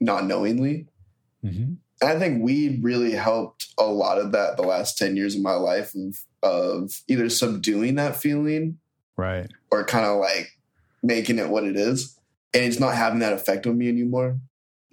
not 0.00 0.26
knowingly 0.26 0.86
Mhm. 1.44 1.76
and 2.00 2.10
I 2.10 2.18
think 2.18 2.42
weed 2.42 2.82
really 2.82 3.12
helped 3.12 3.68
a 3.78 3.84
lot 3.86 4.18
of 4.18 4.32
that 4.32 4.56
the 4.56 4.62
last 4.64 4.98
10 4.98 5.16
years 5.16 5.34
of 5.36 5.42
my 5.42 5.54
life 5.54 5.94
of, 5.94 6.18
of 6.42 7.00
either 7.08 7.28
subduing 7.28 7.96
that 7.96 8.16
feeling 8.16 8.78
Right. 9.16 9.48
or 9.70 9.84
kind 9.84 10.06
of 10.06 10.18
like 10.18 10.58
making 11.02 11.38
it 11.38 11.48
what 11.48 11.64
it 11.64 11.76
is. 11.76 12.18
And 12.54 12.64
it's 12.64 12.80
not 12.80 12.94
having 12.94 13.20
that 13.20 13.32
effect 13.32 13.66
on 13.66 13.78
me 13.78 13.88
anymore. 13.88 14.38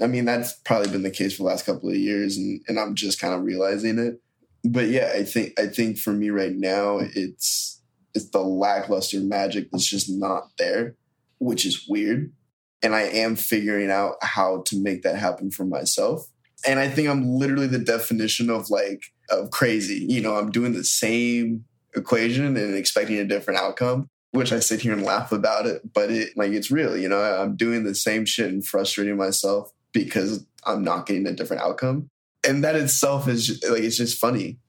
I 0.01 0.07
mean, 0.07 0.25
that's 0.25 0.53
probably 0.53 0.91
been 0.91 1.03
the 1.03 1.11
case 1.11 1.35
for 1.35 1.43
the 1.43 1.49
last 1.49 1.65
couple 1.65 1.89
of 1.89 1.95
years 1.95 2.37
and, 2.37 2.61
and 2.67 2.79
I'm 2.79 2.95
just 2.95 3.19
kind 3.19 3.33
of 3.33 3.43
realizing 3.43 3.97
it. 3.99 4.21
But 4.63 4.87
yeah, 4.87 5.11
I 5.15 5.23
think 5.23 5.59
I 5.59 5.67
think 5.67 5.97
for 5.97 6.11
me 6.11 6.29
right 6.29 6.53
now 6.53 6.99
it's 6.99 7.81
it's 8.13 8.29
the 8.29 8.39
lackluster 8.41 9.19
magic 9.19 9.69
that's 9.71 9.89
just 9.89 10.09
not 10.09 10.49
there, 10.57 10.95
which 11.39 11.65
is 11.65 11.85
weird. 11.87 12.33
And 12.81 12.95
I 12.95 13.01
am 13.03 13.35
figuring 13.35 13.91
out 13.91 14.15
how 14.21 14.63
to 14.67 14.81
make 14.81 15.03
that 15.03 15.15
happen 15.17 15.51
for 15.51 15.65
myself 15.65 16.29
and 16.67 16.79
I 16.79 16.89
think 16.89 17.07
I'm 17.07 17.25
literally 17.35 17.67
the 17.67 17.79
definition 17.79 18.49
of 18.49 18.69
like 18.69 19.03
of 19.29 19.51
crazy. 19.51 20.05
You 20.07 20.21
know, 20.21 20.35
I'm 20.35 20.51
doing 20.51 20.73
the 20.73 20.83
same 20.83 21.65
equation 21.95 22.45
and 22.45 22.75
expecting 22.75 23.17
a 23.17 23.25
different 23.25 23.59
outcome, 23.59 24.07
which 24.31 24.51
I 24.51 24.59
sit 24.59 24.81
here 24.81 24.93
and 24.93 25.03
laugh 25.03 25.31
about 25.31 25.65
it, 25.65 25.93
but 25.93 26.11
it 26.11 26.35
like 26.35 26.51
it's 26.51 26.71
real. 26.71 26.97
You 26.97 27.09
know, 27.09 27.21
I'm 27.21 27.55
doing 27.55 27.83
the 27.83 27.95
same 27.95 28.25
shit 28.25 28.51
and 28.51 28.65
frustrating 28.65 29.17
myself 29.17 29.71
because 29.93 30.45
I'm 30.65 30.83
not 30.83 31.05
getting 31.05 31.27
a 31.27 31.33
different 31.33 31.63
outcome, 31.63 32.09
and 32.47 32.63
that 32.63 32.75
itself 32.75 33.27
is 33.27 33.47
just, 33.47 33.67
like 33.69 33.83
it's 33.83 33.97
just 33.97 34.19
funny. 34.19 34.59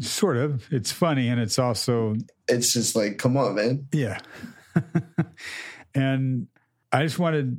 Sort 0.00 0.36
of. 0.36 0.66
It's 0.72 0.90
funny 0.90 1.28
and 1.28 1.40
it's 1.40 1.58
also 1.58 2.16
It's 2.48 2.72
just 2.72 2.96
like, 2.96 3.18
come 3.18 3.36
on, 3.36 3.54
man. 3.54 3.86
Yeah. 3.92 4.18
and 5.94 6.48
I 6.92 7.04
just 7.04 7.18
want 7.18 7.36
to 7.36 7.56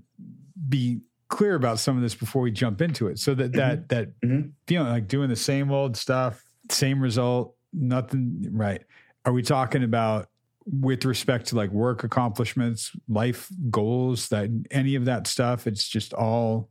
be 0.67 1.01
clear 1.29 1.55
about 1.55 1.79
some 1.79 1.95
of 1.95 2.01
this 2.01 2.15
before 2.15 2.41
we 2.41 2.51
jump 2.51 2.81
into 2.81 3.07
it. 3.07 3.19
So 3.19 3.33
that 3.35 3.53
that 3.53 3.89
that 3.89 4.19
Mhm. 4.21 4.51
feeling 4.67 4.89
like 4.89 5.07
doing 5.07 5.29
the 5.29 5.35
same 5.35 5.71
old 5.71 5.97
stuff, 5.97 6.43
same 6.69 6.99
result, 6.99 7.55
nothing 7.73 8.47
right. 8.51 8.83
Are 9.25 9.33
we 9.33 9.41
talking 9.41 9.83
about 9.83 10.29
with 10.65 11.05
respect 11.05 11.47
to 11.47 11.55
like 11.55 11.71
work 11.71 12.03
accomplishments, 12.03 12.91
life 13.07 13.49
goals, 13.69 14.29
that 14.29 14.49
any 14.71 14.95
of 14.95 15.05
that 15.05 15.27
stuff? 15.27 15.67
It's 15.67 15.87
just 15.87 16.13
all 16.13 16.69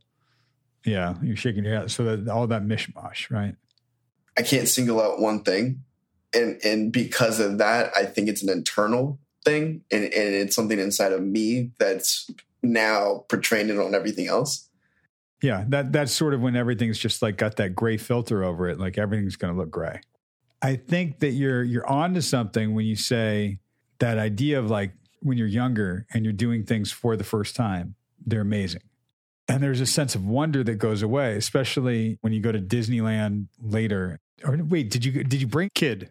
yeah, 0.85 1.15
you're 1.21 1.35
shaking 1.35 1.65
your 1.65 1.75
head. 1.75 1.91
So 1.91 2.15
that 2.15 2.31
all 2.31 2.47
that 2.47 2.63
mishmash, 2.63 3.29
right? 3.29 3.55
I 4.37 4.41
can't 4.41 4.67
single 4.67 5.01
out 5.01 5.19
one 5.19 5.43
thing, 5.43 5.83
and 6.33 6.59
and 6.63 6.91
because 6.91 7.39
of 7.39 7.57
that, 7.57 7.91
I 7.95 8.05
think 8.05 8.29
it's 8.29 8.41
an 8.43 8.49
internal 8.49 9.19
thing, 9.43 9.81
and 9.91 10.03
and 10.03 10.13
it's 10.13 10.55
something 10.55 10.79
inside 10.79 11.11
of 11.11 11.21
me 11.21 11.71
that's 11.79 12.29
now 12.63 13.25
portraying 13.29 13.69
it 13.69 13.77
on 13.77 13.93
everything 13.93 14.27
else. 14.27 14.69
Yeah, 15.41 15.65
that 15.67 15.91
that's 15.91 16.11
sort 16.11 16.33
of 16.33 16.41
when 16.41 16.55
everything's 16.55 16.97
just 16.97 17.21
like 17.21 17.37
got 17.37 17.57
that 17.57 17.75
gray 17.75 17.97
filter 17.97 18.43
over 18.43 18.67
it, 18.69 18.79
like 18.79 18.97
everything's 18.97 19.35
going 19.35 19.53
to 19.53 19.59
look 19.59 19.69
gray. 19.69 20.01
I 20.61 20.75
think 20.75 21.19
that 21.19 21.31
you're 21.31 21.63
you're 21.63 21.87
on 21.87 22.15
to 22.15 22.21
something 22.21 22.73
when 22.73 22.85
you 22.85 22.95
say 22.95 23.59
that 23.99 24.17
idea 24.17 24.59
of 24.59 24.69
like 24.69 24.93
when 25.21 25.37
you're 25.37 25.47
younger 25.47 26.05
and 26.13 26.23
you're 26.23 26.33
doing 26.33 26.63
things 26.63 26.91
for 26.91 27.15
the 27.15 27.23
first 27.23 27.55
time, 27.55 27.95
they're 28.25 28.41
amazing. 28.41 28.81
And 29.47 29.63
there's 29.63 29.81
a 29.81 29.85
sense 29.85 30.15
of 30.15 30.25
wonder 30.25 30.63
that 30.63 30.75
goes 30.75 31.01
away, 31.01 31.35
especially 31.35 32.17
when 32.21 32.33
you 32.33 32.41
go 32.41 32.51
to 32.51 32.59
Disneyland 32.59 33.47
later. 33.61 34.19
Or 34.43 34.57
wait, 34.57 34.89
did 34.89 35.05
you 35.05 35.23
did 35.23 35.39
you 35.39 35.47
bring 35.47 35.69
kid? 35.73 36.09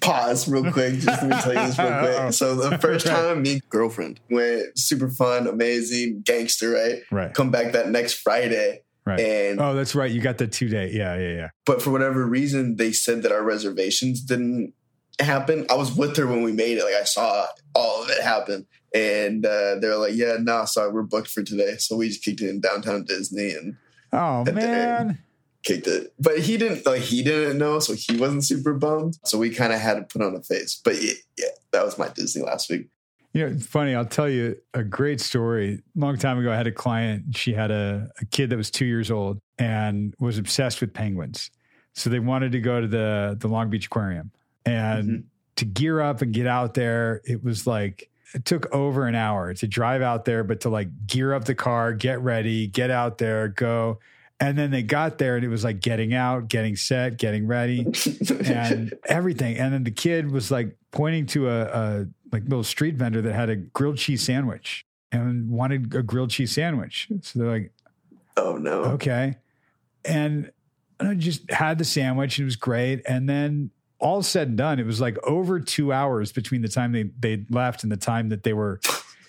Pause 0.00 0.48
real 0.48 0.72
quick. 0.72 0.94
Just 0.94 1.22
let 1.22 1.30
me 1.30 1.36
tell 1.40 1.54
you 1.54 1.66
this 1.66 1.78
real 1.78 1.98
quick. 1.98 2.32
So 2.40 2.54
the 2.54 2.78
first 2.78 3.06
time, 3.06 3.42
me 3.42 3.54
and 3.54 3.68
girlfriend 3.68 4.20
went 4.30 4.78
super 4.78 5.10
fun, 5.10 5.46
amazing, 5.46 6.22
gangster, 6.24 6.70
right? 6.70 7.02
Right. 7.10 7.34
Come 7.34 7.50
back 7.50 7.72
that 7.72 7.88
next 7.88 8.14
Friday. 8.14 8.82
Right. 9.04 9.20
And 9.20 9.60
oh, 9.60 9.74
that's 9.74 9.94
right. 9.94 10.10
You 10.10 10.20
got 10.20 10.38
the 10.38 10.46
two 10.46 10.68
day. 10.68 10.90
Yeah, 10.92 11.16
yeah, 11.16 11.34
yeah. 11.34 11.48
But 11.66 11.82
for 11.82 11.90
whatever 11.90 12.24
reason, 12.24 12.76
they 12.76 12.92
said 12.92 13.22
that 13.22 13.32
our 13.32 13.42
reservations 13.42 14.20
didn't 14.20 14.74
happen. 15.18 15.66
I 15.70 15.74
was 15.74 15.94
with 15.94 16.16
her 16.16 16.26
when 16.26 16.42
we 16.42 16.52
made 16.52 16.78
it. 16.78 16.84
Like 16.84 16.94
I 16.94 17.04
saw 17.04 17.46
all 17.74 18.02
of 18.02 18.10
it 18.10 18.22
happen. 18.22 18.66
And 18.94 19.44
uh, 19.46 19.76
they're 19.80 19.96
like, 19.96 20.14
yeah, 20.14 20.36
no, 20.38 20.58
nah, 20.58 20.64
sorry, 20.64 20.92
we're 20.92 21.02
booked 21.02 21.28
for 21.28 21.42
today. 21.42 21.76
So 21.78 21.96
we 21.96 22.08
just 22.08 22.24
kicked 22.24 22.40
it 22.40 22.50
in 22.50 22.60
downtown 22.60 23.04
Disney 23.04 23.52
and 23.52 23.76
Oh 24.12 24.44
man. 24.44 25.18
Kicked 25.62 25.86
it. 25.86 26.12
But 26.18 26.38
he 26.38 26.56
didn't 26.56 26.86
like 26.86 27.02
he 27.02 27.22
didn't 27.22 27.58
know, 27.58 27.78
so 27.80 27.94
he 27.94 28.16
wasn't 28.16 28.44
super 28.44 28.72
bummed. 28.72 29.18
So 29.24 29.38
we 29.38 29.50
kind 29.50 29.72
of 29.72 29.78
had 29.78 29.94
to 29.94 30.02
put 30.02 30.22
on 30.22 30.34
a 30.34 30.42
face. 30.42 30.80
But 30.82 31.02
yeah, 31.02 31.12
yeah, 31.36 31.48
that 31.72 31.84
was 31.84 31.98
my 31.98 32.08
Disney 32.08 32.42
last 32.42 32.70
week. 32.70 32.88
You 33.32 33.48
know, 33.48 33.58
funny. 33.58 33.94
I'll 33.94 34.06
tell 34.06 34.28
you 34.28 34.56
a 34.74 34.82
great 34.82 35.20
story. 35.20 35.82
Long 35.94 36.16
time 36.16 36.38
ago, 36.38 36.50
I 36.50 36.56
had 36.56 36.66
a 36.66 36.72
client. 36.72 37.36
She 37.36 37.52
had 37.52 37.70
a, 37.70 38.08
a 38.20 38.24
kid 38.26 38.50
that 38.50 38.56
was 38.56 38.70
two 38.70 38.86
years 38.86 39.10
old 39.10 39.40
and 39.58 40.14
was 40.18 40.38
obsessed 40.38 40.80
with 40.80 40.92
penguins. 40.92 41.50
So 41.92 42.10
they 42.10 42.18
wanted 42.18 42.52
to 42.52 42.60
go 42.60 42.80
to 42.80 42.88
the 42.88 43.36
the 43.38 43.48
Long 43.48 43.70
Beach 43.70 43.86
Aquarium, 43.86 44.32
and 44.64 45.08
mm-hmm. 45.08 45.20
to 45.56 45.64
gear 45.64 46.00
up 46.00 46.22
and 46.22 46.32
get 46.32 46.46
out 46.46 46.74
there, 46.74 47.20
it 47.24 47.44
was 47.44 47.66
like 47.66 48.08
it 48.34 48.44
took 48.44 48.72
over 48.74 49.06
an 49.06 49.14
hour 49.14 49.54
to 49.54 49.66
drive 49.66 50.02
out 50.02 50.24
there, 50.24 50.44
but 50.44 50.60
to 50.60 50.70
like 50.70 50.88
gear 51.06 51.34
up 51.34 51.44
the 51.44 51.54
car, 51.54 51.92
get 51.92 52.20
ready, 52.20 52.66
get 52.66 52.90
out 52.90 53.18
there, 53.18 53.48
go. 53.48 53.98
And 54.40 54.56
then 54.56 54.70
they 54.70 54.82
got 54.82 55.18
there 55.18 55.36
and 55.36 55.44
it 55.44 55.48
was 55.48 55.64
like 55.64 55.80
getting 55.80 56.14
out, 56.14 56.48
getting 56.48 56.74
set, 56.74 57.18
getting 57.18 57.46
ready, 57.46 57.86
and 58.46 58.94
everything. 59.06 59.58
And 59.58 59.74
then 59.74 59.84
the 59.84 59.90
kid 59.90 60.30
was 60.30 60.50
like 60.50 60.76
pointing 60.92 61.26
to 61.26 61.50
a, 61.50 61.62
a 61.62 62.06
like 62.32 62.44
little 62.44 62.64
street 62.64 62.94
vendor 62.94 63.20
that 63.20 63.34
had 63.34 63.50
a 63.50 63.56
grilled 63.56 63.98
cheese 63.98 64.22
sandwich 64.22 64.86
and 65.12 65.50
wanted 65.50 65.94
a 65.94 66.02
grilled 66.02 66.30
cheese 66.30 66.52
sandwich. 66.52 67.08
So 67.20 67.38
they're 67.38 67.50
like, 67.50 67.72
"Oh 68.36 68.56
no, 68.56 68.84
okay." 68.84 69.36
And 70.06 70.50
I 70.98 71.14
just 71.14 71.50
had 71.50 71.78
the 71.78 71.84
sandwich. 71.84 72.38
It 72.38 72.44
was 72.44 72.56
great. 72.56 73.02
And 73.06 73.28
then 73.28 73.70
all 73.98 74.22
said 74.22 74.48
and 74.48 74.56
done, 74.56 74.78
it 74.78 74.86
was 74.86 75.00
like 75.00 75.18
over 75.24 75.60
two 75.60 75.92
hours 75.92 76.32
between 76.32 76.62
the 76.62 76.68
time 76.68 76.92
they 76.92 77.10
they 77.18 77.44
left 77.50 77.82
and 77.82 77.92
the 77.92 77.96
time 77.96 78.28
that 78.30 78.42
they 78.42 78.52
were 78.52 78.80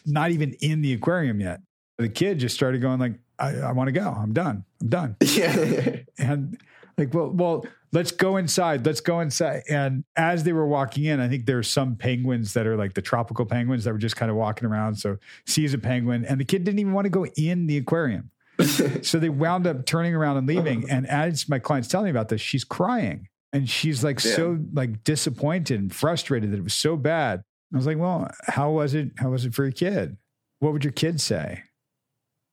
not 0.05 0.31
even 0.31 0.53
in 0.61 0.81
the 0.81 0.93
aquarium 0.93 1.39
yet. 1.39 1.61
The 1.97 2.09
kid 2.09 2.39
just 2.39 2.55
started 2.55 2.81
going 2.81 2.99
like, 2.99 3.19
"I, 3.41 3.57
I 3.57 3.71
want 3.71 3.87
to 3.87 3.91
go. 3.91 4.09
I'm 4.09 4.33
done. 4.33 4.63
I'm 4.81 4.87
done." 4.87 5.15
Yeah. 5.21 5.97
and 6.17 6.57
like, 6.97 7.13
well, 7.13 7.29
well, 7.29 7.65
let's 7.91 8.11
go 8.11 8.37
inside. 8.37 8.85
Let's 8.85 9.01
go 9.01 9.21
inside. 9.21 9.63
And 9.69 10.03
as 10.15 10.43
they 10.43 10.53
were 10.53 10.67
walking 10.67 11.05
in, 11.05 11.19
I 11.19 11.27
think 11.27 11.45
there's 11.45 11.69
some 11.69 11.95
penguins 11.95 12.53
that 12.53 12.67
are 12.67 12.77
like 12.77 12.93
the 12.93 13.01
tropical 13.01 13.45
penguins 13.45 13.85
that 13.85 13.93
were 13.93 13.99
just 13.99 14.15
kind 14.15 14.29
of 14.29 14.37
walking 14.37 14.67
around. 14.67 14.95
So 14.95 15.17
sees 15.45 15.73
a 15.73 15.77
penguin, 15.77 16.25
and 16.25 16.39
the 16.39 16.45
kid 16.45 16.63
didn't 16.63 16.79
even 16.79 16.93
want 16.93 17.05
to 17.05 17.09
go 17.09 17.25
in 17.25 17.67
the 17.67 17.77
aquarium. 17.77 18.31
so 19.01 19.19
they 19.19 19.29
wound 19.29 19.65
up 19.65 19.85
turning 19.85 20.13
around 20.13 20.37
and 20.37 20.47
leaving. 20.47 20.89
And 20.89 21.07
as 21.07 21.49
my 21.49 21.59
client's 21.59 21.87
telling 21.87 22.05
me 22.05 22.11
about 22.11 22.29
this, 22.29 22.41
she's 22.41 22.63
crying 22.63 23.27
and 23.53 23.69
she's 23.69 24.03
like 24.03 24.23
yeah. 24.23 24.35
so 24.35 24.59
like 24.73 25.03
disappointed 25.03 25.79
and 25.79 25.93
frustrated 25.93 26.51
that 26.51 26.57
it 26.57 26.63
was 26.63 26.73
so 26.73 26.95
bad. 26.95 27.43
I 27.73 27.77
was 27.77 27.85
like, 27.85 27.97
well, 27.97 28.29
how 28.47 28.71
was 28.71 28.93
it? 28.93 29.11
How 29.17 29.29
was 29.29 29.45
it 29.45 29.53
for 29.53 29.63
your 29.63 29.71
kid? 29.71 30.17
What 30.59 30.73
would 30.73 30.83
your 30.83 30.93
kid 30.93 31.21
say? 31.21 31.63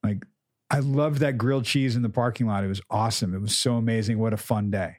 Like, 0.03 0.25
I 0.71 0.81
loved 0.81 1.21
that 1.21 1.39
grilled 1.39 1.65
cheese 1.65 1.97
in 1.97 2.03
the 2.03 2.09
parking 2.09 2.47
lot. 2.47 2.65
It 2.65 2.69
was 2.69 2.83
awesome. 2.91 3.35
It 3.35 3.41
was 3.41 3.57
so 3.57 3.75
amazing. 3.75 4.19
What 4.19 4.33
a 4.33 4.37
fun 4.37 4.71
day. 4.71 4.97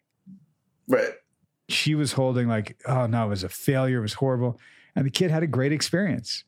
Right. 0.88 1.14
She 1.68 1.94
was 1.94 2.14
holding 2.14 2.48
like, 2.48 2.82
oh 2.88 3.06
no, 3.06 3.28
it 3.28 3.30
was 3.30 3.44
a 3.44 3.50
failure. 3.50 4.00
It 4.00 4.02
was 4.02 4.14
horrible. 4.14 4.60
And 4.96 5.06
the 5.06 5.12
kid 5.12 5.30
had 5.30 5.44
a 5.44 5.48
great 5.48 5.72
experience. 5.72 6.44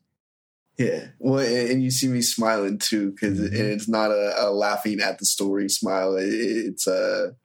Yeah. 0.76 1.08
Well, 1.18 1.38
and 1.38 1.82
you 1.82 1.90
see 1.90 2.08
me 2.08 2.22
smiling 2.22 2.78
too, 2.78 3.12
because 3.12 3.38
mm-hmm. 3.38 3.54
it's 3.54 3.88
not 3.88 4.10
a, 4.10 4.34
a, 4.38 4.50
laughing 4.50 5.00
at 5.00 5.18
the 5.18 5.26
story 5.26 5.68
smile. 5.68 6.16
It's 6.18 6.86
a 6.86 7.36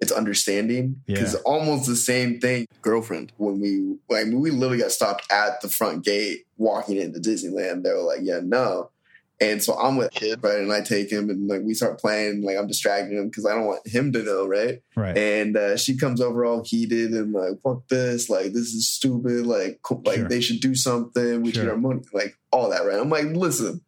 it's 0.00 0.10
understanding 0.10 1.00
because 1.06 1.34
yeah. 1.34 1.40
almost 1.44 1.86
the 1.86 1.94
same 1.94 2.40
thing. 2.40 2.66
Girlfriend, 2.80 3.32
when 3.36 3.60
we 3.60 3.96
like 4.08 4.26
we 4.32 4.50
literally 4.50 4.82
got 4.82 4.90
stopped 4.90 5.30
at 5.30 5.60
the 5.60 5.68
front 5.68 6.04
gate 6.04 6.44
walking 6.56 6.96
into 6.96 7.20
Disneyland, 7.20 7.84
they 7.84 7.92
were 7.92 8.02
like, 8.02 8.20
"Yeah, 8.22 8.40
no." 8.42 8.90
And 9.40 9.62
so 9.62 9.74
I'm 9.74 9.96
with 9.96 10.12
kid, 10.12 10.38
right? 10.42 10.58
And 10.58 10.72
I 10.72 10.82
take 10.82 11.10
him 11.10 11.28
and 11.28 11.48
like 11.48 11.62
we 11.62 11.74
start 11.74 11.98
playing, 11.98 12.42
like 12.42 12.56
I'm 12.56 12.68
distracting 12.68 13.18
him 13.18 13.28
because 13.28 13.44
I 13.44 13.54
don't 13.54 13.66
want 13.66 13.86
him 13.86 14.12
to 14.12 14.22
know, 14.22 14.46
right? 14.46 14.80
Right. 14.94 15.18
And 15.18 15.56
uh, 15.56 15.76
she 15.76 15.96
comes 15.96 16.20
over 16.20 16.44
all 16.44 16.62
heated 16.64 17.10
and 17.10 17.32
like, 17.32 17.60
fuck 17.64 17.88
this, 17.88 18.30
like 18.30 18.52
this 18.52 18.72
is 18.72 18.88
stupid, 18.88 19.46
like 19.46 19.80
like 20.04 20.16
sure. 20.16 20.28
they 20.28 20.40
should 20.40 20.60
do 20.60 20.74
something. 20.74 21.42
We 21.42 21.52
sure. 21.52 21.64
need 21.64 21.70
our 21.70 21.76
money, 21.76 22.02
like 22.12 22.38
all 22.52 22.70
that, 22.70 22.84
right? 22.84 23.00
I'm 23.00 23.10
like, 23.10 23.24
listen, 23.26 23.80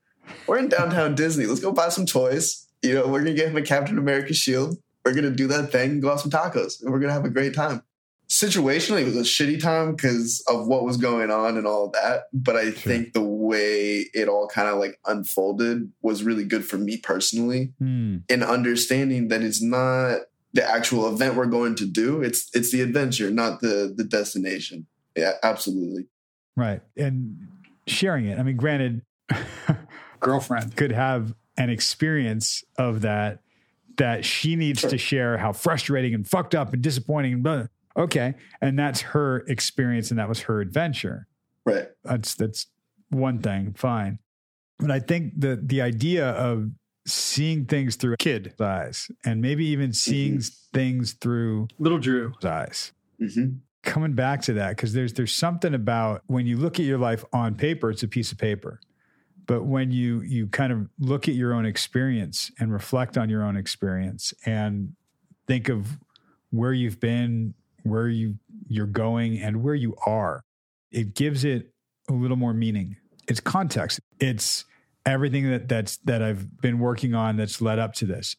we're 0.47 0.59
in 0.59 0.69
downtown 0.69 1.15
Disney. 1.15 1.47
Let's 1.47 1.61
go 1.61 1.73
buy 1.73 1.89
some 1.89 2.07
toys. 2.07 2.67
You 2.83 2.95
know, 2.95 3.07
we're 3.07 3.21
gonna 3.21 3.35
get 3.35 3.49
him 3.49 3.57
a 3.57 3.63
Captain 3.63 3.97
America 3.97 4.35
shield 4.35 4.79
we're 5.05 5.15
gonna 5.15 5.31
do 5.31 5.47
that 5.49 5.71
thing, 5.71 6.01
go 6.01 6.11
have 6.11 6.21
some 6.21 6.31
tacos, 6.31 6.83
and 6.83 6.91
we're 6.91 6.99
gonna 6.99 7.13
have 7.13 7.25
a 7.25 7.31
great 7.31 7.55
time. 7.55 7.83
Situationally, 8.29 9.03
it 9.03 9.05
was 9.05 9.17
a 9.17 9.21
shitty 9.21 9.61
time 9.61 9.95
because 9.95 10.43
of 10.49 10.67
what 10.67 10.85
was 10.85 10.97
going 10.97 11.31
on 11.31 11.57
and 11.57 11.67
all 11.67 11.91
that. 11.91 12.25
But 12.33 12.57
I 12.57 12.65
sure. 12.65 12.73
think 12.73 13.13
the 13.13 13.23
way 13.23 14.07
it 14.15 14.29
all 14.29 14.49
kind 14.49 14.69
of 14.69 14.79
like 14.79 14.99
unfolded 15.07 15.93
was 16.03 16.23
really 16.23 16.45
good 16.45 16.65
for 16.65 16.79
me 16.79 16.97
personally 16.97 17.73
mm. 17.81 18.23
in 18.29 18.43
understanding 18.43 19.29
that 19.29 19.43
it's 19.43 19.63
not 19.63 20.21
the 20.55 20.69
actual 20.69 21.13
event 21.13 21.35
we're 21.35 21.47
going 21.47 21.75
to 21.77 21.87
do. 21.87 22.23
It's 22.23 22.49
it's 22.55 22.71
the 22.71 22.81
adventure, 22.81 23.31
not 23.31 23.61
the 23.61 23.93
the 23.95 24.05
destination. 24.05 24.87
Yeah, 25.17 25.33
absolutely. 25.43 26.07
Right. 26.57 26.81
And 26.97 27.49
sharing 27.87 28.27
it. 28.27 28.39
I 28.39 28.43
mean, 28.43 28.57
granted, 28.57 29.03
girlfriend 30.21 30.77
could 30.77 30.93
have 30.93 31.35
an 31.57 31.71
experience 31.71 32.65
of 32.79 33.03
that 33.03 33.41
that 33.97 34.25
she 34.25 34.57
needs 34.57 34.81
sure. 34.81 34.91
to 34.91 34.99
share 34.99 35.39
how 35.39 35.53
frustrating 35.53 36.15
and 36.15 36.27
fucked 36.27 36.55
up 36.55 36.73
and 36.73 36.83
disappointing. 36.83 37.43
Blah. 37.43 37.67
Okay, 37.97 38.35
and 38.61 38.79
that's 38.79 39.01
her 39.01 39.45
experience, 39.49 40.11
and 40.11 40.19
that 40.19 40.29
was 40.29 40.41
her 40.41 40.61
adventure. 40.61 41.29
Right. 41.65 41.89
That's 42.03 42.35
that's 42.35 42.67
one 43.11 43.41
thing. 43.41 43.75
Fine, 43.75 44.19
but 44.79 44.91
I 44.91 45.01
think 45.01 45.39
the 45.39 45.61
the 45.63 45.81
idea 45.81 46.31
of 46.31 46.71
seeing 47.07 47.67
things 47.67 47.97
through 47.97 48.15
a 48.15 48.17
kid's 48.17 48.61
eyes, 48.61 49.09
and 49.25 49.41
maybe 49.41 49.67
even 49.67 49.93
seeing 49.93 50.39
mm-hmm. 50.39 50.79
things 50.79 51.13
through 51.13 51.69
little 51.79 51.99
Drew's 51.99 52.45
eyes. 52.45 52.93
Mm-hmm. 53.21 53.59
Coming 53.83 54.15
back 54.15 54.43
to 54.43 54.55
that, 54.55 54.71
because 54.71 54.93
there's 54.93 55.13
there's 55.13 55.35
something 55.35 55.75
about 55.75 56.23
when 56.27 56.47
you 56.47 56.57
look 56.57 56.81
at 56.81 56.87
your 56.87 56.99
life 56.99 57.25
on 57.33 57.55
paper, 57.55 57.91
it's 57.91 58.03
a 58.03 58.09
piece 58.09 58.33
of 58.33 58.39
paper 58.39 58.81
but 59.47 59.65
when 59.65 59.91
you 59.91 60.23
you 60.23 60.47
kind 60.47 60.73
of 60.73 60.89
look 60.99 61.29
at 61.29 61.35
your 61.35 61.55
own 61.55 61.67
experience 61.67 62.51
and 62.59 62.73
reflect 62.73 63.19
on 63.19 63.29
your 63.29 63.43
own 63.43 63.57
experience 63.57 64.33
and 64.47 64.95
think 65.47 65.69
of 65.69 65.99
where 66.51 66.73
you've 66.73 67.01
been 67.01 67.55
where 67.85 68.09
you 68.09 68.37
you're 68.69 68.87
going 68.87 69.39
and 69.39 69.63
where 69.63 69.75
you 69.75 69.95
are 70.05 70.45
it 70.91 71.15
gives 71.15 71.45
it 71.45 71.73
a 72.11 72.13
little 72.13 72.37
more 72.37 72.53
meaning 72.53 72.97
it's 73.29 73.41
context 73.41 74.01
it's 74.21 74.65
everything 75.07 75.51
that 75.51 75.69
that's 75.69 75.97
that 75.99 76.23
I've 76.23 76.61
been 76.61 76.79
working 76.79 77.15
on 77.15 77.37
that's 77.37 77.61
led 77.61 77.79
up 77.79 77.95
to 77.95 78.07
this 78.07 78.37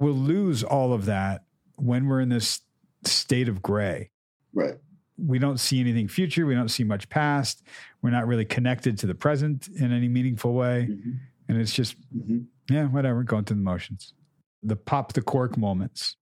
we'll 0.00 0.14
lose 0.14 0.62
all 0.62 0.92
of 0.92 1.04
that 1.06 1.44
when 1.76 2.06
we're 2.06 2.20
in 2.20 2.28
this 2.28 2.60
state 3.04 3.48
of 3.48 3.62
gray 3.62 4.10
right 4.52 4.76
we 5.18 5.38
don't 5.38 5.58
see 5.58 5.80
anything 5.80 6.08
future. 6.08 6.46
We 6.46 6.54
don't 6.54 6.68
see 6.68 6.84
much 6.84 7.08
past. 7.08 7.62
We're 8.02 8.10
not 8.10 8.26
really 8.26 8.44
connected 8.44 8.98
to 8.98 9.06
the 9.06 9.14
present 9.14 9.68
in 9.68 9.92
any 9.92 10.08
meaningful 10.08 10.52
way. 10.52 10.88
Mm-hmm. 10.90 11.10
And 11.48 11.60
it's 11.60 11.72
just, 11.72 11.96
mm-hmm. 12.14 12.40
yeah, 12.72 12.86
whatever, 12.86 13.22
going 13.22 13.44
through 13.44 13.56
the 13.56 13.62
motions. 13.62 14.12
The 14.62 14.76
pop 14.76 15.12
the 15.12 15.22
cork 15.22 15.56
moments. 15.56 16.16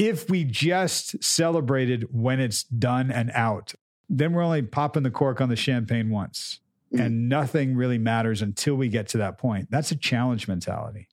If 0.00 0.30
we 0.30 0.44
just 0.44 1.22
celebrated 1.22 2.06
when 2.10 2.40
it's 2.40 2.62
done 2.64 3.10
and 3.10 3.30
out, 3.34 3.74
then 4.08 4.32
we're 4.32 4.42
only 4.42 4.62
popping 4.62 5.02
the 5.02 5.10
cork 5.10 5.42
on 5.42 5.50
the 5.50 5.56
champagne 5.56 6.08
once. 6.08 6.60
Mm-hmm. 6.92 7.04
And 7.04 7.28
nothing 7.28 7.76
really 7.76 7.98
matters 7.98 8.40
until 8.40 8.76
we 8.76 8.88
get 8.88 9.08
to 9.08 9.18
that 9.18 9.36
point. 9.36 9.68
That's 9.70 9.92
a 9.92 9.96
challenge 9.96 10.48
mentality. 10.48 11.06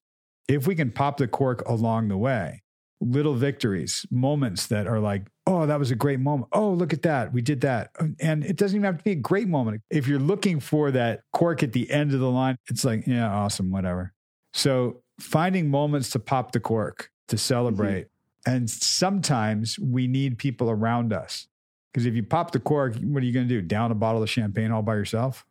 If 0.47 0.65
we 0.65 0.73
can 0.73 0.91
pop 0.91 1.17
the 1.17 1.27
cork 1.27 1.67
along 1.67 2.07
the 2.07 2.17
way, 2.17 2.63
little 3.01 3.35
victories, 3.35 4.05
moments 4.09 4.67
that 4.67 4.87
are 4.87 5.01
like, 5.01 5.27
oh, 5.45 5.65
that 5.65 5.79
was 5.79 5.91
a 5.91 5.95
great 5.95 6.21
moment. 6.21 6.47
Oh, 6.53 6.71
look 6.71 6.93
at 6.93 7.01
that. 7.01 7.33
We 7.33 7.41
did 7.41 7.61
that. 7.61 7.91
And 8.21 8.45
it 8.45 8.55
doesn't 8.55 8.75
even 8.75 8.85
have 8.85 8.99
to 8.99 9.03
be 9.03 9.11
a 9.11 9.15
great 9.15 9.49
moment. 9.49 9.81
If 9.89 10.07
you're 10.07 10.17
looking 10.17 10.61
for 10.61 10.91
that 10.91 11.23
cork 11.33 11.61
at 11.61 11.73
the 11.73 11.91
end 11.91 12.13
of 12.13 12.21
the 12.21 12.31
line, 12.31 12.55
it's 12.69 12.85
like, 12.85 13.05
yeah, 13.05 13.29
awesome, 13.29 13.69
whatever. 13.69 14.13
So 14.53 15.03
finding 15.19 15.69
moments 15.69 16.09
to 16.11 16.19
pop 16.19 16.53
the 16.53 16.61
cork, 16.61 17.11
to 17.27 17.37
celebrate. 17.37 18.07
And 18.47 18.69
sometimes 18.69 19.77
we 19.77 20.07
need 20.07 20.37
people 20.37 20.69
around 20.69 21.13
us. 21.13 21.47
Because 21.91 22.05
if 22.05 22.15
you 22.15 22.23
pop 22.23 22.51
the 22.51 22.59
cork, 22.59 22.95
what 22.95 23.21
are 23.21 23.25
you 23.25 23.33
going 23.33 23.47
to 23.47 23.53
do? 23.53 23.61
Down 23.61 23.91
a 23.91 23.95
bottle 23.95 24.23
of 24.23 24.29
champagne 24.29 24.71
all 24.71 24.81
by 24.81 24.95
yourself? 24.95 25.45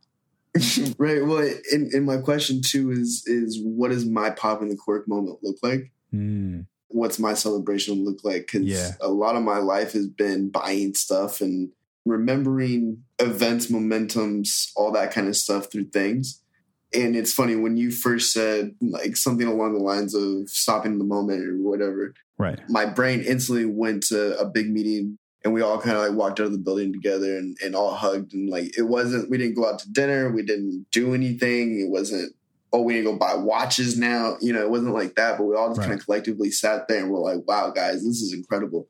right. 0.99 1.25
Well, 1.25 1.49
and, 1.73 1.93
and, 1.93 2.07
my 2.07 2.17
question 2.17 2.63
too 2.63 2.91
is 2.91 3.25
is 3.27 3.61
what 3.63 3.91
does 3.91 4.07
my 4.07 4.31
popping 4.31 4.71
the 4.71 4.77
cork 4.77 5.07
moment 5.07 5.39
look 5.43 5.57
like? 5.63 5.93
Mm 6.15 6.67
what's 6.89 7.19
my 7.19 7.35
celebration 7.35 8.05
look 8.05 8.25
like 8.25 8.47
because 8.47 8.63
yeah. 8.63 8.93
a 9.01 9.09
lot 9.09 9.37
of 9.37 9.43
my 9.43 9.59
life 9.59 9.93
has 9.93 10.07
been 10.07 10.49
buying 10.49 10.95
stuff 10.95 11.41
and 11.41 11.71
remembering 12.05 13.03
events 13.19 13.67
momentums 13.67 14.71
all 14.77 14.93
that 14.93 15.13
kind 15.13 15.29
of 15.29 15.37
stuff 15.37 15.71
through 15.71 15.85
things 15.85 16.41
and 16.95 17.17
it's 17.17 17.33
funny 17.33 17.57
when 17.57 17.77
you 17.77 17.91
first 17.91 18.33
said 18.33 18.75
like 18.81 19.17
something 19.17 19.49
along 19.49 19.75
the 19.75 19.81
lines 19.81 20.15
of 20.15 20.49
stopping 20.49 20.99
the 20.99 21.05
moment 21.05 21.45
or 21.45 21.57
whatever 21.57 22.15
right 22.39 22.61
my 22.69 22.85
brain 22.85 23.21
instantly 23.21 23.65
went 23.65 24.03
to 24.03 24.39
a 24.39 24.45
big 24.45 24.71
meeting 24.71 25.19
and 25.45 25.55
we 25.55 25.63
all 25.63 25.81
kind 25.81 25.97
of 25.97 26.03
like 26.03 26.13
walked 26.13 26.41
out 26.41 26.47
of 26.47 26.53
the 26.53 26.59
building 26.59 26.93
together 26.93 27.37
and, 27.37 27.57
and 27.63 27.77
all 27.77 27.95
hugged 27.95 28.35
and 28.35 28.51
like 28.51 28.77
it 28.77 28.83
wasn't 28.83 29.31
we 29.31 29.39
didn't 29.39 29.55
go 29.55 29.69
out 29.69 29.79
to 29.79 29.91
dinner 29.91 30.31
we 30.31 30.43
didn't 30.43 30.87
do 30.91 31.15
anything 31.15 31.81
it 31.81 31.91
wasn't 31.91 32.33
oh, 32.73 32.83
we 32.83 32.95
need 32.95 33.05
to 33.05 33.13
go 33.13 33.17
buy 33.17 33.35
watches 33.35 33.99
now. 33.99 34.37
You 34.41 34.53
know, 34.53 34.61
it 34.61 34.71
wasn't 34.71 34.95
like 34.95 35.15
that, 35.15 35.39
but 35.39 35.45
we 35.45 35.57
all 35.57 35.69
just 35.69 35.79
right. 35.79 35.89
kind 35.89 35.99
of 35.99 36.05
collectively 36.05 36.51
sat 36.51 36.89
there 36.89 37.03
and 37.03 37.11
we're 37.11 37.21
like, 37.21 37.47
wow, 37.47 37.71
guys, 37.71 38.05
this 38.05 38.21
is 38.21 38.33
incredible. 38.33 38.89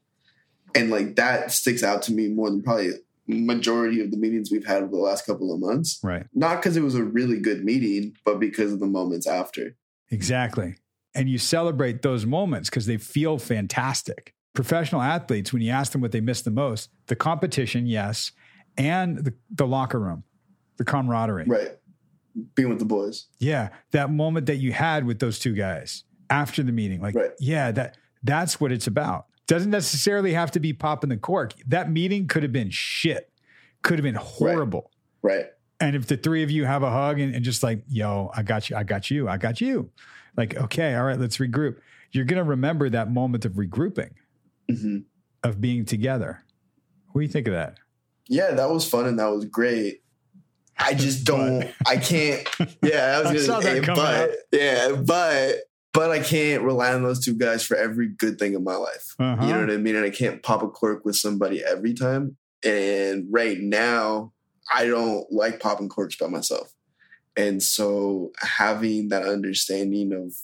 And 0.74 0.90
like 0.90 1.16
that 1.16 1.52
sticks 1.52 1.82
out 1.82 2.02
to 2.02 2.12
me 2.12 2.28
more 2.28 2.50
than 2.50 2.62
probably 2.62 2.92
majority 3.28 4.00
of 4.00 4.11
the 4.11 4.16
meetings 4.16 4.50
we've 4.50 4.66
had 4.66 4.82
over 4.82 4.92
the 4.92 4.98
last 4.98 5.26
couple 5.26 5.52
of 5.52 5.61
months. 5.61 5.98
Right. 6.02 6.26
Not 6.35 6.56
because 6.56 6.76
it 6.76 6.82
was 6.82 6.94
a 6.94 7.04
really 7.04 7.40
good 7.40 7.64
meeting, 7.64 8.16
but 8.24 8.38
because 8.38 8.72
of 8.72 8.80
the 8.80 8.87
moments 8.87 9.26
after. 9.26 9.76
Exactly. 10.11 10.76
And 11.16 11.29
you 11.29 11.38
celebrate 11.38 12.02
those 12.02 12.26
moments 12.26 12.70
because 12.70 12.87
they 12.87 12.98
feel 12.98 13.38
fantastic. 13.38 14.35
Professional 14.55 15.02
athletes, 15.02 15.52
when 15.52 15.62
you 15.62 15.72
ask 15.72 15.92
them 15.92 16.00
what 16.00 16.12
they 16.12 16.20
miss 16.20 16.42
the 16.42 16.50
most, 16.50 16.90
the 17.07 17.16
competition, 17.16 17.87
yes, 17.87 18.33
and 18.76 19.18
the, 19.18 19.35
the 19.50 19.66
locker 19.66 19.98
room, 19.98 20.24
the 20.76 20.85
camaraderie. 20.85 21.44
Right 21.46 21.76
being 22.55 22.68
with 22.68 22.79
the 22.79 22.85
boys. 22.85 23.26
Yeah, 23.38 23.70
that 23.92 24.11
moment 24.11 24.46
that 24.46 24.57
you 24.57 24.72
had 24.72 25.05
with 25.05 25.18
those 25.18 25.38
two 25.38 25.55
guys 25.55 26.05
after 26.31 26.62
the 26.62 26.72
meeting, 26.72 27.00
like, 27.00 27.14
right. 27.14 27.31
yeah, 27.38 27.70
that 27.72 27.96
that's 28.22 28.61
what 28.61 28.72
it's 28.72 28.87
about. 28.87 29.26
Doesn't 29.46 29.70
necessarily 29.70 30.33
have 30.33 30.50
to 30.52 30.61
be 30.61 30.72
popping 30.72 31.11
the 31.11 31.16
cork. 31.16 31.52
That 31.68 31.90
meeting 31.90 32.26
could 32.26 32.42
have 32.42 32.52
been 32.52 32.70
shit, 32.70 33.31
could 33.83 33.98
have 33.98 34.05
been 34.05 34.16
horrible. 34.16 34.90
Right. 35.22 35.37
right. 35.37 35.46
And 35.79 35.94
if 35.94 36.07
the 36.07 36.16
three 36.16 36.42
of 36.42 36.50
you 36.50 36.64
have 36.64 36.83
a 36.83 36.90
hug 36.90 37.20
and, 37.20 37.35
and, 37.35 37.44
just 37.44 37.62
like, 37.62 37.83
yo, 37.87 38.31
I 38.35 38.42
got 38.42 38.70
you, 38.70 38.76
I 38.76 38.83
got 38.83 39.11
you, 39.11 39.29
I 39.29 39.37
got 39.37 39.61
you, 39.61 39.90
like, 40.37 40.57
okay, 40.57 40.94
all 40.94 41.05
right, 41.05 41.18
let's 41.18 41.38
regroup. 41.38 41.77
You're 42.12 42.25
gonna 42.25 42.44
remember 42.44 42.88
that 42.90 43.11
moment 43.11 43.44
of 43.44 43.53
regrouping, 43.53 44.12
mm-hmm. 44.70 44.99
of 45.42 45.61
being 45.61 45.85
together. 45.85 46.44
What 47.12 47.20
do 47.20 47.27
you 47.27 47.33
think 47.33 47.49
of 47.49 47.55
that? 47.55 47.79
Yeah, 48.29 48.53
that 48.53 48.70
was 48.70 48.88
fun 48.88 49.07
and 49.07 49.18
that 49.18 49.31
was 49.31 49.44
great. 49.44 50.03
I 50.79 50.94
just 50.94 51.25
don't. 51.25 51.68
I 51.87 51.96
can't. 51.96 52.46
Yeah, 52.83 53.22
I 53.25 53.33
was 53.33 53.46
gonna 53.46 53.62
say, 53.62 53.81
but 53.81 53.99
out. 53.99 54.31
yeah, 54.53 54.92
but 54.92 55.57
but 55.96 56.11
I 56.11 56.20
can't 56.20 56.62
rely 56.62 56.92
on 56.92 57.03
those 57.03 57.25
two 57.25 57.35
guys 57.35 57.64
for 57.64 57.75
every 57.75 58.09
good 58.09 58.38
thing 58.38 58.53
in 58.53 58.62
my 58.62 58.77
life. 58.77 59.14
Uh-huh. 59.18 59.46
You 59.46 59.53
know 59.55 59.61
what 59.61 59.70
I 59.70 59.79
mean? 59.79 59.96
And 59.96 60.05
I 60.05 60.11
can't 60.11 60.42
pop 60.42 60.62
a 60.62 60.68
cork 60.68 61.07
with 61.07 61.16
somebody 61.16 61.64
every 61.64 61.94
time. 61.94 62.37
And 62.62 63.27
right 63.31 63.59
now, 63.59 64.33
I 64.75 64.87
don't 64.87 65.25
like 65.33 65.59
popping 65.59 65.88
corks 65.88 66.16
by 66.16 66.27
myself. 66.27 66.70
And 67.37 67.62
so 67.62 68.33
having 68.40 69.09
that 69.09 69.25
understanding 69.25 70.12
of 70.12 70.35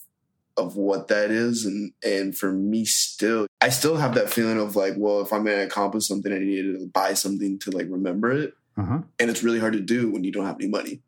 of 0.59 0.76
what 0.76 1.09
that 1.09 1.31
is 1.31 1.64
and 1.64 1.92
and 2.05 2.37
for 2.37 2.52
me 2.52 2.85
still 2.85 3.46
I 3.62 3.70
still 3.70 3.96
have 3.96 4.14
that 4.16 4.28
feeling 4.28 4.61
of 4.61 4.76
like, 4.76 4.94
well, 4.96 5.20
if 5.20 5.33
I'm 5.33 5.44
gonna 5.44 5.62
accomplish 5.62 6.07
something, 6.07 6.33
I 6.33 6.38
need 6.38 6.62
to 6.62 6.90
buy 6.92 7.14
something 7.14 7.59
to 7.61 7.70
like 7.70 7.87
remember 7.88 8.33
it. 8.33 8.55
Uh-huh. 8.76 9.00
And 9.18 9.31
it's 9.31 9.42
really 9.42 9.61
hard 9.61 9.74
to 9.74 9.81
do 9.81 10.11
when 10.11 10.24
you 10.24 10.33
don't 10.33 10.46
have 10.46 10.57
any 10.57 10.68
money. 10.68 11.02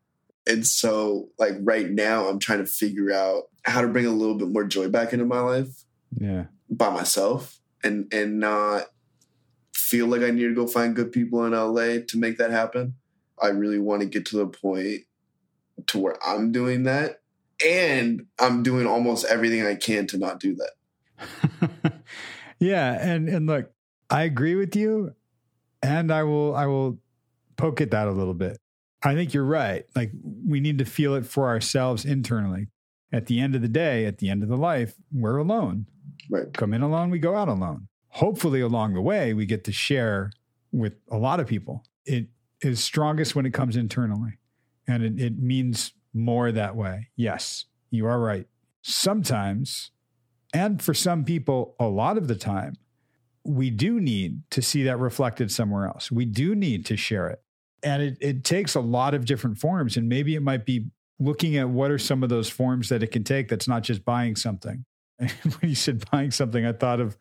And 0.47 0.67
so, 0.67 1.31
like, 1.39 1.55
right 1.61 1.91
now, 1.91 2.29
I'm 2.29 2.39
trying 2.39 2.59
to 2.59 2.67
figure 2.67 3.11
out 3.11 3.45
how 3.63 3.81
to 3.81 3.89
bring 3.89 4.05
a 4.05 4.11
little 4.11 4.37
bit 4.37 4.49
more 4.49 4.65
joy 4.65 4.89
back 4.89 5.13
into 5.13 5.25
my 5.25 5.41
life. 5.41 5.85
Yeah. 6.19 6.45
By 6.69 6.91
myself 6.91 7.59
and 7.83 8.13
and 8.13 8.41
not 8.41 8.85
feel 9.75 10.07
like 10.07 10.23
I 10.23 10.31
need 10.31 10.45
to 10.45 10.55
go 10.55 10.67
find 10.67 10.97
good 10.97 11.13
people 11.13 11.45
in 11.45 11.53
LA 11.53 12.05
to 12.07 12.19
make 12.19 12.39
that 12.39 12.51
happen. 12.51 12.95
I 13.41 13.49
really 13.49 13.79
want 13.79 14.03
to 14.03 14.07
get 14.07 14.27
to 14.27 14.37
the 14.37 14.47
point 14.47 15.03
to 15.87 15.99
where 15.99 16.17
I'm 16.27 16.53
doing 16.53 16.85
that 16.85 17.21
and 17.65 18.27
I'm 18.39 18.63
doing 18.63 18.87
almost 18.87 19.27
everything 19.27 19.67
I 19.67 19.75
can 19.75 20.07
to 20.09 20.19
not 20.19 20.41
do 20.41 20.57
that. 20.57 21.93
yeah, 22.59 22.99
and 23.01 23.29
and 23.29 23.47
look, 23.47 23.71
I 24.11 24.23
agree 24.23 24.55
with 24.55 24.75
you 24.77 25.15
and 25.85 26.11
I 26.11 26.23
will 26.23 26.57
I 26.57 26.67
will 26.67 26.99
poke 27.57 27.81
at 27.81 27.91
that 27.91 28.09
a 28.09 28.13
little 28.13 28.35
bit. 28.35 28.59
I 29.03 29.15
think 29.15 29.35
you're 29.35 29.45
right. 29.45 29.85
Like 29.95 30.13
we 30.23 30.61
need 30.61 30.79
to 30.79 30.85
feel 30.85 31.15
it 31.15 31.27
for 31.27 31.49
ourselves 31.49 32.05
internally. 32.05 32.69
At 33.13 33.27
the 33.27 33.39
end 33.39 33.55
of 33.55 33.63
the 33.63 33.69
day, 33.69 34.07
at 34.07 34.19
the 34.19 34.29
end 34.29 34.43
of 34.43 34.49
the 34.49 34.57
life, 34.57 34.95
we're 35.13 35.37
alone. 35.37 35.87
Right. 36.31 36.53
Come 36.53 36.75
in 36.75 36.83
alone, 36.83 37.11
we 37.11 37.19
go 37.19 37.37
out 37.37 37.49
alone. 37.49 37.87
Hopefully, 38.09 38.61
along 38.61 38.95
the 38.95 39.01
way, 39.01 39.35
we 39.35 39.47
get 39.47 39.65
to 39.65 39.73
share 39.73 40.33
with 40.73 40.95
a 41.11 41.19
lot 41.19 41.39
of 41.39 41.47
people. 41.47 41.85
It 42.07 42.29
is 42.63 42.83
strongest 42.83 43.37
when 43.37 43.47
it 43.47 43.53
comes 43.53 43.77
internally, 43.77 44.39
and 44.87 45.03
it, 45.03 45.21
it 45.21 45.39
means 45.39 45.93
more 46.13 46.53
that 46.53 46.77
way. 46.77 47.09
Yes, 47.17 47.67
you 47.91 48.07
are 48.07 48.21
right. 48.21 48.47
Sometimes, 48.83 49.91
and 50.53 50.83
for 50.83 50.95
some 50.95 51.25
people, 51.25 51.75
a 51.81 51.87
lot 51.87 52.19
of 52.19 52.29
the 52.29 52.37
time, 52.37 52.77
we 53.45 53.71
do 53.71 54.01
need 54.01 54.43
to 54.51 54.63
see 54.63 54.85
that 54.85 54.99
reflected 54.99 55.51
somewhere 55.51 55.87
else. 55.87 56.11
We 56.11 56.25
do 56.25 56.55
need 56.55 56.87
to 56.87 56.97
share 56.97 57.29
it 57.29 57.45
and 57.85 58.03
it, 58.03 58.17
it 58.21 58.45
takes 58.45 58.75
a 58.75 58.81
lot 58.81 59.15
of 59.15 59.25
different 59.25 59.59
forms 59.59 59.97
and 59.97 60.09
maybe 60.09 60.35
it 60.35 60.41
might 60.41 60.65
be 60.65 60.87
looking 61.21 61.57
at 61.57 61.69
what 61.69 61.91
are 61.91 61.99
some 61.99 62.23
of 62.23 62.29
those 62.29 62.49
forms 62.49 62.89
that 62.89 63.03
it 63.03 63.09
can 63.09 63.23
take 63.23 63.49
that's 63.49 63.69
not 63.69 63.83
just 63.83 64.05
buying 64.05 64.35
something 64.35 64.85
and 65.19 65.31
when 65.61 65.69
you 65.69 65.77
said 65.77 66.03
buying 66.11 66.31
something 66.31 66.67
i 66.67 66.73
thought 66.73 66.99
of 66.99 67.17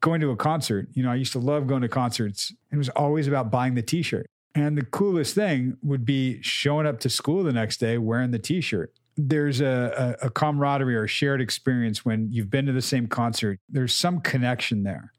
going 0.00 0.20
to 0.20 0.30
a 0.30 0.36
concert 0.36 0.88
you 0.92 1.02
know 1.02 1.10
i 1.10 1.14
used 1.14 1.32
to 1.32 1.38
love 1.38 1.66
going 1.66 1.82
to 1.82 1.88
concerts 1.88 2.50
and 2.70 2.76
it 2.76 2.78
was 2.78 2.90
always 2.90 3.26
about 3.26 3.50
buying 3.50 3.74
the 3.74 3.82
t-shirt 3.82 4.26
and 4.54 4.76
the 4.76 4.84
coolest 4.84 5.34
thing 5.34 5.76
would 5.82 6.04
be 6.04 6.40
showing 6.42 6.86
up 6.86 7.00
to 7.00 7.08
school 7.08 7.42
the 7.42 7.52
next 7.52 7.78
day 7.78 7.98
wearing 7.98 8.30
the 8.30 8.38
t-shirt 8.38 8.92
there's 9.16 9.60
a, 9.60 10.16
a, 10.22 10.26
a 10.26 10.30
camaraderie 10.30 10.96
or 10.96 11.04
a 11.04 11.08
shared 11.08 11.40
experience 11.40 12.04
when 12.04 12.28
you've 12.30 12.50
been 12.50 12.66
to 12.66 12.72
the 12.72 12.82
same 12.82 13.06
concert 13.06 13.58
there's 13.68 13.94
some 13.94 14.20
connection 14.20 14.82
there 14.82 15.12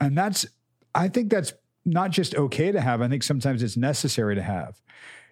and 0.00 0.16
that's 0.16 0.46
i 0.94 1.08
think 1.08 1.30
that's 1.30 1.52
not 1.84 2.10
just 2.10 2.34
okay 2.34 2.72
to 2.72 2.80
have, 2.80 3.02
I 3.02 3.08
think 3.08 3.22
sometimes 3.22 3.62
it's 3.62 3.76
necessary 3.76 4.34
to 4.34 4.42
have. 4.42 4.80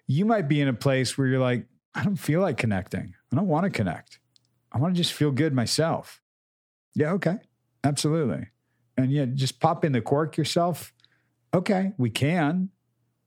You 0.07 0.25
might 0.25 0.47
be 0.47 0.61
in 0.61 0.67
a 0.67 0.73
place 0.73 1.17
where 1.17 1.27
you're 1.27 1.39
like, 1.39 1.65
I 1.95 2.03
don't 2.03 2.15
feel 2.15 2.41
like 2.41 2.57
connecting. 2.57 3.13
I 3.31 3.35
don't 3.35 3.47
want 3.47 3.65
to 3.65 3.69
connect. 3.69 4.19
I 4.71 4.77
want 4.77 4.95
to 4.95 5.01
just 5.01 5.13
feel 5.13 5.31
good 5.31 5.53
myself. 5.53 6.21
Yeah, 6.95 7.11
okay. 7.13 7.37
Absolutely. 7.83 8.47
And 8.97 9.11
yeah, 9.11 9.25
just 9.25 9.59
pop 9.59 9.83
in 9.83 9.91
the 9.91 10.01
cork 10.01 10.37
yourself. 10.37 10.93
Okay, 11.53 11.93
we 11.97 12.09
can. 12.09 12.69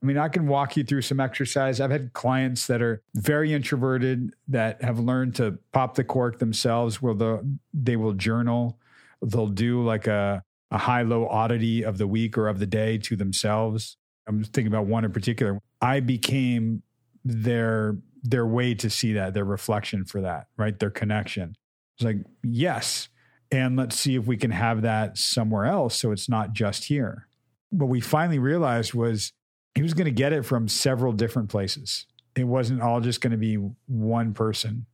I 0.06 0.08
mean, 0.08 0.18
I 0.18 0.28
can 0.28 0.46
walk 0.46 0.76
you 0.76 0.84
through 0.84 1.02
some 1.02 1.18
exercise. 1.18 1.80
I've 1.80 1.90
had 1.90 2.12
clients 2.12 2.68
that 2.68 2.80
are 2.80 3.02
very 3.16 3.52
introverted 3.52 4.34
that 4.46 4.80
have 4.80 5.00
learned 5.00 5.34
to 5.36 5.58
pop 5.72 5.96
the 5.96 6.04
cork 6.04 6.38
themselves 6.38 7.02
where 7.02 7.12
the, 7.12 7.44
they 7.74 7.96
will 7.96 8.12
journal. 8.12 8.78
They'll 9.20 9.48
do 9.48 9.82
like 9.82 10.06
a 10.06 10.44
a 10.70 10.78
high 10.78 11.02
low 11.02 11.26
oddity 11.26 11.82
of 11.84 11.98
the 11.98 12.06
week 12.06 12.38
or 12.38 12.46
of 12.46 12.60
the 12.60 12.66
day 12.66 12.98
to 12.98 13.16
themselves. 13.16 13.96
I'm 14.28 14.44
thinking 14.44 14.68
about 14.68 14.86
one 14.86 15.04
in 15.04 15.10
particular. 15.10 15.58
I 15.80 15.98
became 15.98 16.84
their 17.24 17.96
their 18.22 18.46
way 18.46 18.74
to 18.74 18.88
see 18.88 19.14
that, 19.14 19.34
their 19.34 19.44
reflection 19.44 20.04
for 20.04 20.20
that, 20.20 20.46
right? 20.56 20.78
Their 20.78 20.90
connection. 20.90 21.56
It's 21.96 22.04
like, 22.04 22.18
yes. 22.44 23.08
And 23.50 23.76
let's 23.76 23.98
see 23.98 24.14
if 24.14 24.26
we 24.26 24.36
can 24.36 24.52
have 24.52 24.82
that 24.82 25.18
somewhere 25.18 25.64
else 25.64 25.96
so 25.96 26.12
it's 26.12 26.28
not 26.28 26.52
just 26.52 26.84
here. 26.84 27.26
What 27.70 27.88
we 27.88 28.00
finally 28.00 28.38
realized 28.38 28.94
was 28.94 29.32
he 29.76 29.82
was 29.82 29.94
going 29.94 30.06
to 30.06 30.10
get 30.10 30.32
it 30.32 30.44
from 30.44 30.68
several 30.68 31.12
different 31.12 31.50
places. 31.50 32.06
It 32.34 32.44
wasn't 32.44 32.82
all 32.82 33.00
just 33.00 33.20
going 33.20 33.32
to 33.32 33.36
be 33.36 33.56
one 33.86 34.32
person. 34.34 34.86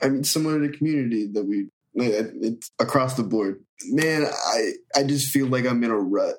I 0.00 0.08
mean, 0.08 0.24
similar 0.24 0.60
to 0.60 0.76
community 0.76 1.26
that 1.32 1.44
we 1.44 1.68
it's 1.94 2.70
across 2.78 3.14
the 3.14 3.24
board. 3.24 3.64
Man, 3.86 4.24
I 4.24 4.72
I 4.94 5.02
just 5.02 5.32
feel 5.32 5.46
like 5.46 5.66
I'm 5.66 5.82
in 5.82 5.90
a 5.90 5.98
rut. 5.98 6.36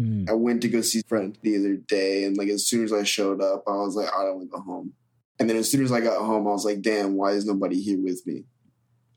Mm. 0.00 0.28
I 0.28 0.32
went 0.32 0.62
to 0.62 0.68
go 0.68 0.80
see 0.80 1.00
a 1.00 1.08
friend 1.08 1.38
the 1.42 1.56
other 1.56 1.76
day, 1.76 2.24
and 2.24 2.36
like 2.36 2.48
as 2.48 2.66
soon 2.66 2.84
as 2.84 2.92
I 2.92 3.04
showed 3.04 3.40
up, 3.40 3.64
I 3.66 3.72
was 3.72 3.96
like, 3.96 4.08
I 4.08 4.24
don't 4.24 4.36
want 4.36 4.50
to 4.50 4.56
go 4.56 4.62
home. 4.62 4.92
And 5.38 5.48
then 5.48 5.56
as 5.56 5.70
soon 5.70 5.84
as 5.84 5.92
I 5.92 6.00
got 6.00 6.20
home, 6.20 6.46
I 6.46 6.50
was 6.50 6.64
like, 6.64 6.82
damn, 6.82 7.14
why 7.14 7.32
is 7.32 7.46
nobody 7.46 7.80
here 7.80 8.00
with 8.00 8.26
me? 8.26 8.44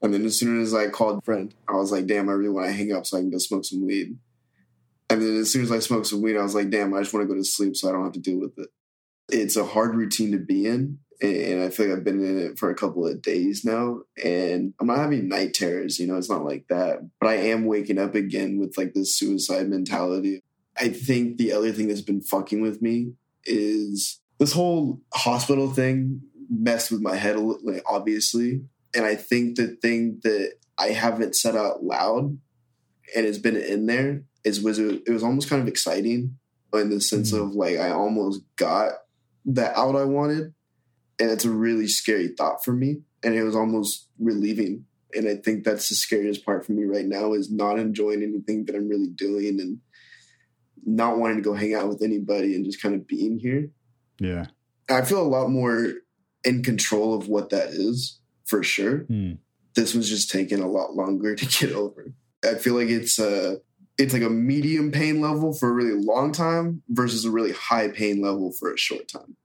And 0.02 0.14
then 0.14 0.26
as 0.26 0.38
soon 0.38 0.62
as 0.62 0.74
I 0.74 0.90
called 0.90 1.20
a 1.20 1.22
friend, 1.22 1.54
I 1.68 1.74
was 1.74 1.92
like, 1.92 2.06
damn, 2.06 2.30
I 2.30 2.34
really 2.34 2.50
want 2.50 2.68
to 2.68 2.74
hang 2.74 2.92
up 2.92 3.06
so 3.06 3.18
I 3.18 3.22
can 3.22 3.32
go 3.32 3.38
smoke 3.38 3.66
some 3.66 3.86
weed. 3.86 4.18
And 5.12 5.22
then 5.22 5.36
as 5.36 5.52
soon 5.52 5.64
as 5.64 5.72
I 5.74 5.80
smoked 5.80 6.08
some 6.08 6.22
weed, 6.22 6.38
I 6.38 6.42
was 6.42 6.56
like, 6.56 6.70
damn, 6.70 6.94
I 6.94 7.00
just 7.00 7.14
want 7.14 7.28
to 7.28 7.28
go 7.28 7.38
to 7.38 7.44
sleep 7.44 7.76
so 7.76 7.90
I 7.90 7.92
don't 7.92 8.06
have 8.06 8.14
to 8.14 8.20
deal 8.22 8.40
with 8.40 8.58
it. 8.58 8.70
It's 9.28 9.58
a 9.58 9.66
hard 9.66 9.94
routine 9.94 10.32
to 10.32 10.38
be 10.38 10.66
in. 10.66 11.00
And 11.22 11.62
I 11.62 11.70
feel 11.70 11.90
like 11.90 11.98
I've 11.98 12.04
been 12.06 12.24
in 12.24 12.40
it 12.40 12.58
for 12.58 12.70
a 12.70 12.76
couple 12.76 13.06
of 13.06 13.22
days 13.22 13.66
now. 13.66 14.04
And 14.24 14.74
I'm 14.80 14.88
not 14.88 15.00
having 15.00 15.28
night 15.28 15.54
terrors, 15.54 16.00
you 16.00 16.08
know, 16.08 16.16
it's 16.16 16.30
not 16.30 16.46
like 16.46 16.66
that. 16.70 17.00
But 17.20 17.28
I 17.28 17.34
am 17.36 17.66
waking 17.66 17.98
up 17.98 18.16
again 18.16 18.58
with 18.58 18.78
like 18.78 18.94
this 18.94 19.14
suicide 19.18 19.68
mentality. 19.68 20.42
I 20.80 20.88
think 20.90 21.38
the 21.38 21.52
other 21.52 21.74
thing 21.74 21.90
that's 21.90 22.00
been 22.00 22.22
fucking 22.22 22.62
with 22.62 22.82
me 22.82 23.12
is 23.44 24.22
this 24.40 24.54
whole 24.54 25.02
hospital 25.14 25.70
thing 25.72 26.22
messed 26.50 26.90
with 26.90 27.02
my 27.02 27.18
head 27.18 27.36
a 27.36 27.40
little, 27.40 27.62
like, 27.70 27.84
obviously. 27.86 28.62
And 28.96 29.06
I 29.06 29.16
think 29.16 29.58
the 29.58 29.76
thing 29.82 30.22
that 30.24 30.54
I 30.78 30.92
haven't 30.92 31.36
said 31.36 31.58
out 31.58 31.84
loud 31.84 32.38
and 33.14 33.26
has 33.26 33.38
been 33.38 33.58
in 33.58 33.88
there 33.88 34.24
is 34.44 34.62
was 34.62 34.80
it, 34.80 35.04
it 35.08 35.12
was 35.12 35.24
almost 35.24 35.50
kind 35.50 35.62
of 35.62 35.68
exciting 35.68 36.38
in 36.74 36.90
the 36.90 37.02
sense 37.02 37.32
Mhm. 37.32 37.42
of 37.44 37.56
like 37.56 37.78
I 37.78 37.92
almost 37.92 38.42
got 38.56 38.94
the 39.46 39.78
out 39.78 39.96
I 39.96 40.06
wanted. 40.06 40.54
And 41.20 41.30
it's 41.30 41.46
a 41.46 41.52
really 41.52 41.88
scary 41.88 42.30
thought 42.30 42.64
for 42.64 42.74
me. 42.74 43.02
And 43.24 43.36
it 43.36 43.44
was 43.44 43.56
almost 43.56 44.08
relieving. 44.18 44.86
And 45.14 45.28
I 45.28 45.36
think 45.36 45.64
that's 45.64 45.90
the 45.90 45.96
scariest 45.96 46.46
part 46.46 46.66
for 46.66 46.72
me 46.72 46.86
right 46.86 47.06
now 47.06 47.34
is 47.34 47.52
not 47.52 47.78
enjoying 47.78 48.24
anything 48.24 48.66
that 48.66 48.76
I'm 48.76 48.88
really 48.88 49.10
doing 49.10 49.60
and 49.60 49.80
not 50.84 51.18
wanting 51.20 51.38
to 51.38 51.44
go 51.44 51.54
hang 51.54 51.76
out 51.76 51.90
with 51.90 52.02
anybody 52.02 52.56
and 52.56 52.66
just 52.66 52.82
kind 52.82 52.96
of 52.96 53.08
being 53.08 53.38
here. 53.38 53.70
Yeah. 54.20 54.48
I 54.90 55.04
feel 55.04 55.22
a 55.22 55.28
lot 55.28 55.50
more 55.50 55.94
in 56.44 56.64
control 56.64 57.14
of 57.14 57.28
what 57.28 57.50
that 57.52 57.70
is 57.70 58.20
for 58.46 58.64
sure. 58.64 59.00
Hmm. 59.02 59.34
This 59.76 59.94
was 59.94 60.10
just 60.10 60.32
taking 60.32 60.60
a 60.60 60.68
lot 60.70 60.96
longer 60.96 61.36
to 61.36 61.46
get 61.46 61.72
over. 61.74 62.14
I 62.44 62.56
feel 62.56 62.74
like 62.74 62.90
it's 62.90 63.20
a 63.20 63.60
it's 63.98 64.14
like 64.14 64.24
a 64.24 64.30
medium 64.30 64.92
pain 64.92 65.22
level 65.22 65.54
for 65.54 65.70
a 65.70 65.74
really 65.74 66.04
long 66.04 66.32
time 66.32 66.82
versus 66.90 67.26
a 67.26 67.32
really 67.32 67.52
high 67.52 67.90
pain 67.90 68.22
level 68.22 68.52
for 68.52 68.74
a 68.74 68.78
short 68.78 69.08
time. 69.08 69.36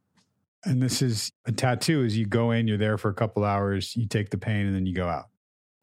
And 0.64 0.82
this 0.82 1.02
is 1.02 1.32
a 1.44 1.52
tattoo 1.52 2.02
is 2.02 2.16
you 2.16 2.26
go 2.26 2.50
in, 2.50 2.66
you're 2.66 2.78
there 2.78 2.98
for 2.98 3.08
a 3.08 3.14
couple 3.14 3.44
hours, 3.44 3.94
you 3.96 4.06
take 4.06 4.30
the 4.30 4.38
pain 4.38 4.66
and 4.66 4.74
then 4.74 4.86
you 4.86 4.94
go 4.94 5.08
out. 5.08 5.26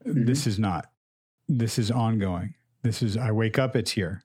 Mhm. 0.06 0.26
This 0.26 0.46
is 0.46 0.60
not. 0.60 0.92
This 1.48 1.80
is 1.80 1.92
ongoing. 1.92 2.56
This 2.82 3.02
is 3.02 3.16
I 3.16 3.32
wake 3.32 3.58
up, 3.58 3.76
it's 3.76 3.92
here. 3.92 4.24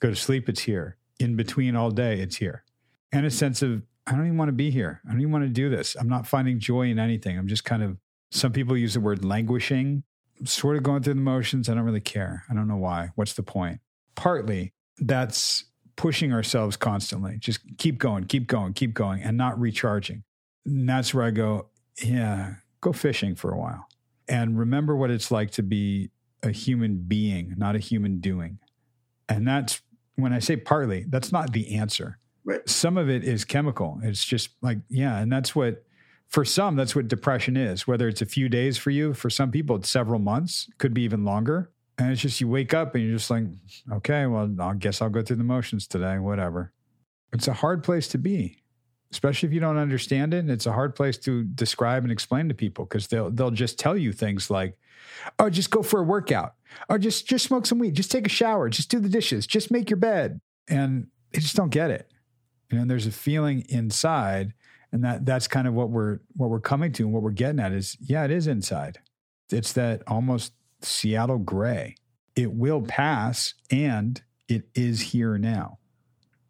Go 0.00 0.10
to 0.10 0.16
sleep, 0.16 0.48
it's 0.48 0.62
here. 0.62 0.96
In 1.18 1.36
between 1.36 1.76
all 1.76 1.90
day, 1.90 2.20
it's 2.20 2.36
here. 2.36 2.64
And 3.12 3.26
a 3.26 3.30
sense 3.30 3.62
of 3.62 3.82
I 4.06 4.12
don't 4.12 4.24
even 4.26 4.38
want 4.38 4.48
to 4.48 4.52
be 4.52 4.70
here. 4.70 5.00
I 5.06 5.12
don't 5.12 5.20
even 5.20 5.32
want 5.32 5.44
to 5.44 5.50
do 5.50 5.68
this. 5.68 5.94
I'm 5.94 6.08
not 6.08 6.26
finding 6.26 6.58
joy 6.58 6.88
in 6.88 6.98
anything. 6.98 7.38
I'm 7.38 7.46
just 7.46 7.64
kind 7.64 7.82
of 7.82 7.98
some 8.30 8.52
people 8.52 8.76
use 8.76 8.94
the 8.94 9.00
word 9.00 9.24
languishing. 9.24 10.02
Sort 10.44 10.76
of 10.76 10.82
going 10.82 11.02
through 11.02 11.14
the 11.14 11.20
motions. 11.20 11.68
I 11.68 11.74
don't 11.74 11.84
really 11.84 12.00
care. 12.00 12.44
I 12.50 12.54
don't 12.54 12.68
know 12.68 12.76
why. 12.76 13.10
What's 13.14 13.34
the 13.34 13.42
point? 13.42 13.80
Partly 14.14 14.72
that's 14.98 15.64
pushing 15.96 16.32
ourselves 16.32 16.76
constantly. 16.76 17.36
Just 17.38 17.60
keep 17.78 17.98
going, 17.98 18.24
keep 18.24 18.46
going, 18.46 18.72
keep 18.72 18.94
going, 18.94 19.22
and 19.22 19.36
not 19.36 19.58
recharging. 19.60 20.24
And 20.64 20.88
that's 20.88 21.12
where 21.12 21.24
I 21.24 21.30
go, 21.30 21.68
yeah, 22.02 22.54
go 22.80 22.92
fishing 22.92 23.34
for 23.34 23.52
a 23.52 23.58
while. 23.58 23.86
And 24.28 24.58
remember 24.58 24.96
what 24.96 25.10
it's 25.10 25.30
like 25.30 25.50
to 25.52 25.62
be 25.62 26.10
a 26.42 26.50
human 26.50 27.04
being, 27.06 27.54
not 27.56 27.76
a 27.76 27.78
human 27.78 28.20
doing. 28.20 28.58
And 29.28 29.46
that's 29.46 29.80
when 30.16 30.32
I 30.32 30.38
say 30.38 30.56
partly, 30.56 31.04
that's 31.08 31.32
not 31.32 31.52
the 31.52 31.76
answer. 31.76 32.18
Right. 32.44 32.68
Some 32.68 32.96
of 32.96 33.08
it 33.08 33.24
is 33.24 33.44
chemical. 33.44 34.00
It's 34.02 34.24
just 34.24 34.50
like, 34.60 34.78
yeah. 34.88 35.18
And 35.18 35.30
that's 35.32 35.54
what, 35.54 35.84
for 36.32 36.46
some, 36.46 36.76
that's 36.76 36.96
what 36.96 37.08
depression 37.08 37.58
is. 37.58 37.86
Whether 37.86 38.08
it's 38.08 38.22
a 38.22 38.26
few 38.26 38.48
days 38.48 38.78
for 38.78 38.90
you, 38.90 39.12
for 39.12 39.28
some 39.28 39.50
people, 39.50 39.76
it's 39.76 39.90
several 39.90 40.18
months, 40.18 40.68
could 40.78 40.94
be 40.94 41.02
even 41.02 41.24
longer. 41.24 41.70
And 41.98 42.10
it's 42.10 42.22
just 42.22 42.40
you 42.40 42.48
wake 42.48 42.72
up 42.72 42.94
and 42.94 43.04
you're 43.04 43.18
just 43.18 43.30
like, 43.30 43.44
okay, 43.92 44.24
well, 44.26 44.50
I 44.58 44.74
guess 44.74 45.02
I'll 45.02 45.10
go 45.10 45.20
through 45.20 45.36
the 45.36 45.44
motions 45.44 45.86
today, 45.86 46.18
whatever. 46.18 46.72
It's 47.34 47.48
a 47.48 47.52
hard 47.52 47.84
place 47.84 48.08
to 48.08 48.18
be, 48.18 48.62
especially 49.10 49.48
if 49.48 49.52
you 49.52 49.60
don't 49.60 49.76
understand 49.76 50.32
it. 50.32 50.48
It's 50.48 50.64
a 50.64 50.72
hard 50.72 50.96
place 50.96 51.18
to 51.18 51.44
describe 51.44 52.02
and 52.02 52.10
explain 52.10 52.48
to 52.48 52.54
people 52.54 52.86
because 52.86 53.08
they'll 53.08 53.30
they'll 53.30 53.50
just 53.50 53.78
tell 53.78 53.96
you 53.96 54.12
things 54.12 54.50
like, 54.50 54.76
"Oh, 55.38 55.50
just 55.50 55.70
go 55.70 55.82
for 55.82 56.00
a 56.00 56.04
workout. 56.04 56.54
Or 56.88 56.98
just 56.98 57.26
just 57.26 57.44
smoke 57.44 57.66
some 57.66 57.78
weed. 57.78 57.94
Just 57.94 58.10
take 58.10 58.26
a 58.26 58.30
shower. 58.30 58.68
Just 58.68 58.90
do 58.90 59.00
the 59.00 59.08
dishes. 59.08 59.46
Just 59.46 59.70
make 59.70 59.90
your 59.90 59.98
bed." 59.98 60.40
And 60.68 61.08
they 61.30 61.40
just 61.40 61.56
don't 61.56 61.70
get 61.70 61.90
it. 61.90 62.10
You 62.70 62.78
know, 62.78 62.84
there's 62.86 63.06
a 63.06 63.12
feeling 63.12 63.64
inside, 63.68 64.54
and 64.92 65.04
that 65.04 65.24
that's 65.24 65.48
kind 65.48 65.66
of 65.66 65.74
what 65.74 65.90
we're 65.90 66.20
what 66.34 66.50
we're 66.50 66.60
coming 66.60 66.92
to 66.92 67.04
and 67.04 67.12
what 67.12 67.22
we're 67.22 67.30
getting 67.30 67.60
at 67.60 67.72
is, 67.72 67.96
yeah, 68.00 68.24
it 68.24 68.30
is 68.30 68.46
inside. 68.46 68.98
It's 69.50 69.72
that 69.72 70.02
almost 70.06 70.52
Seattle 70.80 71.38
gray. 71.38 71.96
It 72.36 72.52
will 72.52 72.82
pass, 72.82 73.54
and 73.70 74.22
it 74.48 74.68
is 74.74 75.00
here 75.00 75.38
now. 75.38 75.78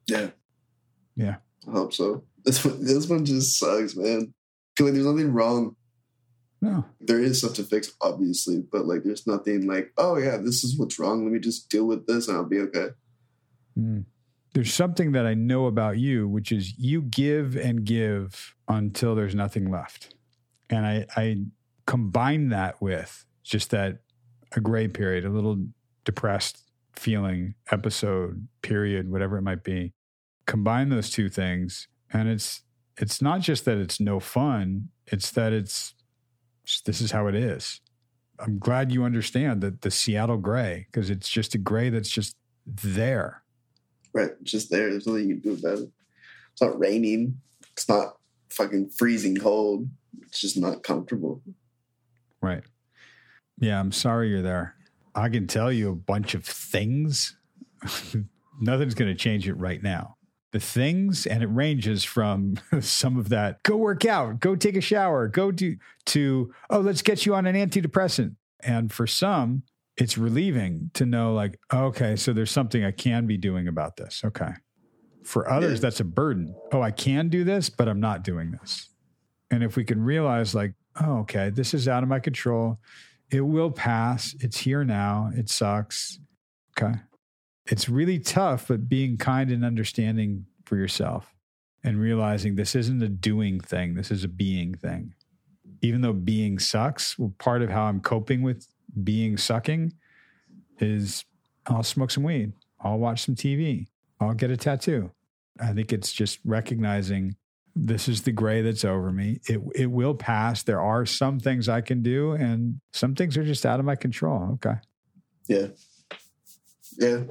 Yeah. 0.07 0.31
Yeah. 1.17 1.37
I 1.69 1.73
hope 1.73 1.93
so. 1.93 2.25
This 2.45 2.65
one 2.65 2.85
this 2.85 3.09
one 3.09 3.25
just 3.25 3.59
sucks, 3.59 3.97
man. 3.97 4.35
Like 4.81 4.95
there's 4.95 5.07
nothing 5.07 5.33
wrong. 5.33 5.77
No, 6.61 6.85
There 7.01 7.19
is 7.19 7.39
stuff 7.39 7.55
to 7.55 7.65
fix, 7.65 7.93
obviously, 8.01 8.63
but 8.71 8.87
like 8.87 9.03
there's 9.03 9.27
nothing 9.27 9.67
like, 9.67 9.93
oh 9.99 10.17
yeah, 10.17 10.37
this 10.37 10.63
is 10.63 10.79
what's 10.79 10.97
wrong. 10.97 11.25
Let 11.25 11.33
me 11.33 11.41
just 11.41 11.69
deal 11.69 11.87
with 11.87 12.07
this 12.07 12.29
and 12.29 12.37
I'll 12.37 12.45
be 12.45 12.61
okay. 12.61 12.91
Mm. 13.77 14.05
There's 14.55 14.75
something 14.75 15.13
that 15.13 15.27
I 15.27 15.35
know 15.35 15.67
about 15.67 15.99
you, 15.99 16.29
which 16.29 16.53
is 16.53 16.79
you 16.79 17.03
give 17.03 17.57
and 17.57 17.85
give 17.85 18.55
until 18.69 19.15
there's 19.15 19.35
nothing 19.35 19.71
left. 19.71 20.15
And 20.69 20.87
I, 20.87 21.07
I 21.17 21.39
combine 21.87 22.51
that 22.51 22.81
with 22.83 23.25
just 23.43 23.71
that 23.71 24.01
a 24.53 24.61
gray 24.61 24.89
period, 24.89 25.25
a 25.25 25.31
little 25.31 25.57
depressed 26.05 26.65
feeling, 26.95 27.55
episode, 27.71 28.47
period, 28.61 29.11
whatever 29.11 29.39
it 29.39 29.43
might 29.43 29.65
be. 29.65 29.93
Combine 30.47 30.89
those 30.89 31.11
two 31.11 31.29
things, 31.29 31.89
and 32.13 32.29
it's 32.29 32.63
it's 32.99 33.23
not 33.23 33.41
just 33.41 33.65
that 33.65 33.79
it's 33.79 34.01
no 34.01 34.21
fun, 34.21 34.89
it's 35.07 35.31
that 35.31 35.53
it's 35.53 35.95
this 36.85 37.01
is 37.01 37.13
how 37.13 37.27
it 37.27 37.35
is. 37.35 37.81
I'm 38.39 38.59
glad 38.59 38.93
you 38.93 39.05
understand 39.05 39.61
that 39.63 39.83
the 39.83 39.91
Seattle 39.91 40.37
gray, 40.37 40.87
because 40.91 41.11
it's 41.11 41.29
just 41.29 41.55
a 41.55 41.59
gray 41.59 41.91
that's 41.91 42.11
just 42.11 42.37
there. 42.67 43.42
Right. 44.13 44.31
Just 44.43 44.71
there. 44.71 44.91
There's 44.91 45.07
nothing 45.07 45.29
you 45.29 45.41
can 45.41 45.55
do 45.55 45.67
about 45.67 45.79
it. 45.79 45.91
It's 46.53 46.63
not 46.63 46.79
raining. 46.79 47.41
It's 47.73 47.89
not 47.89 48.17
fucking 48.51 48.91
freezing 48.91 49.37
cold. 49.37 49.89
It's 50.23 50.41
just 50.41 50.59
not 50.59 50.83
comfortable. 50.83 51.43
Right. 52.41 52.63
Yeah, 53.59 53.81
I'm 53.81 53.93
sorry 53.93 54.29
you're 54.29 54.43
there. 54.43 54.75
I 55.15 55.29
can 55.29 55.47
tell 55.47 55.73
you 55.73 55.91
a 55.91 55.95
bunch 55.95 56.35
of 56.35 56.45
things. 56.45 57.37
Nothing's 58.61 58.95
going 58.95 59.11
to 59.11 59.17
change 59.17 59.49
it 59.49 59.55
right 59.55 59.83
now. 59.83 60.17
The 60.53 60.61
things, 60.61 61.27
and 61.27 61.43
it 61.43 61.47
ranges 61.47 62.05
from 62.05 62.57
some 62.81 63.19
of 63.19 63.31
that 63.31 63.63
go 63.63 63.77
work 63.77 64.05
out, 64.05 64.41
go 64.41 64.55
take 64.55 64.77
a 64.77 64.83
shower, 64.83 65.29
go 65.29 65.51
do 65.51 65.77
to, 66.07 66.53
oh, 66.69 66.81
let's 66.81 67.01
get 67.03 67.25
you 67.25 67.35
on 67.35 67.47
an 67.47 67.57
antidepressant. 67.57 68.37
And 68.61 68.93
for 68.93 69.07
some, 69.07 69.63
it's 69.97 70.17
relieving 70.17 70.91
to 70.95 71.07
know, 71.07 71.35
like, 71.35 71.59
okay, 71.73 72.17
so 72.17 72.33
there's 72.33 72.51
something 72.51 72.85
I 72.85 72.93
can 72.93 73.27
be 73.27 73.37
doing 73.37 73.69
about 73.69 73.97
this. 73.97 74.23
Okay. 74.25 74.53
For 75.25 75.49
others, 75.51 75.81
that's 75.81 76.01
a 76.01 76.05
burden. 76.05 76.55
Oh, 76.73 76.83
I 76.83 76.91
can 76.91 77.29
do 77.29 77.45
this, 77.45 77.71
but 77.71 77.89
I'm 77.89 78.01
not 78.01 78.25
doing 78.25 78.51
this. 78.51 78.89
And 79.51 79.63
if 79.63 79.77
we 79.77 79.85
can 79.85 80.03
realize, 80.03 80.55
like, 80.55 80.73
oh, 81.01 81.19
okay, 81.21 81.51
this 81.51 81.75
is 81.75 81.87
out 81.87 82.03
of 82.03 82.09
my 82.09 82.19
control. 82.19 82.79
It 83.31 83.43
will 83.43 83.71
pass. 83.71 84.35
It's 84.41 84.59
here 84.59 84.85
now. 84.85 85.31
It 85.35 85.49
sucks. 85.49 86.19
Okay. 86.77 86.95
It's 87.67 87.89
really 87.89 88.19
tough, 88.19 88.69
but 88.69 88.89
being 88.89 89.17
kind 89.17 89.51
and 89.51 89.65
understanding 89.65 90.47
for 90.65 90.77
yourself 90.77 91.33
and 91.85 92.01
realizing 92.01 92.57
this 92.57 92.75
isn't 92.75 93.03
a 93.03 93.09
doing 93.09 93.61
thing, 93.61 93.95
this 93.95 94.11
is 94.11 94.25
a 94.25 94.29
being 94.29 94.75
thing. 94.75 95.15
Even 95.83 96.01
though 96.01 96.13
being 96.13 96.59
sucks, 96.59 97.19
well, 97.19 97.35
part 97.39 97.63
of 97.63 97.71
how 97.71 97.85
I'm 97.85 98.01
coping 98.01 98.43
with 98.43 98.67
being 99.03 99.37
sucking 99.37 99.93
is 100.79 101.25
I'll 101.67 101.83
smoke 101.83 102.11
some 102.11 102.23
weed, 102.25 102.53
I'll 102.81 102.99
watch 102.99 103.23
some 103.23 103.35
TV, 103.35 103.87
I'll 104.21 104.35
get 104.35 104.51
a 104.51 104.57
tattoo. 104.57 105.13
I 105.61 105.73
think 105.73 105.93
it's 105.93 106.13
just 106.13 106.39
recognizing 106.45 107.37
this 107.75 108.09
is 108.09 108.23
the 108.23 108.33
gray 108.33 108.63
that's 108.63 108.85
over 108.85 109.11
me. 109.13 109.41
It 109.49 109.61
it 109.75 109.87
will 109.87 110.15
pass. 110.15 110.63
There 110.63 110.81
are 110.81 111.07
some 111.07 111.39
things 111.41 111.69
I 111.69 111.81
can 111.81 112.03
do, 112.03 112.33
and 112.33 112.81
some 112.93 113.15
things 113.15 113.37
are 113.37 113.45
just 113.45 113.65
out 113.65 113.81
of 113.81 113.87
my 113.87 113.97
control. 113.97 114.51
Okay. 114.55 114.75
Yeah. 115.49 115.69
Yeah. 116.99 117.23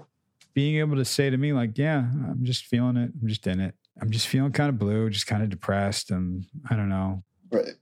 Being 0.53 0.79
able 0.79 0.97
to 0.97 1.05
say 1.05 1.29
to 1.29 1.37
me, 1.37 1.53
like, 1.53 1.77
yeah, 1.77 1.99
I'm 1.99 2.43
just 2.43 2.65
feeling 2.65 2.97
it. 2.97 3.11
I'm 3.21 3.27
just 3.27 3.47
in 3.47 3.59
it. 3.59 3.75
I'm 4.01 4.09
just 4.09 4.27
feeling 4.27 4.51
kind 4.51 4.69
of 4.69 4.79
blue, 4.79 5.09
just 5.09 5.27
kind 5.27 5.43
of 5.43 5.49
depressed. 5.49 6.11
And 6.11 6.45
I 6.69 6.75
don't 6.75 6.89
know. 6.89 7.23
Right. 7.51 7.75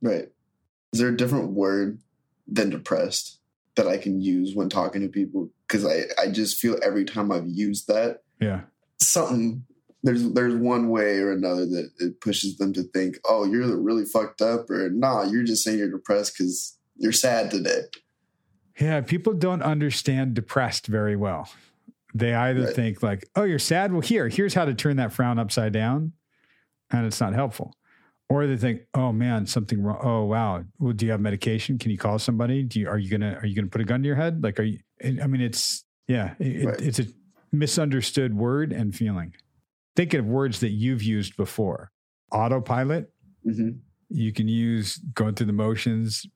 Right. 0.00 0.28
Is 0.92 1.00
there 1.00 1.08
a 1.08 1.16
different 1.16 1.50
word 1.50 1.98
than 2.46 2.70
depressed 2.70 3.38
that 3.76 3.86
I 3.88 3.96
can 3.98 4.20
use 4.20 4.54
when 4.54 4.68
talking 4.68 5.02
to 5.02 5.08
people? 5.08 5.50
Because 5.66 5.84
I, 5.86 6.02
I 6.20 6.30
just 6.30 6.58
feel 6.58 6.76
every 6.82 7.04
time 7.04 7.32
I've 7.32 7.48
used 7.48 7.88
that, 7.88 8.22
Yeah. 8.40 8.62
something 9.00 9.64
there's 10.02 10.30
there's 10.32 10.54
one 10.54 10.90
way 10.90 11.18
or 11.18 11.32
another 11.32 11.64
that 11.64 11.90
it 11.98 12.20
pushes 12.20 12.58
them 12.58 12.74
to 12.74 12.82
think, 12.82 13.16
oh, 13.26 13.44
you're 13.46 13.74
really 13.80 14.04
fucked 14.04 14.42
up, 14.42 14.68
or 14.70 14.90
nah, 14.90 15.22
you're 15.24 15.44
just 15.44 15.64
saying 15.64 15.78
you're 15.78 15.90
depressed 15.90 16.34
because 16.36 16.76
you're 16.96 17.10
sad 17.12 17.50
today. 17.50 17.80
Yeah. 18.78 19.00
People 19.00 19.32
don't 19.32 19.62
understand 19.62 20.34
depressed 20.34 20.86
very 20.88 21.16
well. 21.16 21.48
They 22.14 22.34
either 22.34 22.66
Right. 22.66 22.74
think 22.76 23.02
like, 23.02 23.28
"Oh, 23.34 23.44
you're 23.44 23.58
sad. 23.58 23.92
Well, 23.92 24.00
here, 24.02 24.28
here's 24.28 24.52
how 24.54 24.66
to 24.66 24.74
turn 24.74 24.96
that 24.96 25.12
frown 25.12 25.38
upside 25.38 25.72
down," 25.72 26.12
and 26.90 27.06
it's 27.06 27.20
not 27.20 27.32
helpful. 27.34 27.74
Or 28.30 28.46
they 28.46 28.56
think, 28.56 28.82
"Oh 28.94 29.12
man, 29.12 29.46
something 29.46 29.82
wrong. 29.82 29.98
Oh 30.02 30.24
wow. 30.24 30.64
Well, 30.78 30.92
do 30.94 31.04
you 31.04 31.12
have 31.12 31.20
medication? 31.20 31.78
Can 31.78 31.90
you 31.90 31.98
call 31.98 32.18
somebody? 32.18 32.62
Do 32.62 32.80
you 32.80 32.88
are 32.88 32.98
you 32.98 33.10
gonna 33.10 33.38
are 33.40 33.46
you 33.46 33.54
gonna 33.54 33.68
put 33.68 33.80
a 33.80 33.84
gun 33.84 34.02
to 34.02 34.06
your 34.06 34.16
head? 34.16 34.42
Like, 34.42 34.58
are 34.58 34.62
you? 34.64 34.78
I 35.02 35.26
mean, 35.26 35.40
it's 35.42 35.84
yeah, 36.08 36.34
it, 36.38 36.64
Right. 36.66 36.80
it's 36.80 36.98
a 36.98 37.04
misunderstood 37.52 38.34
word 38.36 38.72
and 38.72 38.94
feeling. 38.94 39.34
Think 39.96 40.14
of 40.14 40.26
words 40.26 40.60
that 40.60 40.70
you've 40.70 41.02
used 41.02 41.36
before. 41.36 41.92
Autopilot. 42.32 43.12
hmm 43.44 43.70
You 44.08 44.32
can 44.32 44.48
use 44.48 44.96
going 45.14 45.34
through 45.34 45.46
the 45.46 45.52
motions 45.52 46.26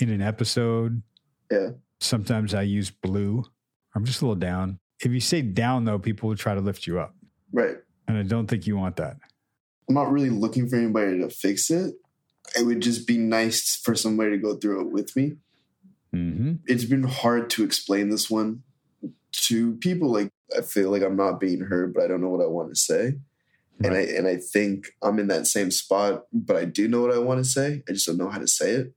in 0.00 0.10
an 0.10 0.20
episode. 0.22 1.02
Yeah. 1.50 1.70
Sometimes 2.00 2.54
I 2.54 2.62
use 2.62 2.90
blue. 2.90 3.44
I'm 3.94 4.04
just 4.04 4.20
a 4.20 4.24
little 4.26 4.36
down. 4.36 4.78
If 5.00 5.12
you 5.12 5.20
say 5.20 5.42
down, 5.42 5.84
though, 5.84 5.98
people 5.98 6.28
will 6.28 6.36
try 6.36 6.54
to 6.54 6.60
lift 6.60 6.86
you 6.86 6.98
up. 7.00 7.14
Right. 7.52 7.76
And 8.08 8.16
I 8.18 8.22
don't 8.22 8.46
think 8.46 8.66
you 8.66 8.76
want 8.76 8.96
that. 8.96 9.16
I'm 9.88 9.94
not 9.94 10.10
really 10.10 10.30
looking 10.30 10.68
for 10.68 10.76
anybody 10.76 11.18
to 11.18 11.28
fix 11.30 11.70
it. 11.70 11.94
It 12.58 12.64
would 12.64 12.80
just 12.80 13.06
be 13.06 13.18
nice 13.18 13.76
for 13.76 13.94
somebody 13.94 14.32
to 14.32 14.38
go 14.38 14.56
through 14.56 14.82
it 14.82 14.92
with 14.92 15.14
me. 15.16 15.36
hmm 16.12 16.54
It's 16.66 16.84
been 16.84 17.04
hard 17.04 17.50
to 17.50 17.64
explain 17.64 18.10
this 18.10 18.30
one 18.30 18.62
to 19.32 19.76
people. 19.76 20.12
Like 20.12 20.30
I 20.56 20.62
feel 20.62 20.90
like 20.90 21.02
I'm 21.02 21.16
not 21.16 21.40
being 21.40 21.62
heard, 21.62 21.94
but 21.94 22.04
I 22.04 22.08
don't 22.08 22.20
know 22.20 22.28
what 22.28 22.44
I 22.44 22.48
want 22.48 22.70
to 22.70 22.76
say. 22.80 23.14
And 23.82 23.92
I 23.94 24.00
and 24.00 24.26
I 24.26 24.36
think 24.36 24.88
I'm 25.02 25.18
in 25.18 25.26
that 25.28 25.46
same 25.46 25.70
spot, 25.70 26.24
but 26.32 26.56
I 26.56 26.64
do 26.64 26.86
know 26.88 27.00
what 27.02 27.12
I 27.12 27.18
want 27.18 27.44
to 27.44 27.50
say. 27.50 27.82
I 27.88 27.92
just 27.92 28.06
don't 28.06 28.16
know 28.16 28.30
how 28.30 28.38
to 28.38 28.46
say 28.46 28.70
it. 28.70 28.94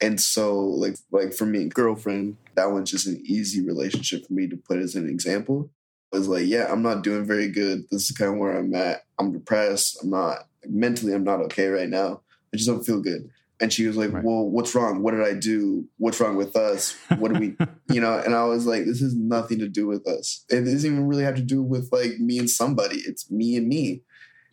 And 0.00 0.20
so 0.20 0.58
like 0.60 0.96
like 1.10 1.32
for 1.32 1.46
me, 1.46 1.66
girlfriend, 1.66 2.36
that 2.54 2.70
one's 2.70 2.90
just 2.90 3.06
an 3.06 3.22
easy 3.24 3.64
relationship 3.64 4.26
for 4.26 4.32
me 4.32 4.48
to 4.48 4.56
put 4.56 4.78
as 4.78 4.94
an 4.94 5.08
example. 5.08 5.70
I 6.12 6.18
was 6.18 6.28
like, 6.28 6.46
yeah, 6.46 6.66
I'm 6.70 6.82
not 6.82 7.02
doing 7.02 7.24
very 7.24 7.48
good. 7.48 7.84
This 7.90 8.10
is 8.10 8.16
kind 8.16 8.32
of 8.32 8.38
where 8.38 8.56
I'm 8.58 8.74
at. 8.74 9.04
I'm 9.18 9.32
depressed. 9.32 9.98
I'm 10.02 10.10
not 10.10 10.46
mentally 10.66 11.12
I'm 11.14 11.24
not 11.24 11.40
okay 11.40 11.68
right 11.68 11.88
now. 11.88 12.20
I 12.52 12.56
just 12.56 12.68
don't 12.68 12.84
feel 12.84 13.00
good. 13.00 13.30
And 13.60 13.72
she 13.72 13.86
was 13.86 13.96
like, 13.96 14.12
Right. 14.12 14.24
Well, 14.24 14.48
what's 14.48 14.74
wrong? 14.74 15.02
What 15.02 15.12
did 15.12 15.22
I 15.26 15.34
do? 15.34 15.86
What's 15.98 16.20
wrong 16.20 16.36
with 16.36 16.56
us? 16.56 16.96
What 17.18 17.32
do 17.32 17.38
we 17.40 17.56
you 17.94 18.00
know 18.00 18.18
and 18.18 18.34
i 18.34 18.44
was 18.44 18.64
like 18.66 18.84
this 18.86 19.00
has 19.00 19.14
nothing 19.14 19.58
to 19.58 19.68
do 19.68 19.86
with 19.86 20.06
us 20.08 20.44
it 20.48 20.60
doesn't 20.60 20.90
even 20.90 21.06
really 21.06 21.24
have 21.24 21.34
to 21.34 21.42
do 21.42 21.62
with 21.62 21.88
like 21.92 22.18
me 22.18 22.38
and 22.38 22.48
somebody 22.48 22.96
it's 23.06 23.30
me 23.30 23.56
and 23.56 23.68
me 23.68 24.00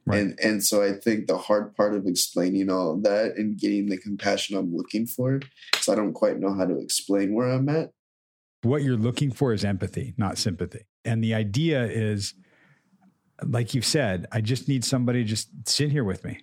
Right. 0.06 0.20
and 0.20 0.40
and 0.44 0.64
so 0.64 0.82
i 0.84 0.92
think 0.92 1.28
the 1.28 1.38
hard 1.38 1.76
part 1.76 1.94
of 1.94 2.06
explaining 2.08 2.70
all 2.70 2.92
of 2.94 3.04
that 3.04 3.36
and 3.38 3.58
getting 3.58 3.88
the 3.88 3.98
compassion 3.98 4.58
i'm 4.58 4.76
looking 4.76 5.06
for 5.08 5.40
is 5.80 5.88
i 5.88 5.96
don't 5.96 6.14
quite 6.14 6.40
know 6.40 6.54
how 6.54 6.66
to 6.66 6.78
explain 6.80 7.34
where 7.34 7.50
i'm 7.50 7.70
at 7.70 7.92
what 8.62 8.84
you're 8.84 8.98
looking 8.98 9.32
for 9.32 9.54
is 9.54 9.64
empathy, 9.64 10.14
not 10.18 10.38
sympathy. 10.38 10.86
And 11.06 11.24
the 11.24 11.34
idea 11.34 11.86
is, 11.86 12.34
like 13.44 13.74
you've 13.74 13.86
said, 13.86 14.28
I 14.32 14.42
just 14.42 14.68
need 14.68 14.84
somebody 14.84 15.24
to 15.24 15.30
just 15.30 15.50
sit 15.66 15.92
here 15.92 16.04
with 16.04 16.24
me. 16.26 16.40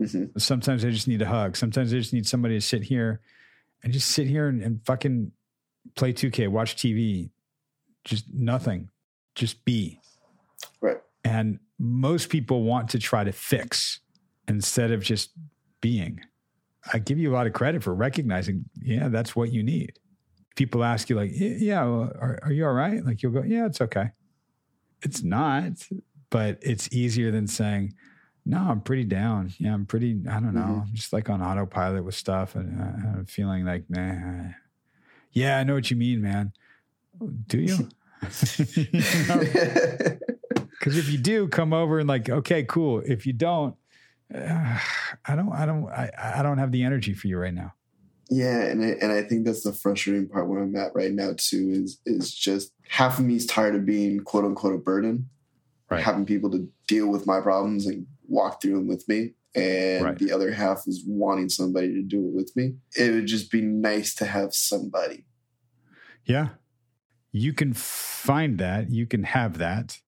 Mhm. 0.00 0.40
Sometimes 0.40 0.84
I 0.84 0.90
just 0.90 1.06
need 1.06 1.20
a 1.22 1.26
hug. 1.26 1.56
Sometimes 1.56 1.92
I 1.92 1.98
just 1.98 2.12
need 2.12 2.26
somebody 2.26 2.54
to 2.54 2.60
sit 2.60 2.84
here 2.84 3.20
and 3.82 3.92
just 3.92 4.08
sit 4.08 4.26
here 4.26 4.48
and, 4.48 4.62
and 4.62 4.84
fucking 4.86 5.32
play 5.96 6.12
2K, 6.12 6.48
watch 6.48 6.76
TV, 6.76 7.30
just 8.04 8.32
nothing, 8.32 8.88
just 9.34 9.64
be. 9.64 10.00
right 10.80 10.98
And 11.24 11.58
most 11.78 12.30
people 12.30 12.62
want 12.62 12.88
to 12.90 12.98
try 12.98 13.22
to 13.24 13.32
fix 13.32 14.00
instead 14.48 14.90
of 14.92 15.02
just 15.02 15.30
being. 15.80 16.20
I 16.92 16.98
give 16.98 17.18
you 17.18 17.30
a 17.30 17.34
lot 17.34 17.46
of 17.46 17.52
credit 17.52 17.82
for 17.82 17.94
recognizing, 17.94 18.64
yeah, 18.80 19.08
that's 19.08 19.36
what 19.36 19.52
you 19.52 19.62
need. 19.62 19.98
People 20.56 20.84
ask 20.84 21.08
you, 21.08 21.16
like, 21.16 21.30
yeah, 21.32 21.82
well, 21.84 22.12
are, 22.20 22.38
are 22.42 22.52
you 22.52 22.66
all 22.66 22.72
right? 22.72 23.04
Like, 23.04 23.22
you'll 23.22 23.32
go, 23.32 23.42
yeah, 23.42 23.66
it's 23.66 23.80
okay. 23.80 24.10
It's 25.02 25.22
not, 25.22 25.72
but 26.30 26.58
it's 26.62 26.88
easier 26.92 27.30
than 27.30 27.46
saying, 27.46 27.94
no, 28.44 28.58
I'm 28.58 28.80
pretty 28.80 29.04
down. 29.04 29.52
Yeah, 29.58 29.72
I'm 29.72 29.86
pretty, 29.86 30.20
I 30.28 30.34
don't 30.40 30.54
know, 30.54 30.60
Mhm. 30.60 30.82
I'm 30.88 30.94
just 30.94 31.12
like 31.12 31.30
on 31.30 31.40
autopilot 31.42 32.04
with 32.04 32.14
stuff 32.14 32.54
and 32.56 32.80
uh, 32.80 33.18
I'm 33.18 33.26
feeling 33.26 33.64
like, 33.64 33.84
nah. 33.88 34.50
Yeah, 35.32 35.58
I 35.58 35.64
know 35.64 35.74
what 35.74 35.90
you 35.90 35.96
mean, 35.96 36.20
man. 36.20 36.52
Do 37.46 37.58
you? 37.58 37.88
You? 38.22 40.18
Because 40.78 40.96
if 40.98 41.08
you 41.08 41.18
do 41.18 41.46
come 41.48 41.72
over 41.72 42.00
and 42.00 42.08
like, 42.08 42.28
okay, 42.28 42.64
cool. 42.64 43.00
If 43.06 43.24
you 43.26 43.32
don't, 43.32 43.76
uh, 44.34 44.78
I 45.24 45.36
don't, 45.36 45.52
I 45.52 45.64
don't, 45.66 45.86
I, 45.88 46.10
I 46.18 46.42
don't 46.42 46.58
have 46.58 46.72
the 46.72 46.82
energy 46.82 47.14
for 47.14 47.28
you 47.28 47.38
right 47.38 47.54
now. 47.54 47.74
Yeah, 48.30 48.62
and 48.62 48.82
I, 48.82 48.88
and 49.02 49.12
I 49.12 49.22
think 49.22 49.44
that's 49.44 49.62
the 49.62 49.72
frustrating 49.72 50.28
part 50.28 50.48
where 50.48 50.62
I'm 50.62 50.74
at 50.76 50.94
right 50.94 51.12
now 51.12 51.32
too. 51.36 51.70
Is 51.72 52.00
is 52.06 52.32
just 52.34 52.72
half 52.88 53.18
of 53.18 53.24
me 53.24 53.36
is 53.36 53.46
tired 53.46 53.74
of 53.74 53.84
being 53.84 54.20
quote 54.20 54.44
unquote 54.44 54.74
a 54.74 54.78
burden, 54.78 55.28
Right. 55.90 56.02
having 56.02 56.24
people 56.24 56.50
to 56.52 56.68
deal 56.88 57.08
with 57.08 57.26
my 57.26 57.40
problems 57.40 57.86
and 57.86 58.06
walk 58.28 58.62
through 58.62 58.74
them 58.76 58.86
with 58.86 59.06
me, 59.08 59.34
and 59.54 60.04
Right. 60.04 60.18
the 60.18 60.32
other 60.32 60.52
half 60.52 60.84
is 60.86 61.04
wanting 61.06 61.48
somebody 61.50 61.92
to 61.94 62.02
do 62.02 62.26
it 62.26 62.32
with 62.34 62.56
me. 62.56 62.76
It 62.96 63.12
would 63.12 63.26
just 63.26 63.50
be 63.50 63.60
nice 63.60 64.14
to 64.14 64.24
have 64.24 64.54
somebody. 64.54 65.26
Yeah. 66.24 66.50
You 67.32 67.52
can 67.52 67.72
find 67.74 68.58
that. 68.58 68.90
You 68.90 69.06
can 69.06 69.24
have 69.24 69.58
that. 69.58 69.98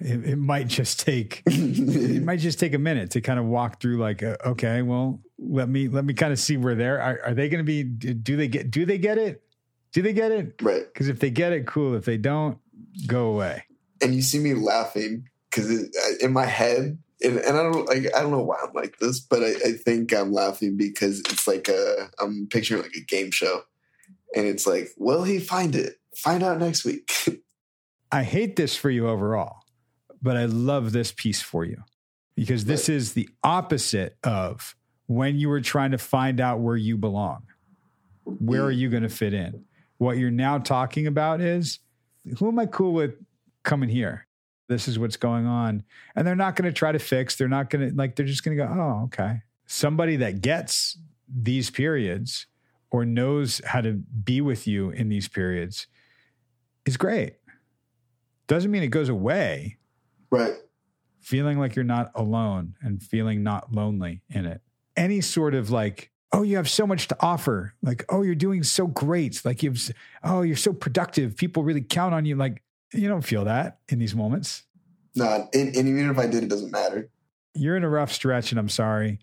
It, 0.00 0.24
it 0.24 0.36
might 0.36 0.68
just 0.68 1.00
take, 1.00 1.42
it 1.46 2.22
might 2.22 2.38
just 2.38 2.60
take 2.60 2.74
a 2.74 2.78
minute 2.78 3.10
to 3.12 3.20
kind 3.20 3.38
of 3.38 3.46
walk 3.46 3.80
through 3.80 3.98
like, 3.98 4.22
uh, 4.22 4.36
okay, 4.44 4.82
well, 4.82 5.20
let 5.38 5.68
me, 5.68 5.88
let 5.88 6.04
me 6.04 6.14
kind 6.14 6.32
of 6.32 6.38
see 6.38 6.56
where 6.56 6.74
they're, 6.74 7.00
are, 7.00 7.20
are 7.26 7.34
they 7.34 7.48
going 7.48 7.58
to 7.58 7.64
be, 7.64 7.82
do 7.82 8.36
they 8.36 8.48
get, 8.48 8.70
do 8.70 8.84
they 8.86 8.98
get 8.98 9.18
it? 9.18 9.42
Do 9.92 10.02
they 10.02 10.12
get 10.12 10.30
it? 10.30 10.54
right, 10.62 10.84
Because 10.92 11.08
if 11.08 11.18
they 11.18 11.30
get 11.30 11.52
it, 11.52 11.66
cool. 11.66 11.94
If 11.94 12.04
they 12.04 12.16
don't, 12.18 12.58
go 13.06 13.26
away. 13.28 13.64
and 14.02 14.14
you 14.14 14.22
see 14.22 14.38
me 14.38 14.54
laughing 14.54 15.28
because 15.50 15.70
in 16.20 16.32
my 16.32 16.46
head. 16.46 16.98
And, 17.20 17.38
and 17.38 17.56
I 17.56 17.62
don't 17.64 17.84
like 17.88 18.06
I 18.14 18.20
don't 18.22 18.30
know 18.30 18.44
why 18.44 18.58
I'm 18.62 18.72
like 18.74 18.98
this, 19.00 19.18
but 19.18 19.42
I, 19.42 19.48
I 19.66 19.72
think 19.72 20.14
I'm 20.14 20.32
laughing 20.32 20.76
because 20.76 21.18
it's 21.18 21.48
like 21.48 21.66
a 21.68 22.08
I'm 22.20 22.46
picturing 22.48 22.80
like 22.80 22.94
a 22.94 23.00
game 23.04 23.32
show, 23.32 23.62
and 24.36 24.46
it's 24.46 24.68
like, 24.68 24.90
will 24.96 25.24
he 25.24 25.40
find 25.40 25.74
it? 25.74 25.96
Find 26.14 26.44
out 26.44 26.60
next 26.60 26.84
week. 26.84 27.10
I 28.12 28.22
hate 28.22 28.54
this 28.54 28.76
for 28.76 28.88
you 28.88 29.08
overall, 29.08 29.56
but 30.22 30.36
I 30.36 30.46
love 30.46 30.92
this 30.92 31.12
piece 31.12 31.42
for 31.42 31.64
you 31.64 31.82
because 32.34 32.64
this 32.64 32.88
is 32.88 33.14
the 33.14 33.28
opposite 33.42 34.16
of 34.22 34.76
when 35.06 35.36
you 35.36 35.48
were 35.48 35.60
trying 35.60 35.90
to 35.92 35.98
find 35.98 36.40
out 36.40 36.60
where 36.60 36.76
you 36.76 36.96
belong. 36.96 37.42
Where 38.24 38.64
are 38.66 38.72
mm. 38.72 38.76
you 38.76 38.90
going 38.90 39.02
to 39.02 39.08
fit 39.08 39.34
in? 39.34 39.64
What 39.96 40.18
you're 40.18 40.30
now 40.30 40.58
talking 40.58 41.06
about 41.06 41.40
is 41.40 41.80
who 42.38 42.48
am 42.48 42.58
I 42.58 42.66
cool 42.66 42.92
with 42.92 43.14
coming 43.62 43.88
here? 43.88 44.26
This 44.68 44.86
is 44.86 44.98
what's 44.98 45.16
going 45.16 45.46
on. 45.46 45.82
And 46.14 46.26
they're 46.26 46.36
not 46.36 46.54
going 46.54 46.66
to 46.66 46.72
try 46.72 46.92
to 46.92 46.98
fix. 46.98 47.36
They're 47.36 47.48
not 47.48 47.70
going 47.70 47.88
to, 47.88 47.96
like, 47.96 48.16
they're 48.16 48.26
just 48.26 48.44
going 48.44 48.56
to 48.56 48.64
go, 48.64 48.70
oh, 48.70 49.04
okay. 49.04 49.40
Somebody 49.66 50.16
that 50.16 50.42
gets 50.42 50.98
these 51.26 51.70
periods 51.70 52.46
or 52.90 53.04
knows 53.04 53.60
how 53.64 53.80
to 53.80 53.92
be 53.92 54.40
with 54.40 54.66
you 54.66 54.90
in 54.90 55.08
these 55.08 55.26
periods 55.26 55.86
is 56.84 56.96
great. 56.96 57.34
Doesn't 58.46 58.70
mean 58.70 58.82
it 58.82 58.88
goes 58.88 59.08
away. 59.08 59.78
Right. 60.30 60.54
Feeling 61.20 61.58
like 61.58 61.76
you're 61.76 61.84
not 61.84 62.10
alone 62.14 62.74
and 62.80 63.02
feeling 63.02 63.42
not 63.42 63.72
lonely 63.72 64.22
in 64.30 64.46
it. 64.46 64.60
Any 64.96 65.20
sort 65.20 65.54
of 65.54 65.70
like, 65.70 66.10
oh, 66.32 66.42
you 66.42 66.56
have 66.56 66.68
so 66.68 66.86
much 66.86 67.08
to 67.08 67.16
offer. 67.20 67.74
Like, 67.82 68.04
oh, 68.08 68.22
you're 68.22 68.34
doing 68.34 68.62
so 68.62 68.86
great. 68.86 69.44
Like, 69.44 69.62
you've, 69.62 69.90
oh, 70.22 70.42
you're 70.42 70.56
so 70.56 70.72
productive. 70.72 71.36
People 71.36 71.64
really 71.64 71.82
count 71.82 72.14
on 72.14 72.24
you. 72.24 72.36
Like, 72.36 72.62
you 72.92 73.08
don't 73.08 73.22
feel 73.22 73.44
that 73.44 73.78
in 73.88 73.98
these 73.98 74.14
moments. 74.14 74.64
No, 75.14 75.48
and, 75.52 75.74
and 75.76 75.88
even 75.88 76.08
if 76.10 76.18
I 76.18 76.26
did, 76.26 76.44
it 76.44 76.48
doesn't 76.48 76.70
matter. 76.70 77.10
You're 77.54 77.76
in 77.76 77.84
a 77.84 77.88
rough 77.88 78.12
stretch, 78.12 78.52
and 78.52 78.58
I'm 78.58 78.68
sorry. 78.68 79.18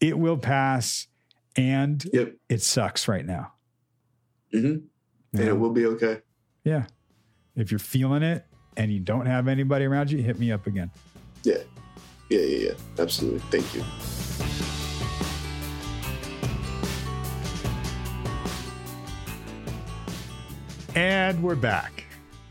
It 0.00 0.18
will 0.18 0.38
pass, 0.38 1.06
and 1.56 2.04
Yep. 2.12 2.34
it 2.48 2.62
sucks 2.62 3.06
right 3.08 3.24
now. 3.24 3.52
Mm-hmm. 4.52 4.66
You 4.66 4.88
And 5.34 5.48
it 5.48 5.58
will 5.58 5.70
be 5.72 5.86
okay. 5.86 6.22
Yeah. 6.64 6.86
If 7.56 7.70
you're 7.70 7.78
feeling 7.78 8.22
it 8.22 8.46
and 8.76 8.92
you 8.92 9.00
don't 9.00 9.26
have 9.26 9.48
anybody 9.48 9.84
around 9.84 10.10
you, 10.10 10.18
hit 10.22 10.38
me 10.38 10.52
up 10.52 10.66
again. 10.66 10.90
Yeah. 11.42 11.58
Yeah, 12.30 12.40
yeah, 12.40 12.68
yeah. 12.68 12.72
Absolutely. 12.98 13.40
Thank 13.50 13.74
you. 13.74 13.84
And 20.94 21.42
we're 21.42 21.56
back. 21.56 22.04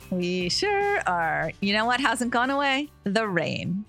We 0.09 0.49
sure 0.49 0.99
are. 1.07 1.51
You 1.61 1.73
know 1.73 1.85
what 1.85 1.99
hasn't 1.99 2.31
gone 2.31 2.49
away? 2.49 2.89
The 3.03 3.27
rain. 3.27 3.85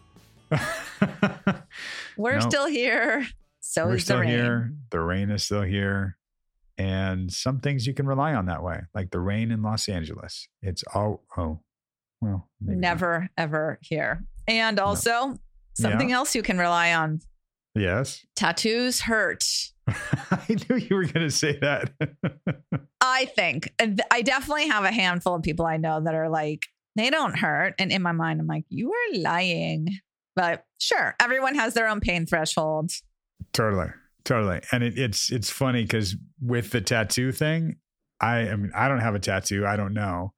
We're 2.16 2.39
No. 2.39 2.49
still 2.49 2.66
here. 2.66 3.26
So 3.61 3.87
we're 3.87 3.97
is 3.97 4.05
still 4.05 4.16
the 4.18 4.22
rain. 4.22 4.30
here. 4.30 4.72
The 4.91 5.01
rain 5.01 5.30
is 5.30 5.43
still 5.45 5.62
here. 5.62 6.16
And 6.78 7.32
some 7.32 7.59
things 7.61 7.87
you 7.87 7.95
can 7.95 8.07
rely 8.07 8.35
on 8.35 8.47
that 8.47 8.62
way, 8.62 8.82
like 8.95 9.11
the 9.11 9.18
rain 9.20 9.51
in 9.51 9.62
Los 9.62 9.89
Angeles. 9.89 10.49
It's 10.62 10.85
all, 10.95 11.24
oh, 11.37 11.61
well, 12.25 12.49
maybe 12.61 12.81
not. 12.81 12.89
Never, 12.89 13.29
ever 13.39 13.79
here. 13.83 14.25
And 14.49 14.79
also, 14.81 15.37
something 15.75 16.11
Yeah. 16.11 16.16
else 16.16 16.35
you 16.35 16.43
can 16.43 16.59
rely 16.59 16.93
on 16.95 17.20
Yes. 17.75 18.25
tattoos 18.37 19.01
hurt. 19.03 19.45
I 19.89 20.45
knew 20.68 20.77
you 20.77 20.97
were 20.97 21.05
going 21.05 21.27
to 21.27 21.31
say 21.31 21.59
that. 21.61 21.93
I 23.01 23.27
think 23.27 23.72
And 23.79 24.01
I 24.11 24.22
definitely 24.22 24.68
have 24.68 24.85
a 24.85 24.91
handful 24.93 25.35
of 25.35 25.43
people 25.43 25.66
I 25.66 25.77
know 25.77 26.01
that 26.03 26.14
are 26.14 26.29
like 26.31 26.62
They 26.97 27.11
don't 27.11 27.37
hurt. 27.39 27.75
And 27.79 27.91
in 27.93 28.03
my 28.03 28.12
mind, 28.12 28.41
I'm 28.41 28.47
like, 28.47 28.64
you 28.68 28.91
are 28.93 29.18
lying. 29.18 29.89
But 30.37 30.64
sure, 30.81 31.14
everyone 31.20 31.55
has 31.57 31.75
their 31.75 31.89
own 31.89 32.01
pain 32.01 32.27
threshold. 32.27 32.93
Totally. 33.53 33.89
Totally. 34.25 34.61
And 34.72 34.83
it, 34.85 34.99
it's 34.99 35.31
it's 35.33 35.51
funny 35.51 35.83
because 35.83 36.16
with 36.41 36.70
the 36.70 36.81
tattoo 36.81 37.31
thing, 37.33 37.77
I, 38.20 38.49
I 38.49 38.57
mean, 38.57 38.72
I 38.75 38.89
don't 38.89 39.01
have 39.01 39.14
a 39.14 39.18
tattoo. 39.20 39.66
I 39.66 39.77
don't 39.77 39.93
know. 39.95 40.33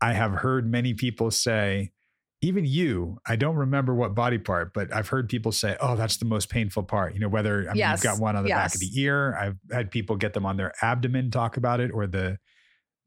I 0.00 0.12
have 0.12 0.32
heard 0.32 0.70
many 0.70 0.94
people 0.94 1.30
say, 1.30 1.92
even 2.40 2.64
you, 2.64 3.18
I 3.26 3.34
don't 3.36 3.56
remember 3.56 3.94
what 3.94 4.14
body 4.14 4.38
part, 4.38 4.72
but 4.72 4.94
I've 4.94 5.08
heard 5.08 5.28
people 5.28 5.50
say, 5.50 5.76
oh, 5.80 5.96
that's 5.96 6.18
the 6.18 6.24
most 6.24 6.48
painful 6.48 6.84
part. 6.84 7.14
You 7.14 7.20
know, 7.20 7.28
whether 7.28 7.62
I 7.64 7.72
mean, 7.72 7.76
Yes. 7.76 7.98
you've 7.98 8.12
got 8.12 8.20
one 8.20 8.36
on 8.36 8.44
the 8.44 8.50
back 8.50 8.74
of 8.74 8.80
the 8.80 8.90
ear. 8.94 9.36
I've 9.36 9.56
had 9.72 9.90
people 9.90 10.16
get 10.16 10.34
them 10.34 10.46
on 10.46 10.56
their 10.56 10.72
abdomen, 10.80 11.30
talk 11.30 11.56
about 11.56 11.80
it, 11.80 11.90
or 11.92 12.06
the 12.06 12.38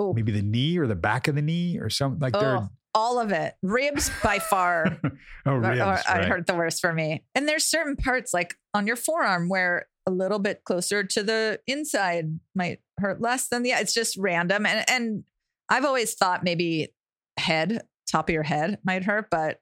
Ooh. 0.02 0.14
maybe 0.14 0.34
the 0.34 0.42
knee 0.42 0.78
or 0.78 0.86
the 0.86 0.96
back 0.96 1.30
of 1.30 1.36
the 1.36 1.42
knee 1.42 1.78
or 1.80 1.90
something 1.90 2.20
like 2.20 2.34
they're, 2.34 2.70
all 2.94 3.20
of 3.20 3.32
it. 3.32 3.56
Ribs 3.62 4.12
by 4.24 4.40
far. 4.40 5.00
oh, 5.46 5.54
ribs. 5.54 5.80
or 5.80 5.84
I 5.84 6.20
right. 6.20 6.26
heard 6.26 6.46
the 6.46 6.56
worst 6.56 6.82
for 6.82 6.92
me. 6.94 7.24
And 7.34 7.48
there's 7.48 7.66
certain 7.66 7.96
parts 7.96 8.34
like 8.34 8.56
on 8.74 8.86
your 8.86 8.96
forearm 8.96 9.50
where 9.50 9.88
a 10.06 10.12
little 10.12 10.40
bit 10.40 10.64
closer 10.66 11.04
to 11.04 11.24
the 11.24 11.60
inside 11.68 12.40
might 12.56 12.80
hurt 13.00 13.22
less 13.22 13.48
than 13.48 13.64
the 13.64 13.72
it's 13.72 13.94
just 13.94 14.18
random. 14.18 14.66
And 14.66 14.84
and 14.90 15.24
I've 15.72 15.86
always 15.86 16.14
thought 16.14 16.44
maybe 16.44 16.94
head, 17.38 17.82
top 18.12 18.30
of 18.30 18.34
your 18.34 18.44
head 18.44 18.78
might 18.84 19.04
hurt, 19.04 19.30
but 19.32 19.60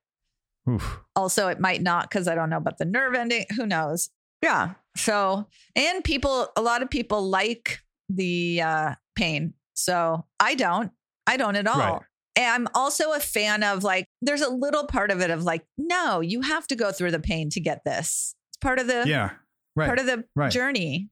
Oof. 0.67 0.99
also 1.15 1.47
it 1.47 1.59
might 1.61 1.81
not 1.81 2.09
because 2.09 2.27
I 2.27 2.35
don't 2.35 2.49
know 2.49 2.57
about 2.57 2.79
the 2.79 2.85
nerve 2.85 3.13
ending. 3.13 3.45
Who 3.55 3.65
knows? 3.65 4.09
Yeah. 4.41 4.73
So 4.97 5.47
and 5.75 6.03
people, 6.03 6.49
a 6.57 6.61
lot 6.61 6.81
of 6.81 6.89
people 6.89 7.21
like 7.29 7.79
the 8.09 8.61
uh 8.61 8.95
pain. 9.15 9.53
So 9.75 10.25
I 10.39 10.55
don't. 10.55 10.91
I 11.27 11.37
don't 11.37 11.55
at 11.55 11.67
all. 11.67 11.77
Right. 11.77 12.01
And 12.35 12.47
I'm 12.47 12.67
also 12.73 13.11
a 13.11 13.19
fan 13.19 13.63
of 13.63 13.83
like, 13.83 14.07
there's 14.21 14.41
a 14.41 14.49
little 14.49 14.87
part 14.87 15.11
of 15.11 15.21
it 15.21 15.29
of 15.29 15.43
like, 15.43 15.65
no, 15.77 16.21
you 16.21 16.41
have 16.41 16.65
to 16.67 16.75
go 16.75 16.91
through 16.91 17.11
the 17.11 17.19
pain 17.19 17.49
to 17.51 17.59
get 17.59 17.83
this. 17.85 18.33
It's 18.49 18.57
part 18.57 18.79
of 18.79 18.87
the 18.87 19.03
Yeah. 19.05 19.31
Right. 19.75 19.85
part 19.85 19.99
of 19.99 20.05
the 20.05 20.23
right. 20.35 20.51
journey. 20.51 21.09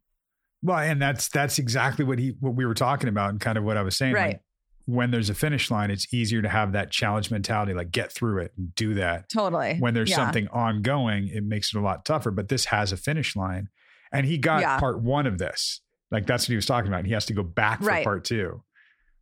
Well, 0.63 0.79
and 0.79 1.01
that's 1.01 1.27
that's 1.29 1.59
exactly 1.59 2.03
what 2.03 2.17
he 2.17 2.35
what 2.39 2.55
we 2.55 2.65
were 2.65 2.73
talking 2.73 3.09
about 3.09 3.29
and 3.29 3.39
kind 3.39 3.57
of 3.57 3.63
what 3.63 3.77
I 3.77 3.83
was 3.83 3.95
saying. 3.95 4.13
Right. 4.13 4.27
Like, 4.27 4.41
when 4.87 5.11
there's 5.11 5.29
a 5.29 5.33
finish 5.35 5.69
line, 5.69 5.91
it's 5.91 6.11
easier 6.13 6.41
to 6.41 6.47
have 6.49 6.71
that 6.71 6.89
challenge 6.91 7.29
mentality, 7.29 7.73
like 7.73 7.91
get 7.91 8.11
through 8.11 8.39
it 8.39 8.53
and 8.57 8.73
do 8.73 8.93
that. 8.95 9.29
Totally. 9.29 9.75
When 9.79 9.93
there's 9.93 10.09
Yeah. 10.09 10.15
something 10.15 10.47
ongoing, 10.47 11.27
it 11.27 11.43
makes 11.43 11.73
it 11.75 11.77
a 11.77 11.81
lot 11.81 12.05
tougher. 12.05 12.31
But 12.31 12.47
this 12.47 12.65
has 12.65 12.91
a 12.93 12.97
finish 12.97 13.35
line. 13.35 13.67
And 14.13 14.25
he 14.25 14.37
got 14.37 14.61
Yeah. 14.61 14.79
part 14.79 15.01
one 15.01 15.27
of 15.27 15.37
this. 15.37 15.81
Like 16.09 16.25
that's 16.25 16.45
what 16.45 16.51
he 16.51 16.55
was 16.55 16.65
talking 16.65 16.87
about. 16.87 17.05
He 17.05 17.11
has 17.11 17.25
to 17.25 17.33
go 17.33 17.43
back 17.43 17.79
for 17.79 17.85
Right. 17.87 18.03
part 18.05 18.23
two. 18.23 18.63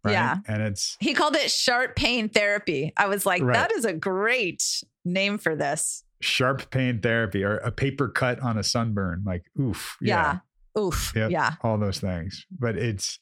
Right. 0.03 0.11
Yeah. 0.11 0.38
And 0.47 0.61
it's 0.61 0.95
He 0.99 1.16
called 1.16 1.36
it 1.36 1.49
sharp 1.49 1.95
pain 1.95 2.30
therapy. 2.30 2.93
I 2.95 3.07
was 3.07 3.26
like, 3.26 3.41
Right. 3.41 3.53
that 3.55 3.72
is 3.72 3.86
a 3.86 3.93
great 3.93 4.63
name 5.03 5.38
for 5.39 5.55
this. 5.55 6.03
sharp 6.22 6.70
pain 6.72 6.99
therapy 7.01 7.43
or 7.43 7.57
a 7.57 7.72
paper 7.72 8.07
cut 8.07 8.39
on 8.39 8.57
a 8.57 8.63
sunburn. 8.63 9.24
Like, 9.26 9.43
oof. 9.59 9.97
Yeah. 10.01 10.39
Oof. 10.78 11.11
Yep. 11.16 11.32
Yeah. 11.32 11.53
all 11.61 11.78
those 11.78 11.99
things. 11.99 12.45
But 12.51 12.78
it's 12.78 13.20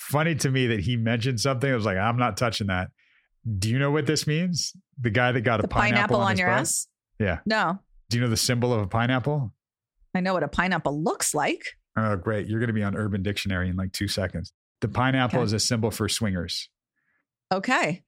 funny 0.00 0.34
to 0.36 0.50
me 0.50 0.68
that 0.68 0.80
he 0.80 0.96
mentioned 0.96 1.40
something. 1.40 1.70
I 1.70 1.74
was 1.74 1.84
like, 1.84 1.98
I'm 1.98 2.16
not 2.16 2.36
touching 2.36 2.68
that. 2.68 2.88
Do 3.58 3.68
you 3.68 3.78
know 3.78 3.90
what 3.90 4.06
this 4.06 4.26
means? 4.26 4.72
The 5.00 5.10
guy 5.10 5.32
that 5.32 5.40
got 5.42 5.60
a 5.60 5.62
The 5.62 5.68
pineapple, 5.68 6.16
pineapple, 6.18 6.20
on, 6.20 6.30
his 6.32 6.40
your 6.40 6.48
butt? 6.48 6.60
ass? 6.60 6.86
Yeah. 7.18 7.38
No. 7.46 7.78
Do 8.08 8.16
you 8.16 8.22
know 8.24 8.28
the 8.30 8.36
symbol 8.36 8.72
of 8.72 8.80
a 8.82 8.86
pineapple? 8.86 9.52
I 10.14 10.20
know 10.20 10.34
what 10.34 10.42
a 10.42 10.48
pineapple 10.48 11.02
looks 11.02 11.34
like. 11.34 11.62
Oh, 11.96 12.16
great. 12.16 12.46
You're 12.48 12.58
going 12.60 12.68
to 12.68 12.74
be 12.74 12.82
on 12.82 12.96
Urban 12.96 13.22
Dictionary 13.22 13.68
in 13.68 13.76
like 13.76 13.92
two 13.92 14.08
seconds. 14.08 14.52
The 14.80 14.88
pineapple 14.88 15.38
Okay. 15.40 15.44
is 15.44 15.52
a 15.52 15.60
symbol 15.60 15.90
for 15.90 16.08
swingers. 16.08 16.68
Okay. 17.52 18.02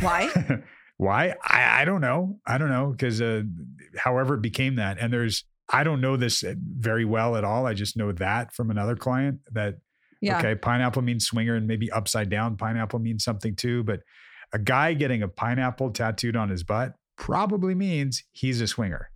Why? 0.00 0.28
Why? 0.96 1.34
I, 1.44 1.82
I 1.82 1.84
don't 1.84 2.00
know. 2.00 2.38
I 2.46 2.58
don't 2.58 2.70
know 2.70 2.88
because 2.90 3.20
uh, 3.22 3.42
however 3.96 4.34
it 4.34 4.42
became 4.42 4.76
that. 4.76 4.98
And 5.00 5.12
there's, 5.12 5.44
I 5.70 5.84
don't 5.84 6.00
know 6.00 6.16
this 6.16 6.42
very 6.58 7.04
well 7.04 7.36
at 7.36 7.44
all. 7.44 7.66
I 7.66 7.74
just 7.74 7.96
know 7.96 8.12
that 8.12 8.52
from 8.54 8.70
another 8.70 8.96
client 8.96 9.40
that 9.52 9.76
Yeah. 10.20 10.38
Okay, 10.38 10.54
pineapple 10.54 11.02
means 11.02 11.26
swinger, 11.26 11.54
and 11.54 11.66
maybe 11.66 11.90
upside 11.90 12.28
down 12.28 12.56
pineapple 12.56 12.98
means 12.98 13.24
something 13.24 13.54
too. 13.54 13.84
But 13.84 14.00
a 14.52 14.58
guy 14.58 14.94
getting 14.94 15.22
a 15.22 15.28
pineapple 15.28 15.90
tattooed 15.90 16.36
on 16.36 16.48
his 16.48 16.64
butt 16.64 16.94
probably 17.16 17.74
means 17.74 18.24
he's 18.32 18.60
a 18.60 18.66
swinger. 18.66 19.10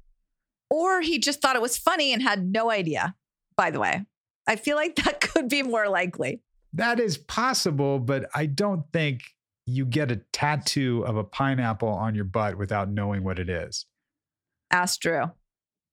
Or 0.70 1.00
he 1.00 1.18
just 1.18 1.42
thought 1.42 1.56
it 1.56 1.62
was 1.62 1.76
funny 1.76 2.12
and 2.12 2.22
had 2.22 2.44
no 2.44 2.70
idea, 2.70 3.14
by 3.56 3.70
the 3.70 3.80
way. 3.80 4.04
I 4.46 4.56
feel 4.56 4.76
like 4.76 4.96
that 5.04 5.20
could 5.20 5.48
be 5.48 5.62
more 5.62 5.88
likely. 5.88 6.40
That 6.72 7.00
is 7.00 7.18
possible, 7.18 7.98
but 7.98 8.28
I 8.34 8.46
don't 8.46 8.84
think 8.92 9.22
you 9.66 9.84
get 9.84 10.10
a 10.10 10.16
tattoo 10.32 11.04
of 11.06 11.16
a 11.16 11.24
pineapple 11.24 11.88
on 11.88 12.14
your 12.14 12.24
butt 12.24 12.56
without 12.56 12.90
knowing 12.90 13.22
what 13.22 13.38
it 13.38 13.48
is. 13.48 13.86
Ask 14.70 15.00
Drew. 15.00 15.30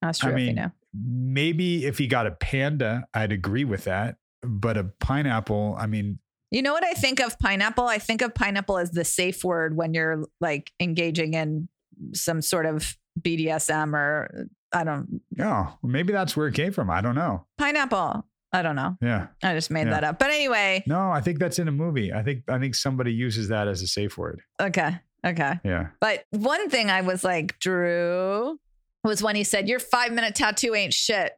Ask 0.01 0.23
I 0.23 0.29
Drew 0.29 0.37
if 0.37 0.39
you 0.39 0.45
mean, 0.47 0.55
know. 0.55 0.71
Maybe 0.93 1.85
if 1.85 1.97
he 1.97 2.07
got 2.07 2.25
a 2.25 2.31
panda, 2.31 3.05
I'd 3.13 3.31
agree 3.31 3.65
with 3.65 3.83
that. 3.83 4.15
But 4.41 4.77
a 4.77 4.85
pineapple, 4.99 5.75
I 5.77 5.87
mean, 5.87 6.19
You 6.51 6.61
know 6.61 6.73
what 6.73 6.83
I 6.85 6.93
think 6.93 7.19
of 7.19 7.37
pineapple? 7.39 7.85
I 7.85 7.97
think 7.99 8.21
of 8.21 8.33
pineapple 8.33 8.77
as 8.77 8.91
the 8.91 9.03
safe 9.05 9.43
word 9.43 9.75
when 9.75 9.93
you're 9.93 10.25
like 10.39 10.71
engaging 10.79 11.33
in 11.33 11.67
some 12.13 12.41
sort 12.41 12.65
of 12.65 12.97
BDSM 13.19 13.93
or 13.93 14.47
I 14.71 14.83
don't 14.83 15.21
oh, 15.39 15.77
maybe 15.83 16.13
that's 16.13 16.37
where 16.37 16.47
it 16.47 16.53
came 16.53 16.71
from. 16.71 16.89
I 16.89 17.01
don't 17.01 17.15
know. 17.15 17.45
pineapple. 17.57 18.25
I 18.51 18.61
don't 18.63 18.75
know. 18.75 18.97
Yeah. 19.01 19.27
I 19.43 19.53
just 19.53 19.69
made 19.69 19.85
Yeah. 19.87 19.91
that 19.95 20.03
up. 20.03 20.19
But 20.19 20.31
anyway, 20.31 20.83
No, 20.87 21.11
I 21.11 21.21
think 21.21 21.37
that's 21.39 21.59
in 21.59 21.67
a 21.67 21.71
movie. 21.71 22.11
I 22.13 22.23
think 22.23 22.43
I 22.47 22.57
think 22.59 22.73
somebody 22.75 23.13
uses 23.13 23.49
that 23.49 23.67
as 23.67 23.81
a 23.81 23.87
safe 23.87 24.17
word. 24.17 24.41
okay. 24.59 24.97
Okay. 25.25 25.59
Yeah. 25.65 25.87
But 25.99 26.23
one 26.31 26.69
thing 26.69 26.89
I 26.89 27.01
was 27.01 27.23
like, 27.25 27.59
Drew, 27.59 28.57
was 29.03 29.21
when 29.21 29.35
he 29.35 29.43
said, 29.43 29.67
Your 29.67 29.79
five 29.79 30.13
minute 30.13 30.33
tattoo 30.33 30.73
ain't 30.73 30.93
shit. 30.93 31.33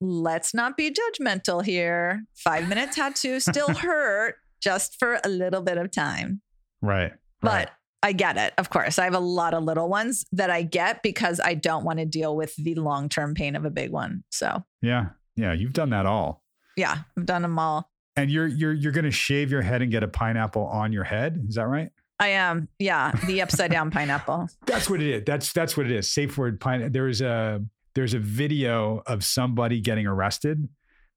Let's 0.00 0.52
not 0.54 0.76
be 0.76 0.90
judgmental 0.90 1.64
here. 1.64 2.24
Five 2.34 2.68
minute 2.68 2.92
tattoos 2.92 3.44
still 3.50 3.72
hurt 3.74 4.36
just 4.60 4.98
for 4.98 5.20
a 5.24 5.28
little 5.28 5.62
bit 5.62 5.78
of 5.78 5.90
time. 5.90 6.40
Right. 6.82 7.12
But 7.40 7.50
right. 7.50 7.68
I 8.02 8.12
get 8.12 8.36
it. 8.36 8.52
Of 8.58 8.70
course, 8.70 8.98
I 8.98 9.04
have 9.04 9.14
a 9.14 9.18
lot 9.20 9.54
of 9.54 9.64
little 9.64 9.88
ones 9.88 10.24
that 10.32 10.50
I 10.50 10.62
get 10.62 11.02
because 11.02 11.40
I 11.42 11.54
don't 11.54 11.84
want 11.84 11.98
to 11.98 12.04
deal 12.04 12.36
with 12.36 12.54
the 12.56 12.74
long 12.74 13.08
term 13.08 13.34
pain 13.34 13.56
of 13.56 13.64
a 13.64 13.70
big 13.70 13.90
one. 13.90 14.22
So, 14.30 14.64
yeah. 14.82 15.06
Yeah. 15.36 15.52
You've 15.52 15.72
done 15.72 15.90
that 15.90 16.06
all. 16.06 16.42
yeah, 16.76 16.98
I've 17.16 17.26
done 17.26 17.42
them 17.42 17.58
all. 17.58 17.90
And 18.18 18.30
you're 18.30 18.46
you're 18.46 18.72
you're 18.72 18.92
gonna 18.92 19.10
shave 19.10 19.50
your 19.50 19.60
head 19.60 19.82
and 19.82 19.90
get 19.90 20.02
a 20.02 20.08
pineapple 20.08 20.64
on 20.66 20.90
your 20.92 21.04
head. 21.04 21.44
Is 21.48 21.56
that 21.56 21.66
right? 21.66 21.90
I 22.18 22.28
am. 22.28 22.68
Yeah, 22.78 23.12
the 23.26 23.42
upside 23.42 23.70
down 23.70 23.90
pineapple. 23.92 24.48
That's 24.66 24.88
what 24.88 25.02
it 25.02 25.08
is. 25.08 25.22
That's 25.26 25.52
that's 25.52 25.76
what 25.76 25.84
it 25.84 25.92
is. 25.92 26.10
Safe 26.10 26.38
word 26.38 26.58
pine. 26.58 26.90
There's 26.92 27.20
a 27.20 27.62
there's 27.96 28.12
a 28.12 28.18
video 28.18 29.02
of 29.06 29.24
somebody 29.24 29.80
getting 29.80 30.06
arrested. 30.06 30.68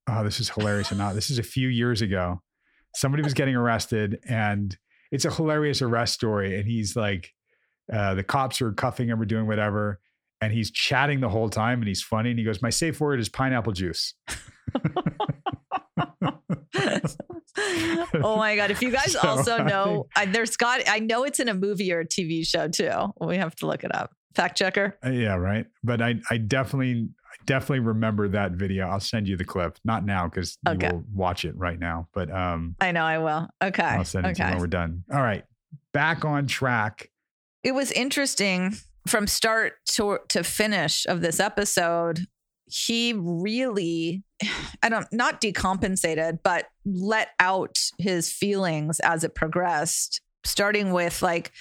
Oh, 0.07 0.23
this 0.23 0.39
is 0.39 0.49
hilarious 0.49 0.89
or 0.93 0.95
not. 0.95 1.13
This 1.13 1.30
is 1.30 1.38
a 1.38 1.43
few 1.43 1.67
years 1.67 2.01
ago. 2.01 2.41
Somebody 2.95 3.21
was 3.21 3.34
getting 3.34 3.53
arrested 3.53 4.19
and 4.27 4.75
it's 5.11 5.25
a 5.25 5.32
hilarious 5.32 5.82
arrest 5.82 6.13
story. 6.13 6.57
And 6.57 6.65
he's 6.65 6.95
like, 6.95 7.34
uh, 7.91 8.15
the 8.15 8.23
cops 8.23 8.61
are 8.61 8.71
cuffing 8.71 9.09
him 9.09 9.19
or 9.19 9.25
doing 9.25 9.45
whatever. 9.45 9.99
And 10.39 10.53
he's 10.53 10.71
chatting 10.71 11.19
the 11.19 11.27
whole 11.27 11.49
time 11.49 11.80
and 11.80 11.88
he's 11.88 12.01
funny. 12.01 12.30
And 12.30 12.39
he 12.39 12.45
goes, 12.45 12.61
My 12.61 12.69
safe 12.69 13.01
word 13.01 13.19
is 13.19 13.27
pineapple 13.27 13.73
juice. 13.73 14.13
oh 18.23 18.38
my 18.38 18.55
god! 18.55 18.71
If 18.71 18.82
you 18.82 18.89
guys 18.89 19.11
So, 19.11 19.19
also 19.27 19.57
I 19.57 19.63
know, 19.63 20.07
I, 20.15 20.27
there's 20.27 20.55
got. 20.55 20.88
I 20.88 20.99
know 20.99 21.25
it's 21.25 21.41
in 21.41 21.49
a 21.49 21.53
movie 21.53 21.91
or 21.91 21.99
a 21.99 22.07
TV 22.07 22.47
show 22.47 22.69
too. 22.69 23.11
We 23.19 23.36
have 23.36 23.53
to 23.57 23.67
look 23.67 23.84
it 23.84 23.93
up. 23.93 24.11
Fact 24.36 24.57
checker. 24.57 24.97
Uh, 25.05 25.09
yeah, 25.09 25.36
right. 25.36 25.65
But 25.84 26.01
I, 26.01 26.15
I 26.30 26.38
definitely, 26.38 27.09
I 27.25 27.43
definitely 27.45 27.80
remember 27.80 28.30
that 28.30 28.51
video. 28.51 28.88
I'll 28.88 28.99
send 28.99 29.27
you 29.27 29.38
the 29.38 29.45
clip. 29.45 29.77
Not 29.84 30.05
now 30.05 30.27
because 30.27 30.57
you 30.67 30.77
will 30.77 31.03
watch 31.13 31.45
it 31.45 31.55
right 31.57 31.80
now. 31.80 32.07
But 32.13 32.32
um, 32.32 32.75
I 32.80 32.91
know 32.91 33.03
I 33.03 33.17
will. 33.17 33.47
Okay. 33.63 33.84
I'll 33.84 34.05
send 34.05 34.27
it 34.27 34.36
to 34.36 34.43
you 34.43 34.49
when 34.51 34.59
we're 34.59 34.67
done. 34.67 35.03
All 35.11 35.21
right, 35.21 35.43
back 35.93 36.25
on 36.25 36.47
track. 36.47 37.09
It 37.63 37.73
was 37.73 37.91
interesting 37.91 38.75
from 39.07 39.27
start 39.27 39.73
to 39.93 40.19
to 40.30 40.43
finish 40.43 41.05
of 41.07 41.21
this 41.21 41.39
episode. 41.39 42.27
He 42.65 43.13
really, 43.13 44.23
I 44.84 44.89
don't, 44.89 45.11
not 45.11 45.41
decompensated, 45.41 46.39
but 46.43 46.67
let 46.86 47.30
out 47.39 47.80
his 47.97 48.32
feelings 48.32 48.99
as 48.99 49.23
it 49.23 49.34
progressed, 49.34 50.21
starting 50.43 50.91
with 50.91 51.21
like, 51.21 51.51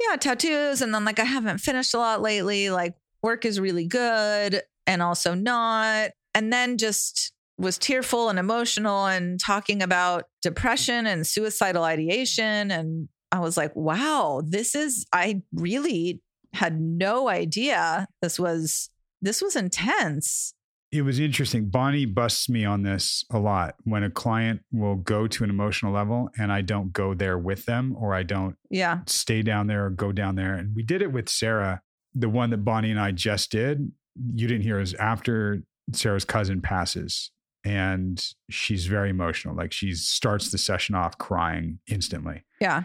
yeah, 0.00 0.16
tattoos. 0.16 0.82
And 0.82 0.94
then 0.94 1.04
like, 1.04 1.18
I 1.18 1.24
haven't 1.24 1.58
finished 1.58 1.94
a 1.94 1.98
lot 1.98 2.22
lately. 2.22 2.70
Like, 2.70 2.94
work 3.22 3.44
is 3.44 3.60
really 3.60 3.86
good 3.86 4.62
and 4.86 5.02
also 5.02 5.34
not. 5.34 6.10
And 6.34 6.52
then 6.52 6.78
just 6.78 7.32
was 7.58 7.78
tearful 7.78 8.28
and 8.28 8.38
emotional 8.38 9.06
and 9.06 9.40
talking 9.40 9.82
about 9.82 10.24
depression 10.42 11.06
and 11.06 11.26
suicidal 11.26 11.84
ideation. 11.84 12.70
And 12.70 13.08
I 13.32 13.40
was 13.40 13.56
like, 13.56 13.74
wow, 13.74 14.42
this 14.46 14.74
is, 14.74 15.06
I 15.12 15.42
really 15.52 16.22
had 16.52 16.80
no 16.80 17.28
idea 17.28 18.06
this 18.20 18.38
was, 18.38 18.90
this 19.22 19.40
was 19.40 19.56
intense. 19.56 20.52
It 20.96 21.02
was 21.02 21.18
interesting. 21.20 21.68
Bonnie 21.68 22.04
busts 22.06 22.48
me 22.48 22.64
on 22.64 22.82
this 22.82 23.24
a 23.30 23.38
lot 23.38 23.74
when 23.84 24.02
a 24.02 24.10
client 24.10 24.60
will 24.72 24.96
go 24.96 25.26
to 25.26 25.44
an 25.44 25.50
emotional 25.50 25.92
level 25.92 26.30
and 26.38 26.50
I 26.52 26.60
don't 26.62 26.92
go 26.92 27.14
there 27.14 27.38
with 27.38 27.66
them 27.66 27.94
or 27.98 28.14
I 28.14 28.22
don't 28.22 28.56
Yeah. 28.70 29.00
stay 29.06 29.42
down 29.42 29.66
there 29.66 29.86
or 29.86 29.90
go 29.90 30.12
down 30.12 30.34
there. 30.36 30.54
And 30.54 30.74
we 30.74 30.82
did 30.82 31.02
it 31.02 31.12
with 31.12 31.28
Sarah, 31.28 31.82
the 32.14 32.28
one 32.28 32.50
that 32.50 32.58
Bonnie 32.64 32.90
and 32.90 33.00
I 33.00 33.12
just 33.12 33.50
did. 33.50 33.92
You 34.34 34.48
didn't 34.48 34.62
hear 34.62 34.80
is 34.80 34.94
after 34.94 35.62
Sarah's 35.92 36.24
cousin 36.24 36.60
passes 36.62 37.30
and 37.64 38.24
she's 38.50 38.86
very 38.86 39.10
emotional. 39.10 39.54
Like 39.54 39.72
she 39.72 39.92
starts 39.94 40.50
the 40.50 40.58
session 40.58 40.94
off 40.94 41.18
crying 41.18 41.78
instantly. 41.88 42.44
Yeah. 42.60 42.84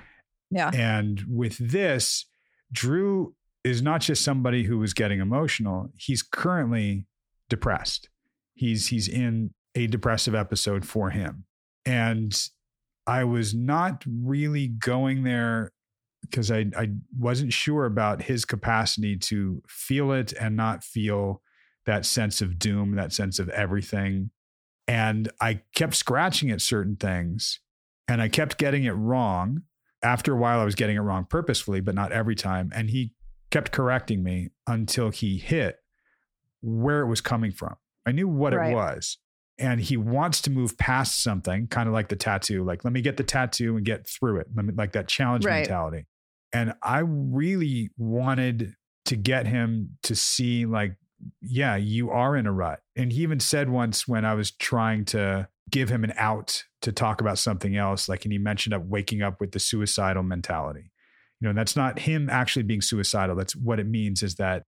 Yeah. 0.49 0.72
And 0.74 1.24
with 1.30 1.57
this, 1.57 2.26
Drew 2.72 3.36
is 3.64 3.82
not 3.82 4.01
just 4.01 4.24
somebody 4.24 4.64
who 4.64 4.80
was 4.80 4.93
getting 4.93 5.20
emotional. 5.20 5.91
He's 5.95 6.24
currently 6.24 7.05
depressed. 7.52 8.10
He's 8.56 8.88
he's 8.88 9.08
in 9.08 9.54
a 9.76 9.86
depressive 9.86 10.34
episode 10.34 10.86
for 10.86 11.12
him. 11.12 11.45
And 11.86 12.36
I 13.06 13.24
was 13.24 13.54
not 13.54 14.04
really 14.08 14.68
going 14.68 15.24
there 15.24 15.72
because 16.22 16.52
I, 16.52 16.68
I 16.78 16.89
wasn't 17.18 17.54
sure 17.54 17.86
about 17.86 18.24
his 18.24 18.45
capacity 18.45 19.18
to 19.18 19.62
feel 19.68 20.12
it 20.12 20.34
and 20.34 20.56
not 20.56 20.84
feel 20.84 21.41
that 21.86 22.06
sense 22.06 22.41
of 22.41 22.60
doom, 22.60 22.95
that 22.95 23.12
sense 23.12 23.39
of 23.39 23.49
everything. 23.49 24.30
And 24.88 25.32
I 25.41 25.62
kept 25.76 25.95
scratching 25.95 26.52
at 26.52 26.62
certain 26.62 26.95
things 26.95 27.60
and 28.08 28.22
I 28.22 28.30
kept 28.30 28.58
getting 28.58 28.84
it 28.84 28.91
wrong. 28.91 29.64
After 30.04 30.34
a 30.34 30.38
while, 30.38 30.60
I 30.60 30.66
was 30.66 30.76
getting 30.76 30.95
it 30.95 31.02
wrong 31.02 31.26
purposefully, 31.26 31.82
but 31.82 31.95
not 31.95 32.12
every 32.12 32.36
time. 32.36 32.72
And 32.74 32.89
he 32.89 33.14
kept 33.49 33.72
correcting 33.72 34.24
me 34.24 34.49
until 34.66 35.10
he 35.10 35.38
hit 35.38 35.80
where 36.62 37.01
it 37.01 37.07
was 37.07 37.22
coming 37.22 37.51
from. 37.51 37.76
I 38.05 38.12
knew 38.12 38.28
what 38.28 38.53
Right. 38.53 38.72
it 38.72 38.76
was. 38.76 39.18
And 39.57 39.80
he 39.80 39.95
wants 39.97 40.41
to 40.41 40.49
move 40.49 40.78
past 40.78 41.22
something, 41.22 41.68
kind 41.68 41.88
of 41.88 41.93
like 41.93 42.07
the 42.09 42.16
tattoo. 42.16 42.64
Like, 42.64 42.84
let 42.84 42.93
me 42.93 43.01
get 43.01 43.18
the 43.18 43.24
tattoo 43.24 43.78
and 43.78 43.86
get 43.86 44.07
through 44.07 44.39
it. 44.39 44.47
Let 44.55 44.66
me, 44.66 44.74
like 44.76 44.93
that 44.93 45.07
challenge 45.07 45.45
Right. 45.45 45.57
mentality. 45.57 46.07
And 46.53 46.74
I 46.82 46.99
really 46.99 47.91
wanted 47.97 48.74
to 49.05 49.16
get 49.16 49.45
him 49.47 49.97
to 50.03 50.16
see, 50.16 50.66
like, 50.66 50.95
yeah, 51.41 51.76
you 51.76 52.09
are 52.09 52.36
in 52.36 52.47
a 52.47 52.51
rut. 52.51 52.82
And 52.95 53.12
he 53.14 53.22
even 53.22 53.39
said 53.39 53.70
once 53.70 54.07
when 54.07 54.26
I 54.26 54.34
was 54.34 54.51
trying 54.51 55.05
to 55.05 55.47
give 55.70 55.89
him 55.89 56.03
an 56.03 56.14
out 56.18 56.64
to 56.82 56.91
talk 56.91 57.22
about 57.22 57.38
something 57.38 57.76
else, 57.78 58.09
like, 58.09 58.26
and 58.26 58.32
he 58.32 58.39
mentioned 58.39 58.74
up 58.74 58.84
waking 58.86 59.22
up 59.22 59.39
with 59.39 59.51
the 59.51 59.59
suicidal 59.59 60.24
mentality. 60.24 60.91
You 61.39 61.47
know, 61.47 61.53
that's 61.53 61.76
not 61.76 61.99
him 61.99 62.30
actually 62.30 62.64
being 62.64 62.82
suicidal. 62.82 63.36
That's 63.36 63.55
what 63.55 63.80
it 63.80 63.88
means 63.88 64.24
is 64.24 64.36
that 64.36 64.64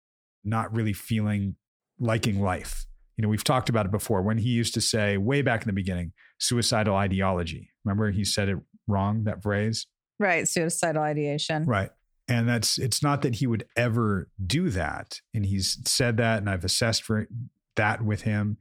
not 0.43 0.73
really 0.73 0.93
feeling 0.93 1.55
liking 2.01 2.41
life. 2.41 2.85
You 3.15 3.21
know, 3.21 3.29
we've 3.29 3.43
talked 3.43 3.69
about 3.69 3.85
it 3.85 3.91
before 3.91 4.21
when 4.23 4.39
he 4.39 4.49
used 4.49 4.73
to 4.73 4.81
say 4.81 5.15
way 5.17 5.41
back 5.41 5.61
in 5.61 5.67
the 5.67 5.73
beginning, 5.73 6.11
suicidal 6.39 6.95
ideology. 6.95 7.69
Remember 7.85 8.11
he 8.11 8.25
said 8.25 8.49
it 8.49 8.57
wrong, 8.87 9.23
that 9.25 9.43
phrase? 9.43 9.85
Right. 10.19 10.47
Suicidal 10.47 11.03
ideation. 11.03 11.65
Right. 11.65 11.91
And 12.27 12.47
that's 12.49 12.77
it's 12.77 13.03
not 13.03 13.21
that 13.21 13.35
he 13.35 13.47
would 13.47 13.65
ever 13.75 14.29
do 14.45 14.69
that. 14.69 15.19
And 15.33 15.45
he's 15.45 15.77
said 15.85 16.17
that, 16.17 16.39
and 16.39 16.49
I've 16.49 16.65
assessed 16.65 17.03
for 17.03 17.27
that 17.75 18.03
with 18.03 18.21
him. 18.21 18.57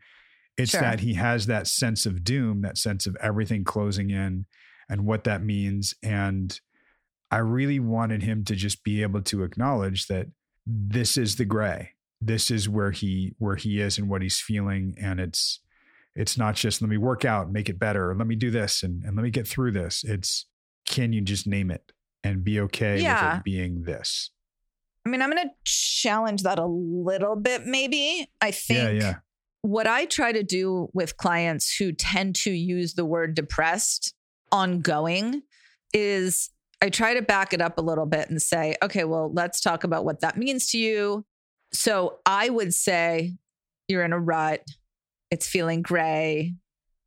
It's 0.57 0.73
Sure. 0.73 0.81
that 0.81 1.01
he 1.01 1.15
has 1.15 1.47
that 1.47 1.67
sense 1.67 2.05
of 2.05 2.25
doom, 2.25 2.63
that 2.63 2.77
sense 2.77 3.07
of 3.07 3.17
everything 3.21 3.65
closing 3.65 4.11
in 4.11 4.47
and 4.89 5.07
what 5.07 5.25
that 5.25 5.43
means. 5.43 5.95
And 6.03 6.59
I 7.31 7.39
really 7.39 7.79
wanted 7.79 8.23
him 8.23 8.45
to 8.45 8.55
just 8.55 8.83
be 8.83 9.03
able 9.03 9.23
to 9.23 9.45
acknowledge 9.45 10.07
that 10.09 10.27
this 10.67 11.17
is 11.17 11.37
the 11.37 11.45
gray. 11.45 11.93
This 12.21 12.51
is 12.51 12.69
where 12.69 12.91
he 12.91 13.35
where 13.39 13.57
he 13.57 13.81
is 13.81 13.99
and 13.99 14.09
what 14.09 14.23
he's 14.23 14.41
feeling. 14.41 14.95
And 15.01 15.21
it's 15.21 15.61
it's 16.15 16.37
not 16.37 16.55
just 16.55 16.83
let 16.83 16.91
me 16.91 16.97
work 16.97 17.25
out, 17.25 17.51
make 17.51 17.69
it 17.69 17.79
better, 17.79 18.11
or 18.11 18.15
let 18.15 18.27
me 18.27 18.37
do 18.37 18.51
this 18.51 18.83
and, 18.83 19.03
and 19.05 19.17
let 19.17 19.23
me 19.23 19.31
get 19.31 19.47
through 19.47 19.73
this. 19.73 20.05
It's 20.05 20.47
can 20.87 21.13
you 21.13 21.21
just 21.21 21.47
name 21.47 21.71
it 21.71 21.93
and 22.25 22.45
be 22.45 22.61
okay 22.61 22.97
with 22.97 23.39
it 23.39 23.45
being 23.45 23.83
this? 23.83 24.31
I 25.07 25.09
mean, 25.09 25.23
I'm 25.23 25.31
going 25.31 25.49
to 25.49 25.55
challenge 25.65 26.43
that 26.43 26.59
a 26.59 26.67
little 26.67 27.37
bit, 27.37 27.65
maybe. 27.65 28.31
I 28.41 28.51
think 28.51 28.79
Yeah, 28.79 28.91
yeah. 28.91 29.15
what 29.63 29.87
I 29.87 30.05
try 30.05 30.33
to 30.33 30.43
do 30.43 30.89
with 30.93 31.17
clients 31.17 31.75
who 31.75 31.93
tend 31.93 32.35
to 32.37 32.51
use 32.51 32.95
the 32.95 33.07
word 33.07 33.35
depressed 33.35 34.15
ongoing 34.53 35.43
is 35.95 36.51
I 36.83 36.91
try 36.91 37.15
to 37.15 37.23
back 37.23 37.53
it 37.53 37.61
up 37.61 37.79
a 37.79 37.83
little 37.83 38.07
bit 38.07 38.31
and 38.31 38.41
say, 38.41 38.75
okay, 38.83 39.05
well, 39.05 39.33
let's 39.33 39.61
talk 39.61 39.85
about 39.85 40.05
what 40.05 40.21
that 40.21 40.37
means 40.37 40.71
to 40.71 40.79
you. 40.79 41.25
So 41.73 42.19
I 42.27 42.49
would 42.49 42.75
say 42.75 43.37
you're 43.89 44.05
in 44.05 44.13
a 44.13 44.19
rut, 44.19 44.65
it's 45.31 45.47
feeling 45.47 45.83
gray. 45.83 46.55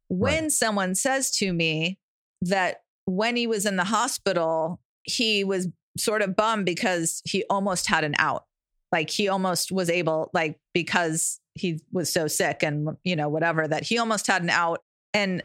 When 0.07 0.43
Right. 0.43 0.51
someone 0.51 0.95
says 0.95 1.32
to 1.38 1.51
me 1.53 1.97
that 2.41 2.84
when 3.05 3.36
he 3.36 3.47
was 3.47 3.66
in 3.66 3.76
the 3.76 3.84
hospital, 3.84 4.80
he 5.03 5.43
was 5.43 5.68
sort 5.97 6.22
of 6.22 6.36
bummed 6.36 6.66
because 6.66 7.22
he 7.26 7.43
almost 7.49 7.88
had 7.88 8.03
an 8.03 8.16
out. 8.18 8.45
Like 8.91 9.09
he 9.09 9.28
almost 9.28 9.72
was 9.72 9.89
able, 9.89 10.30
like, 10.34 10.59
because 10.74 11.39
he 11.55 11.80
was 11.91 12.11
so 12.11 12.28
sick 12.28 12.64
and, 12.64 12.95
you 13.03 13.16
know, 13.16 13.28
whatever, 13.28 13.68
that 13.68 13.84
he 13.84 13.97
almost 13.97 14.28
had 14.28 14.43
an 14.43 14.49
out. 14.49 14.84
And 15.14 15.43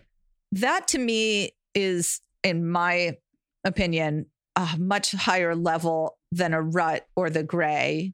that 0.53 0.89
to 0.89 0.99
me 0.99 1.53
is, 1.75 2.21
in 2.45 2.69
my 2.69 3.17
opinion, 3.65 4.27
a 4.55 4.77
much 4.79 5.13
higher 5.13 5.55
level 5.55 6.19
than 6.31 6.53
a 6.53 6.63
rut 6.63 7.07
or 7.17 7.31
the 7.31 7.43
gray. 7.43 8.13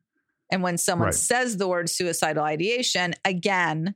And 0.50 0.62
when 0.62 0.78
someone 0.78 1.06
Right. 1.06 1.14
says 1.14 1.56
the 1.56 1.68
word 1.68 1.88
suicidal 1.90 2.44
ideation, 2.44 3.14
again, 3.24 3.94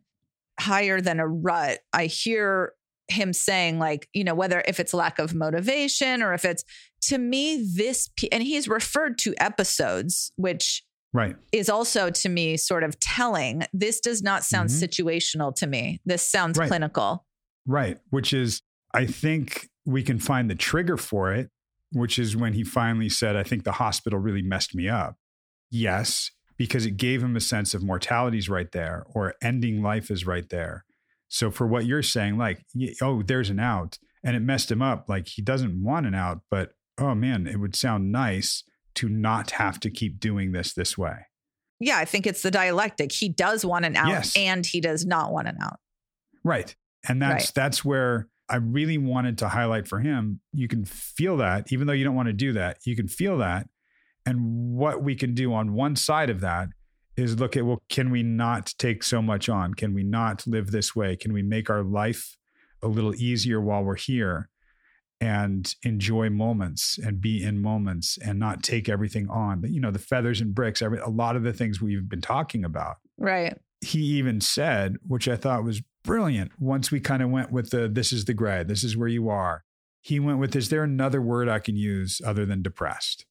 higher 0.58 1.00
than 1.00 1.20
a 1.20 1.26
rut, 1.28 1.80
I 1.92 2.06
hear 2.06 2.72
him 3.08 3.32
saying, 3.32 3.78
like, 3.78 4.08
you 4.12 4.24
know, 4.24 4.34
whether 4.34 4.62
if 4.66 4.80
it's 4.80 4.92
lack 4.92 5.18
of 5.18 5.34
motivation 5.34 6.22
or 6.22 6.34
if 6.34 6.44
it's 6.44 6.64
to 7.02 7.16
me, 7.16 7.64
this, 7.74 8.10
and 8.32 8.42
he's 8.42 8.68
referred 8.68 9.18
to 9.18 9.34
episodes, 9.38 10.32
which 10.36 10.84
Right. 11.14 11.36
is 11.52 11.70
also 11.70 12.10
to 12.10 12.28
me 12.28 12.56
sort 12.58 12.82
of 12.84 12.98
telling. 13.00 13.62
This 13.72 14.00
does 14.00 14.20
not 14.22 14.44
sound 14.44 14.68
Mhm. 14.68 14.88
situational 14.88 15.54
to 15.56 15.66
me. 15.66 16.00
This 16.04 16.28
sounds 16.28 16.58
Right. 16.58 16.68
clinical. 16.68 17.24
Right. 17.66 17.98
Which 18.10 18.32
is, 18.32 18.60
I 18.92 19.06
think 19.06 19.68
we 19.86 20.02
can 20.02 20.18
find 20.18 20.50
the 20.50 20.54
trigger 20.54 20.96
for 20.98 21.32
it, 21.32 21.50
which 21.92 22.18
is 22.18 22.36
when 22.36 22.52
he 22.52 22.64
finally 22.64 23.08
said, 23.08 23.36
I 23.36 23.42
think 23.42 23.64
the 23.64 23.72
hospital 23.72 24.18
really 24.18 24.42
messed 24.42 24.74
me 24.74 24.88
up. 24.88 25.16
Yes, 25.70 26.30
because 26.58 26.84
it 26.84 26.96
gave 26.96 27.22
him 27.22 27.36
a 27.36 27.40
sense 27.40 27.72
of 27.72 27.82
mortality's 27.82 28.48
right 28.48 28.70
there 28.72 29.04
or 29.14 29.34
ending 29.42 29.80
life 29.82 30.10
is 30.10 30.26
right 30.26 30.48
there. 30.50 30.84
So 31.28 31.50
for 31.50 31.66
what 31.66 31.86
you're 31.86 32.02
saying, 32.02 32.36
like, 32.36 32.64
oh, 33.00 33.22
there's 33.22 33.50
an 33.50 33.60
out 33.60 33.98
and 34.24 34.34
it 34.36 34.40
messed 34.40 34.70
him 34.70 34.82
up. 34.82 35.08
Like 35.08 35.28
he 35.28 35.40
doesn't 35.42 35.82
want 35.82 36.06
an 36.06 36.14
out, 36.14 36.40
but 36.50 36.70
oh 36.98 37.14
man, 37.14 37.46
it 37.46 37.58
would 37.60 37.76
sound 37.76 38.10
nice 38.10 38.64
to 38.96 39.08
not 39.08 39.52
have 39.52 39.78
to 39.80 39.90
keep 39.90 40.18
doing 40.18 40.52
this 40.52 40.72
this 40.74 40.98
way. 40.98 41.26
Yeah, 41.80 41.98
I 41.98 42.04
think 42.06 42.26
it's 42.26 42.42
the 42.42 42.50
dialectic. 42.50 43.12
He 43.12 43.28
does 43.28 43.64
want 43.64 43.84
an 43.84 43.94
out 43.94 44.08
Yes. 44.08 44.36
and 44.36 44.66
he 44.66 44.80
does 44.80 45.06
not 45.06 45.32
want 45.32 45.46
an 45.46 45.58
out. 45.62 45.78
Right. 46.42 46.74
And 47.08 47.22
that's 47.22 47.44
Right. 47.46 47.52
that's 47.54 47.84
where 47.84 48.28
I 48.48 48.56
really 48.56 48.98
wanted 48.98 49.38
to 49.38 49.48
highlight 49.50 49.86
for 49.86 50.00
him. 50.00 50.40
You 50.52 50.66
can 50.66 50.84
feel 50.86 51.36
that, 51.36 51.70
even 51.72 51.86
though 51.86 51.92
you 51.92 52.02
don't 52.02 52.16
want 52.16 52.28
to 52.28 52.32
do 52.32 52.54
that, 52.54 52.78
you 52.84 52.96
can 52.96 53.06
feel 53.06 53.38
that. 53.38 53.68
And 54.28 54.76
what 54.76 55.02
we 55.02 55.14
can 55.14 55.32
do 55.32 55.54
on 55.54 55.72
one 55.72 55.96
side 55.96 56.28
of 56.28 56.40
that 56.40 56.68
is 57.16 57.40
look 57.40 57.56
at 57.56 57.64
well, 57.64 57.82
can 57.88 58.10
we 58.10 58.22
not 58.22 58.74
take 58.78 59.02
so 59.02 59.22
much 59.22 59.48
on? 59.48 59.74
Can 59.74 59.94
we 59.94 60.04
not 60.04 60.46
live 60.46 60.70
this 60.70 60.94
way? 60.94 61.16
Can 61.16 61.32
we 61.32 61.42
make 61.42 61.70
our 61.70 61.82
life 61.82 62.36
a 62.82 62.88
little 62.88 63.14
easier 63.14 63.60
while 63.60 63.82
we're 63.82 63.96
here 63.96 64.50
and 65.20 65.74
enjoy 65.82 66.30
moments 66.30 66.98
and 66.98 67.20
be 67.20 67.42
in 67.42 67.60
moments 67.60 68.18
and 68.24 68.38
not 68.38 68.62
take 68.62 68.88
everything 68.88 69.28
on? 69.30 69.60
But 69.60 69.70
you 69.70 69.80
know, 69.80 69.90
the 69.90 69.98
feathers 69.98 70.40
and 70.40 70.54
bricks, 70.54 70.82
every 70.82 70.98
a 70.98 71.08
lot 71.08 71.34
of 71.34 71.42
the 71.42 71.52
things 71.54 71.80
we've 71.80 72.08
been 72.08 72.20
talking 72.20 72.64
about 72.64 72.96
Right. 73.16 73.56
he 73.80 74.00
even 74.00 74.40
said, 74.40 74.96
which 75.06 75.26
I 75.26 75.36
thought 75.36 75.64
was 75.64 75.82
brilliant, 76.04 76.52
once 76.60 76.90
we 76.90 77.00
kind 77.00 77.22
of 77.22 77.30
went 77.30 77.50
with 77.50 77.70
the 77.70 77.88
this 77.88 78.12
is 78.12 78.26
the 78.26 78.34
grade, 78.34 78.68
this 78.68 78.84
is 78.84 78.96
where 78.96 79.08
you 79.08 79.28
are. 79.30 79.64
He 80.02 80.20
went 80.20 80.38
with, 80.38 80.54
is 80.54 80.68
there 80.68 80.84
another 80.84 81.20
word 81.20 81.48
I 81.48 81.58
can 81.58 81.76
use 81.76 82.20
other 82.24 82.46
than 82.46 82.62
depressed? 82.62 83.24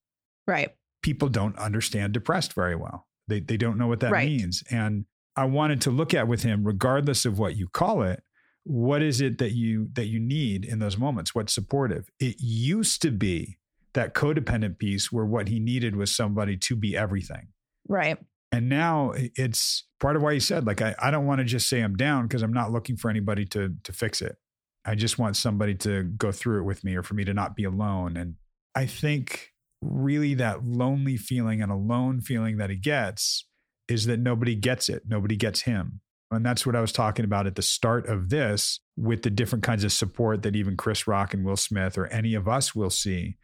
Right. 0.45 0.71
People 1.07 1.29
don't 1.29 1.57
understand 1.57 2.11
depressed 2.11 2.51
very 2.53 2.75
well. 2.75 3.07
They 3.29 3.39
they 3.39 3.55
don't 3.55 3.77
know 3.77 3.87
what 3.87 4.01
that 4.01 4.11
Right. 4.11 4.27
means. 4.27 4.61
And 4.69 5.05
I 5.37 5.45
wanted 5.45 5.79
to 5.81 5.91
look 5.91 6.13
at 6.13 6.27
with 6.27 6.43
him, 6.43 6.65
regardless 6.65 7.23
of 7.23 7.39
what 7.39 7.55
you 7.55 7.69
call 7.69 8.01
it, 8.03 8.23
what 8.63 9.01
is 9.01 9.21
it 9.21 9.37
that 9.37 9.53
you 9.53 9.87
that 9.93 10.07
you 10.07 10.19
need 10.19 10.65
in 10.65 10.79
those 10.79 10.97
moments? 10.97 11.33
What's 11.33 11.53
supportive? 11.53 12.09
It 12.19 12.35
used 12.41 13.01
to 13.03 13.11
be 13.11 13.57
that 13.93 14.13
codependent 14.13 14.79
piece 14.79 15.09
where 15.09 15.23
what 15.25 15.47
he 15.47 15.61
needed 15.61 15.95
was 15.95 16.13
somebody 16.13 16.57
to 16.57 16.75
be 16.75 16.97
everything. 16.97 17.47
Right. 17.87 18.17
And 18.51 18.67
now 18.67 19.13
it's 19.15 19.85
part 20.01 20.17
of 20.17 20.21
why 20.23 20.33
he 20.33 20.39
said, 20.41 20.65
like, 20.65 20.81
I, 20.81 20.93
I 20.99 21.09
don't 21.09 21.25
want 21.25 21.39
to 21.39 21.45
just 21.45 21.69
say 21.69 21.79
I'm 21.81 21.95
down 21.95 22.27
because 22.27 22.41
I'm 22.41 22.53
not 22.53 22.71
looking 22.73 22.97
for 22.97 23.09
anybody 23.09 23.45
to 23.45 23.75
to 23.83 23.93
fix 23.93 24.21
it. 24.21 24.35
I 24.83 24.95
just 24.95 25.17
want 25.17 25.37
somebody 25.37 25.75
to 25.75 26.03
go 26.03 26.31
through 26.33 26.59
it 26.61 26.65
with 26.65 26.83
me 26.83 26.95
or 26.95 27.03
for 27.03 27.13
me 27.13 27.23
to 27.25 27.33
not 27.33 27.55
be 27.55 27.63
alone. 27.63 28.17
And 28.17 28.35
I 28.75 28.85
think 28.85 29.53
really 29.81 30.33
that 30.35 30.65
lonely 30.65 31.17
feeling 31.17 31.61
and 31.61 31.71
alone 31.71 32.21
feeling 32.21 32.57
that 32.57 32.69
he 32.69 32.77
gets 32.77 33.45
is 33.87 34.05
that 34.05 34.19
nobody 34.19 34.55
gets 34.55 34.89
it. 34.89 35.03
Nobody 35.07 35.35
gets 35.35 35.61
him. 35.61 36.01
And 36.29 36.45
that's 36.45 36.65
what 36.65 36.75
I 36.75 36.81
was 36.81 36.91
talking 36.91 37.23
about 37.23 37.47
at 37.47 37.55
the 37.55 37.61
start 37.61 38.07
of 38.07 38.29
this 38.29 38.81
with 38.97 39.21
the 39.21 39.29
different 39.29 39.63
kinds 39.63 39.83
of 39.85 39.93
support 39.93 40.43
that 40.43 40.55
even 40.55 40.75
Chris 40.75 41.07
Rock 41.07 41.33
and 41.33 41.45
Will 41.45 41.55
Smith 41.55 41.97
or 41.97 42.07
any 42.07 42.33
of 42.33 42.47
us 42.47 42.75
will 42.75 42.89
see. 42.89 43.37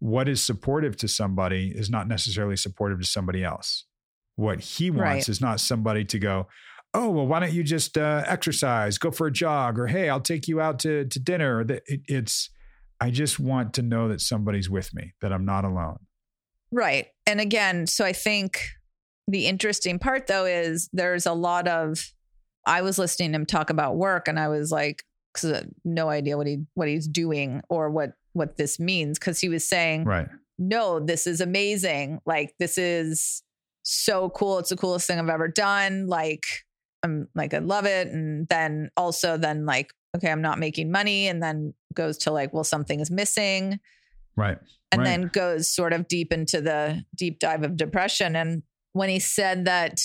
What 0.00 0.28
is 0.28 0.42
supportive 0.42 0.96
to 0.96 1.08
somebody 1.08 1.72
is 1.74 1.88
not 1.88 2.08
necessarily 2.08 2.56
supportive 2.56 2.98
to 2.98 3.06
somebody 3.06 3.44
else. 3.44 3.84
What 4.34 4.60
he 4.60 4.90
wants 4.90 5.00
Right. 5.00 5.28
is 5.28 5.40
not 5.40 5.60
somebody 5.60 6.04
to 6.06 6.18
go, 6.18 6.48
oh, 6.92 7.08
well, 7.10 7.26
why 7.26 7.38
don't 7.38 7.52
you 7.52 7.62
just 7.62 7.96
uh, 7.96 8.24
exercise, 8.26 8.98
go 8.98 9.12
for 9.12 9.28
a 9.28 9.32
jog, 9.32 9.78
or 9.78 9.86
hey, 9.86 10.08
I'll 10.08 10.20
take 10.20 10.48
you 10.48 10.60
out 10.60 10.80
to, 10.80 11.04
to 11.06 11.18
dinner. 11.20 11.58
Or 11.58 11.60
it, 11.60 12.00
it's, 12.08 12.50
I 13.04 13.10
just 13.10 13.38
want 13.38 13.74
to 13.74 13.82
know 13.82 14.08
that 14.08 14.22
somebody's 14.22 14.70
with 14.70 14.94
me, 14.94 15.12
that 15.20 15.30
I'm 15.30 15.44
not 15.44 15.66
alone. 15.66 15.98
Right. 16.72 17.08
And 17.26 17.38
again, 17.38 17.86
so 17.86 18.02
I 18.04 18.14
think 18.14 18.58
the 19.28 19.46
interesting 19.46 19.98
part 19.98 20.26
though 20.26 20.46
is 20.46 20.88
there's 20.92 21.26
a 21.26 21.34
lot 21.34 21.68
of 21.68 21.98
I 22.66 22.80
was 22.80 22.98
listening 22.98 23.32
to 23.32 23.36
him 23.36 23.44
talk 23.46 23.68
about 23.68 23.96
work 23.96 24.26
and 24.26 24.38
I 24.40 24.48
was 24.48 24.70
like 24.72 25.02
cuz 25.34 25.50
uh, 25.50 25.64
no 25.84 26.08
idea 26.08 26.38
what 26.38 26.46
he 26.46 26.64
what 26.74 26.88
he's 26.88 27.06
doing 27.06 27.60
or 27.68 27.90
what 27.90 28.12
what 28.32 28.56
this 28.56 28.80
means 28.80 29.18
cuz 29.18 29.38
he 29.40 29.50
was 29.50 29.68
saying 29.68 30.04
Right. 30.04 30.28
no, 30.58 30.98
this 30.98 31.26
is 31.26 31.42
amazing. 31.42 32.20
Like 32.24 32.54
this 32.58 32.78
is 32.78 33.42
so 33.82 34.30
cool. 34.30 34.58
It's 34.60 34.70
the 34.70 34.76
coolest 34.76 35.06
thing 35.06 35.18
I've 35.18 35.28
ever 35.28 35.48
done. 35.48 36.06
Like 36.06 36.44
I'm 37.02 37.28
like 37.34 37.52
I 37.52 37.58
love 37.58 37.84
it 37.84 38.08
and 38.08 38.48
then 38.48 38.88
also 38.96 39.36
then 39.36 39.66
like 39.66 39.92
okay, 40.16 40.30
I'm 40.30 40.42
not 40.42 40.58
making 40.58 40.90
money 40.90 41.28
and 41.28 41.42
then 41.42 41.74
goes 41.94 42.18
to 42.18 42.30
like 42.30 42.52
well 42.52 42.64
something 42.64 43.00
is 43.00 43.10
missing 43.10 43.78
Right. 44.36 44.58
and 44.92 45.00
Right. 45.00 45.04
then 45.06 45.22
goes 45.28 45.68
sort 45.68 45.92
of 45.92 46.08
deep 46.08 46.32
into 46.32 46.60
the 46.60 47.04
deep 47.16 47.38
dive 47.38 47.62
of 47.62 47.76
depression 47.76 48.34
and 48.36 48.62
when 48.92 49.08
he 49.08 49.18
said 49.18 49.64
that 49.66 50.00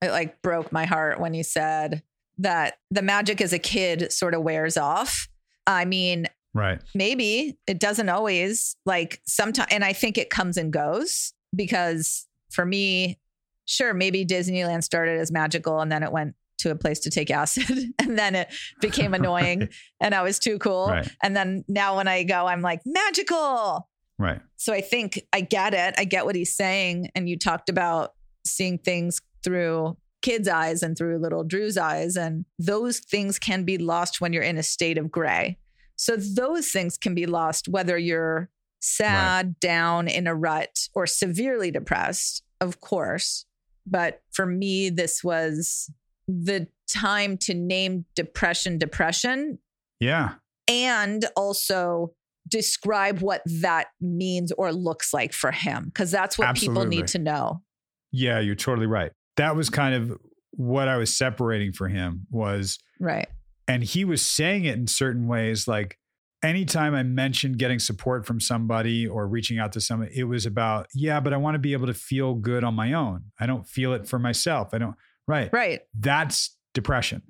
it 0.00 0.10
like 0.10 0.40
broke 0.42 0.72
my 0.72 0.84
heart 0.84 1.20
when 1.20 1.32
he 1.34 1.42
said 1.42 2.02
that 2.38 2.74
the 2.90 3.02
magic 3.02 3.40
as 3.40 3.52
a 3.52 3.58
kid 3.58 4.10
sort 4.12 4.34
of 4.34 4.42
wears 4.42 4.76
off 4.76 5.28
i 5.66 5.84
mean 5.84 6.26
Right. 6.54 6.82
maybe 6.94 7.56
it 7.66 7.78
doesn't 7.80 8.08
always 8.10 8.76
like 8.84 9.20
sometimes 9.26 9.68
and 9.70 9.82
i 9.84 9.92
think 9.94 10.18
it 10.18 10.28
comes 10.28 10.56
and 10.56 10.72
goes 10.72 11.32
because 11.56 12.26
for 12.50 12.66
me 12.66 13.18
sure 13.64 13.94
maybe 13.94 14.26
disneyland 14.26 14.82
started 14.84 15.18
as 15.18 15.30
magical 15.32 15.80
and 15.80 15.90
then 15.90 16.02
it 16.02 16.12
went 16.12 16.34
to 16.62 16.70
a 16.70 16.76
place 16.76 16.98
to 17.00 17.10
take 17.10 17.30
acid 17.30 17.68
and 17.98 18.18
then 18.18 18.34
it 18.34 18.48
became 18.80 19.14
annoying 19.14 19.60
Right. 19.60 19.70
and 20.00 20.14
i 20.14 20.22
was 20.22 20.38
too 20.38 20.58
cool 20.58 20.88
Right. 20.88 21.08
and 21.22 21.36
then 21.36 21.64
now 21.68 21.96
when 21.96 22.08
i 22.08 22.22
go 22.24 22.46
i'm 22.46 22.62
like 22.62 22.80
magical 22.84 23.88
Right. 24.18 24.40
so 24.56 24.72
I 24.72 24.82
think 24.82 25.20
I 25.32 25.40
get 25.40 25.74
it. 25.74 25.94
I 25.98 26.04
get 26.04 26.24
what 26.26 26.36
he's 26.36 26.54
saying. 26.54 27.10
And 27.16 27.28
you 27.28 27.36
talked 27.36 27.68
about 27.68 28.12
seeing 28.46 28.78
things 28.78 29.20
through 29.42 29.96
kids' 30.20 30.46
eyes 30.46 30.84
and 30.84 30.96
through 30.96 31.18
little 31.18 31.42
Drew's 31.42 31.76
eyes. 31.76 32.14
And 32.16 32.44
those 32.56 33.00
things 33.00 33.40
can 33.40 33.64
be 33.64 33.78
lost 33.78 34.20
when 34.20 34.32
you're 34.32 34.44
in 34.44 34.58
a 34.58 34.62
state 34.62 34.96
of 34.96 35.10
gray. 35.10 35.58
So 35.96 36.14
those 36.14 36.68
things 36.70 36.96
can 36.96 37.16
be 37.16 37.26
lost 37.26 37.68
whether 37.68 37.98
you're 37.98 38.48
sad, 38.80 39.58
down, 39.58 40.06
in 40.06 40.28
a 40.28 40.34
rut, 40.36 40.88
or 40.94 41.06
severely 41.06 41.72
depressed, 41.72 42.44
of 42.60 42.80
course. 42.80 43.44
But 43.86 44.22
for 44.30 44.46
me, 44.46 44.88
this 44.90 45.24
was 45.24 45.90
the 46.28 46.68
time 46.88 47.36
to 47.38 47.54
name 47.54 48.04
depression 48.14 48.78
depression 48.78 49.58
Yeah. 50.00 50.34
and 50.68 51.24
also 51.36 52.12
describe 52.48 53.20
what 53.20 53.42
that 53.46 53.88
means 54.00 54.52
or 54.52 54.72
looks 54.72 55.12
like 55.14 55.32
for 55.32 55.50
him 55.52 55.84
because 55.86 56.10
that's 56.10 56.38
what 56.38 56.54
people 56.56 56.84
need 56.84 57.06
to 57.08 57.18
know 57.18 57.62
Yeah, 58.10 58.40
you're 58.40 58.54
totally 58.56 58.86
right. 58.86 59.12
That 59.36 59.56
was 59.56 59.70
kind 59.70 59.94
of 59.94 60.18
what 60.52 60.86
I 60.88 60.96
was 60.98 61.16
separating 61.16 61.72
for 61.72 61.88
him 61.88 62.26
was 62.30 62.78
right 63.00 63.28
and 63.68 63.82
he 63.82 64.04
was 64.04 64.20
saying 64.22 64.64
it 64.64 64.76
in 64.76 64.86
certain 64.86 65.26
ways 65.26 65.66
like 65.66 65.98
anytime 66.42 66.94
I 66.94 67.04
mentioned 67.04 67.58
getting 67.58 67.78
support 67.78 68.26
from 68.26 68.40
somebody 68.40 69.06
or 69.06 69.26
reaching 69.28 69.60
out 69.60 69.70
to 69.72 69.80
somebody, 69.80 70.18
it 70.18 70.24
was 70.24 70.44
about, 70.44 70.88
yeah, 70.92 71.20
but 71.20 71.32
I 71.32 71.36
want 71.36 71.54
to 71.54 71.60
be 71.60 71.72
able 71.72 71.86
to 71.86 71.94
feel 71.94 72.34
good 72.34 72.64
on 72.64 72.74
my 72.74 72.92
own. 72.92 73.26
I 73.38 73.46
don't 73.46 73.64
feel 73.64 73.92
it 73.92 74.08
for 74.08 74.18
myself. 74.18 74.70
I 74.74 74.78
don't 74.78 74.96
right. 75.32 75.52
right 75.52 75.80
That's 75.98 76.56
depression. 76.74 77.22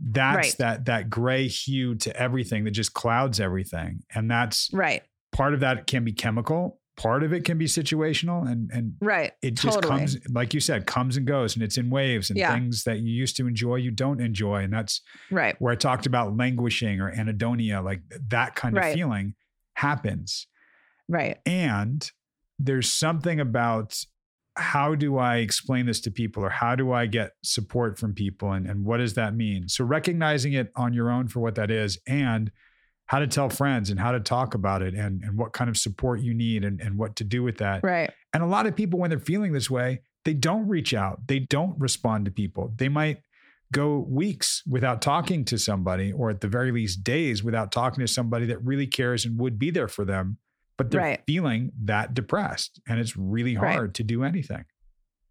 That's 0.00 0.36
Right. 0.36 0.54
that 0.58 0.84
that 0.86 1.10
gray 1.10 1.46
hue 1.48 1.94
to 1.96 2.16
everything 2.16 2.64
that 2.64 2.72
just 2.72 2.92
clouds 2.94 3.38
everything. 3.40 4.00
And 4.14 4.30
that's 4.30 4.68
right 4.72 5.02
part 5.32 5.54
of 5.54 5.60
that 5.60 5.86
can 5.86 6.04
be 6.04 6.12
chemical, 6.12 6.78
part 6.96 7.22
of 7.22 7.32
it 7.32 7.44
can 7.44 7.56
be 7.56 7.64
situational 7.66 8.46
and 8.50 8.70
and 8.72 8.94
right 9.00 9.32
it 9.42 9.52
just 9.54 9.76
Totally. 9.76 9.98
comes 10.00 10.18
like 10.30 10.52
you 10.52 10.60
said 10.60 10.86
comes 10.86 11.16
and 11.16 11.26
goes 11.26 11.54
and 11.54 11.62
it's 11.62 11.78
in 11.78 11.88
waves 11.88 12.28
and 12.30 12.38
Yeah. 12.38 12.52
things 12.52 12.84
that 12.84 12.98
you 12.98 13.10
used 13.12 13.36
to 13.38 13.46
enjoy 13.46 13.76
you 13.76 13.90
don't 13.90 14.20
enjoy 14.20 14.62
and 14.64 14.72
that's 14.72 15.00
right 15.30 15.56
where 15.58 15.72
i 15.72 15.76
talked 15.76 16.04
about 16.04 16.36
languishing 16.36 17.00
or 17.00 17.10
anhedonia 17.10 17.82
like 17.82 18.02
that 18.28 18.54
kind 18.56 18.76
of 18.76 18.84
feeling 18.92 19.34
happens 19.74 20.46
right 21.08 21.38
and 21.46 22.10
there's 22.58 22.92
something 22.92 23.40
about 23.40 23.98
how 24.56 24.94
do 24.94 25.18
i 25.18 25.36
explain 25.36 25.86
this 25.86 26.00
to 26.00 26.10
people 26.10 26.44
or 26.44 26.50
how 26.50 26.74
do 26.74 26.92
i 26.92 27.06
get 27.06 27.32
support 27.42 27.98
from 27.98 28.12
people 28.12 28.52
and, 28.52 28.66
and 28.66 28.84
what 28.84 28.98
does 28.98 29.14
that 29.14 29.34
mean 29.34 29.68
so 29.68 29.84
recognizing 29.84 30.52
it 30.52 30.70
on 30.76 30.92
your 30.92 31.10
own 31.10 31.26
for 31.28 31.40
what 31.40 31.54
that 31.54 31.70
is 31.70 31.98
and 32.06 32.50
how 33.06 33.18
to 33.18 33.26
tell 33.26 33.48
friends 33.48 33.90
and 33.90 33.98
how 33.98 34.12
to 34.12 34.20
talk 34.20 34.54
about 34.54 34.80
it 34.80 34.94
and, 34.94 35.22
and 35.22 35.36
what 35.36 35.52
kind 35.52 35.68
of 35.68 35.76
support 35.76 36.20
you 36.20 36.32
need 36.32 36.64
and, 36.64 36.80
and 36.80 36.96
what 36.98 37.16
to 37.16 37.24
do 37.24 37.42
with 37.42 37.58
that 37.58 37.82
right 37.82 38.10
and 38.32 38.42
a 38.42 38.46
lot 38.46 38.66
of 38.66 38.74
people, 38.74 38.98
when 38.98 39.10
they're 39.10 39.18
feeling 39.18 39.52
this 39.52 39.70
way, 39.70 40.00
they 40.24 40.34
don't 40.34 40.68
reach 40.68 40.94
out. 40.94 41.26
They 41.26 41.40
don't 41.40 41.78
respond 41.78 42.24
to 42.24 42.30
people. 42.30 42.72
They 42.76 42.88
might 42.88 43.18
go 43.72 44.06
weeks 44.08 44.62
without 44.66 45.02
talking 45.02 45.44
to 45.46 45.58
somebody, 45.58 46.12
or 46.12 46.30
at 46.30 46.40
the 46.40 46.48
very 46.48 46.72
least, 46.72 47.02
days 47.04 47.42
without 47.42 47.72
talking 47.72 48.00
to 48.00 48.08
somebody 48.08 48.46
that 48.46 48.62
really 48.64 48.86
cares 48.86 49.24
and 49.24 49.38
would 49.38 49.58
be 49.58 49.70
there 49.70 49.88
for 49.88 50.04
them. 50.04 50.38
But 50.78 50.90
they're 50.90 51.00
Right. 51.00 51.22
feeling 51.26 51.72
that 51.84 52.14
depressed, 52.14 52.80
and 52.88 52.98
it's 52.98 53.16
really 53.16 53.56
Right. 53.56 53.74
hard 53.74 53.94
to 53.96 54.02
do 54.04 54.24
anything. 54.24 54.64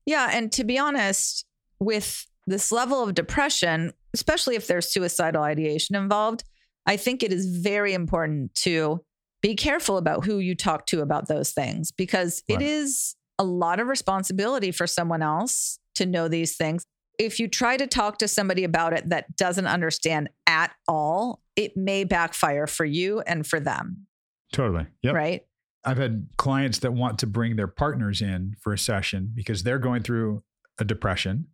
yeah 0.06 0.30
and 0.34 0.52
to 0.52 0.64
be 0.64 0.80
honest 0.80 1.46
with 1.80 2.26
this 2.48 2.72
level 2.72 3.04
of 3.04 3.14
depression 3.14 3.94
especially 4.16 4.56
if 4.56 4.66
there's 4.66 4.92
suicidal 4.92 5.44
ideation 5.44 5.96
involved 5.96 6.44
i 6.88 6.98
think 6.98 7.22
it 7.22 7.32
is 7.32 7.46
very 7.60 7.94
important 7.94 8.54
to 8.56 9.00
be 9.44 9.54
careful 9.56 9.98
about 9.98 10.26
who 10.26 10.40
you 10.40 10.56
talk 10.56 10.88
to 10.88 11.02
about 11.02 11.28
those 11.28 11.52
things 11.52 11.92
because 11.92 12.42
it 12.48 12.56
Right. 12.56 12.64
is 12.64 13.16
a 13.38 13.44
lot 13.44 13.80
of 13.80 13.88
responsibility 13.88 14.72
for 14.72 14.88
someone 14.88 15.22
else 15.22 15.78
to 15.96 16.06
know 16.08 16.28
these 16.28 16.56
things. 16.58 16.86
If 17.20 17.40
you 17.40 17.48
try 17.48 17.76
to 17.78 17.88
talk 17.88 18.18
to 18.20 18.28
somebody 18.28 18.64
about 18.64 18.94
it 18.94 19.10
that 19.10 19.36
doesn't 19.36 19.66
understand 19.68 20.30
at 20.48 20.72
all, 20.88 21.42
it 21.56 21.76
may 21.76 22.04
backfire 22.04 22.68
for 22.68 22.86
you 22.86 23.22
and 23.22 23.46
for 23.48 23.60
them, 23.60 24.06
Totally. 24.52 24.88
Yep. 25.04 25.14
right? 25.14 25.42
I've 25.84 25.98
had 25.98 26.28
clients 26.38 26.80
that 26.80 26.94
want 26.94 27.18
to 27.20 27.28
bring 27.28 27.56
their 27.56 27.68
partners 27.68 28.22
in 28.22 28.56
for 28.62 28.72
a 28.74 28.78
session 28.78 29.32
because 29.34 29.64
they're 29.64 29.80
going 29.80 30.04
through 30.04 30.44
a 30.80 30.86
depression 30.86 31.48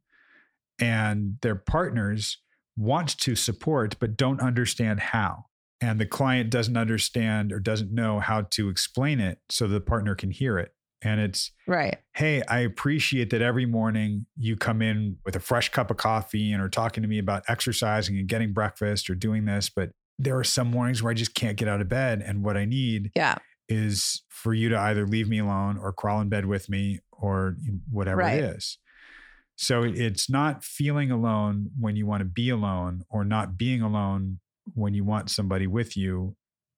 and 0.79 1.37
their 1.41 1.55
partners 1.55 2.39
want 2.75 3.17
to 3.19 3.35
support 3.35 3.95
but 3.99 4.17
don't 4.17 4.41
understand 4.41 4.99
how. 4.99 5.45
And 5.79 5.99
the 5.99 6.05
client 6.05 6.49
doesn't 6.49 6.75
understand 6.77 7.51
or 7.53 7.59
doesn't 7.59 7.93
know 7.93 8.19
how 8.19 8.41
to 8.51 8.69
explain 8.69 9.19
it 9.19 9.39
so 9.49 9.67
the 9.67 9.79
partner 9.79 10.15
can 10.15 10.31
hear 10.31 10.57
it. 10.57 10.73
And 11.03 11.21
it's, 11.21 11.51
Right. 11.67 11.97
hey, 12.15 12.41
I 12.47 12.59
appreciate 12.59 13.29
that 13.29 13.41
every 13.43 13.67
morning 13.67 14.25
you 14.35 14.57
come 14.57 14.81
in 14.81 15.17
with 15.23 15.35
a 15.35 15.39
fresh 15.39 15.69
cup 15.69 15.91
of 15.91 15.97
coffee 15.97 16.51
and 16.51 16.61
are 16.61 16.69
talking 16.69 17.03
to 17.03 17.07
me 17.07 17.19
about 17.19 17.43
exercising 17.47 18.17
and 18.17 18.27
getting 18.27 18.51
breakfast 18.53 19.07
or 19.09 19.15
doing 19.15 19.45
this. 19.45 19.69
But 19.69 19.91
there 20.19 20.37
are 20.37 20.43
some 20.43 20.69
mornings 20.69 21.03
where 21.03 21.11
I 21.11 21.13
just 21.13 21.33
can't 21.35 21.57
get 21.57 21.67
out 21.67 21.81
of 21.81 21.89
bed. 21.89 22.21
And 22.25 22.43
what 22.43 22.57
I 22.57 22.65
need 22.65 23.11
Yeah. 23.15 23.35
is 23.69 24.23
for 24.29 24.53
you 24.53 24.69
to 24.69 24.79
either 24.79 25.05
leave 25.05 25.27
me 25.29 25.39
alone 25.39 25.77
or 25.77 25.91
crawl 25.93 26.21
in 26.21 26.29
bed 26.29 26.45
with 26.45 26.69
me 26.69 26.99
or 27.11 27.55
whatever 27.91 28.19
Right. 28.21 28.37
it 28.39 28.55
is. 28.55 28.79
So 29.55 29.83
it's 29.83 30.29
not 30.29 30.63
feeling 30.63 31.09
alone 31.11 31.71
when 31.79 31.95
you 31.95 32.05
want 32.05 32.21
to 32.21 32.25
be 32.25 32.49
alone 32.49 33.01
or 33.09 33.25
not 33.25 33.57
being 33.57 33.81
alone 33.81 34.39
when 34.73 34.93
you 34.93 35.03
want 35.03 35.29
somebody 35.29 35.65
with 35.67 35.97
you 35.97 36.35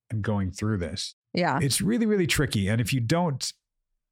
and 0.09 0.21
going 0.21 0.51
through 0.51 0.77
this. 0.77 1.15
Yeah. 1.33 1.59
It's 1.61 1.81
really, 1.81 2.05
really 2.05 2.27
tricky. 2.27 2.67
And 2.67 2.79
if 2.79 2.93
you 2.93 2.99
don't, 3.01 3.51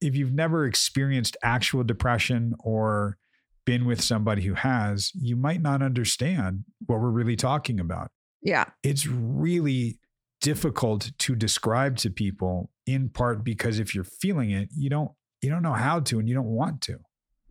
if 0.02 0.16
you've 0.16 0.34
never 0.34 0.66
experienced 0.66 1.36
actual 1.42 1.84
depression 1.84 2.54
or 2.60 3.18
been 3.66 3.86
with 3.86 4.02
somebody 4.02 4.44
who 4.44 4.54
has, 4.54 5.12
you 5.16 5.36
might 5.36 5.62
not 5.62 5.82
understand 5.82 6.66
what 6.86 7.00
we're 7.00 7.10
really 7.10 7.36
talking 7.36 7.80
about 7.80 8.12
Yeah. 8.42 8.66
it's 8.84 9.08
really 9.08 10.00
difficult 10.42 11.12
to 11.18 11.36
describe 11.36 11.98
to 11.98 12.10
people 12.10 12.70
in 12.86 13.10
part 13.10 13.44
because 13.44 13.80
if 13.80 13.96
you're 13.96 14.04
feeling 14.04 14.52
it 14.52 14.70
you 14.76 14.90
don't 14.90 15.12
you 15.42 15.50
don't 15.50 15.64
know 15.64 15.74
how 15.74 16.00
to 16.00 16.20
and 16.20 16.30
you 16.30 16.36
don't 16.36 16.46
want 16.46 16.82
to 16.82 17.00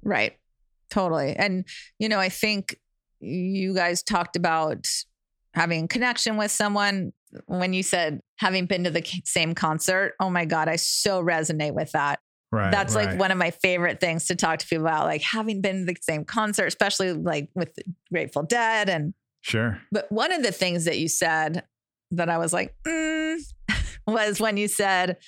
Right. 0.07 0.37
Totally. 0.89 1.35
And, 1.35 1.65
you 1.99 2.09
know, 2.09 2.21
I 2.21 2.29
think 2.29 2.77
you 3.19 3.75
guys 3.75 4.05
talked 4.05 4.37
about 4.37 4.87
having 5.53 5.89
connection 5.89 6.37
with 6.37 6.53
someone 6.53 7.13
when 7.47 7.73
you 7.73 7.83
said 7.83 8.21
having 8.37 8.67
been 8.67 8.85
to 8.85 8.91
the 8.91 9.05
same 9.25 9.55
concert. 9.55 10.15
Oh 10.21 10.31
my 10.31 10.45
God, 10.45 10.69
I 10.69 10.77
so 10.77 11.21
resonate 11.23 11.75
with 11.75 11.91
that. 11.93 12.21
Right. 12.53 12.71
That's 12.71 12.95
right. 12.95 13.09
like 13.09 13.19
one 13.19 13.33
of 13.33 13.39
my 13.39 13.51
favorite 13.51 13.99
things 13.99 14.27
to 14.27 14.37
talk 14.37 14.61
to 14.61 14.67
people 14.67 14.87
about, 14.87 15.07
like 15.07 15.23
having 15.23 15.61
been 15.61 15.85
to 15.87 15.93
the 15.93 15.99
same 16.01 16.25
concert, 16.25 16.67
especially 16.67 17.13
like 17.13 17.49
with 17.57 17.77
Grateful 18.13 18.45
Dead. 18.45 18.89
And, 18.89 19.13
Sure. 19.47 19.81
but 19.93 20.11
one 20.11 20.33
of 20.33 20.43
the 20.43 20.51
things 20.51 20.87
that 20.87 20.99
you 20.99 21.07
said 21.07 21.63
that 22.11 22.29
I 22.29 22.37
was 22.39 22.53
like, 22.53 22.75
mm, 22.85 23.39
was 24.07 24.41
when 24.41 24.57
you 24.57 24.67
said, 24.67 25.19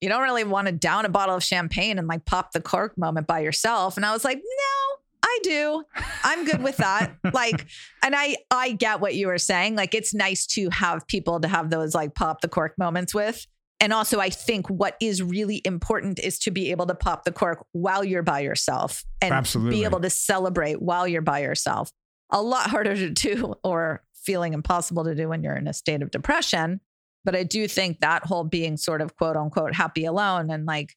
you 0.00 0.08
don't 0.08 0.22
really 0.22 0.42
want 0.42 0.66
to 0.66 0.72
down 0.72 1.04
a 1.04 1.08
bottle 1.08 1.36
of 1.36 1.44
champagne 1.44 1.96
and 1.96 2.08
like 2.08 2.24
pop 2.24 2.50
the 2.50 2.60
cork 2.60 2.98
moment 2.98 3.28
by 3.28 3.38
yourself. 3.38 3.96
And 3.96 4.04
I 4.04 4.12
was 4.12 4.24
like, 4.24 4.38
no, 4.38 4.96
I 5.22 5.38
do. 5.44 5.84
I'm 6.24 6.44
good 6.44 6.60
with 6.60 6.78
that. 6.78 7.14
like, 7.32 7.66
and 8.02 8.16
I 8.16 8.36
I 8.50 8.72
get 8.72 9.00
what 9.00 9.14
you 9.14 9.28
were 9.28 9.38
saying. 9.38 9.76
Like, 9.76 9.94
it's 9.94 10.12
nice 10.12 10.44
to 10.48 10.68
have 10.70 11.06
people 11.06 11.38
to 11.38 11.46
have 11.46 11.70
those 11.70 11.94
like 11.94 12.16
pop 12.16 12.40
the 12.40 12.48
cork 12.48 12.76
moments 12.78 13.14
with. 13.14 13.46
And 13.78 13.92
also, 13.92 14.18
I 14.18 14.30
think 14.30 14.68
what 14.68 14.96
is 15.00 15.22
really 15.22 15.62
important 15.64 16.18
is 16.18 16.38
to 16.40 16.50
be 16.50 16.72
able 16.72 16.86
to 16.86 16.94
pop 16.94 17.24
the 17.24 17.32
cork 17.32 17.64
while 17.70 18.04
you're 18.04 18.22
by 18.22 18.40
yourself 18.40 19.04
and 19.20 19.32
Absolutely. 19.32 19.78
be 19.78 19.84
able 19.84 20.00
to 20.00 20.10
celebrate 20.10 20.82
while 20.82 21.06
you're 21.06 21.22
by 21.22 21.40
yourself. 21.40 21.90
A 22.32 22.42
lot 22.42 22.70
harder 22.70 22.96
to 22.96 23.10
do 23.10 23.54
or 23.64 24.02
feeling 24.14 24.52
impossible 24.54 25.04
to 25.04 25.14
do 25.14 25.28
when 25.28 25.42
you're 25.42 25.56
in 25.56 25.68
a 25.68 25.72
state 25.72 26.02
of 26.02 26.10
depression. 26.10 26.80
But 27.24 27.36
I 27.36 27.44
do 27.44 27.68
think 27.68 28.00
that 28.00 28.24
whole 28.24 28.44
being 28.44 28.76
sort 28.76 29.00
of 29.00 29.16
quote 29.16 29.36
unquote 29.36 29.74
happy 29.74 30.04
alone 30.04 30.50
and 30.50 30.66
like 30.66 30.96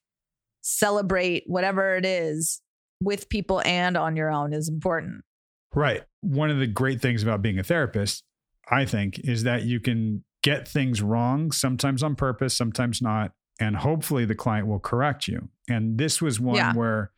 celebrate 0.62 1.44
whatever 1.46 1.96
it 1.96 2.04
is 2.04 2.60
with 3.00 3.28
people 3.28 3.62
and 3.64 3.96
on 3.96 4.16
your 4.16 4.30
own 4.30 4.52
is 4.52 4.68
important. 4.68 5.22
Right. 5.74 6.02
One 6.22 6.50
of 6.50 6.58
the 6.58 6.66
great 6.66 7.00
things 7.00 7.22
about 7.22 7.42
being 7.42 7.58
a 7.58 7.62
therapist, 7.62 8.24
I 8.70 8.84
think, 8.84 9.20
is 9.20 9.42
that 9.44 9.62
you 9.64 9.78
can 9.78 10.24
get 10.42 10.66
things 10.66 11.02
wrong, 11.02 11.52
sometimes 11.52 12.02
on 12.02 12.16
purpose, 12.16 12.56
sometimes 12.56 13.02
not. 13.02 13.32
And 13.60 13.76
hopefully 13.76 14.24
the 14.24 14.34
client 14.34 14.66
will 14.66 14.78
correct 14.80 15.28
you. 15.28 15.48
And 15.68 15.98
this 15.98 16.20
was 16.20 16.40
one 16.40 16.56
Yeah. 16.56 16.74
where 16.74 17.12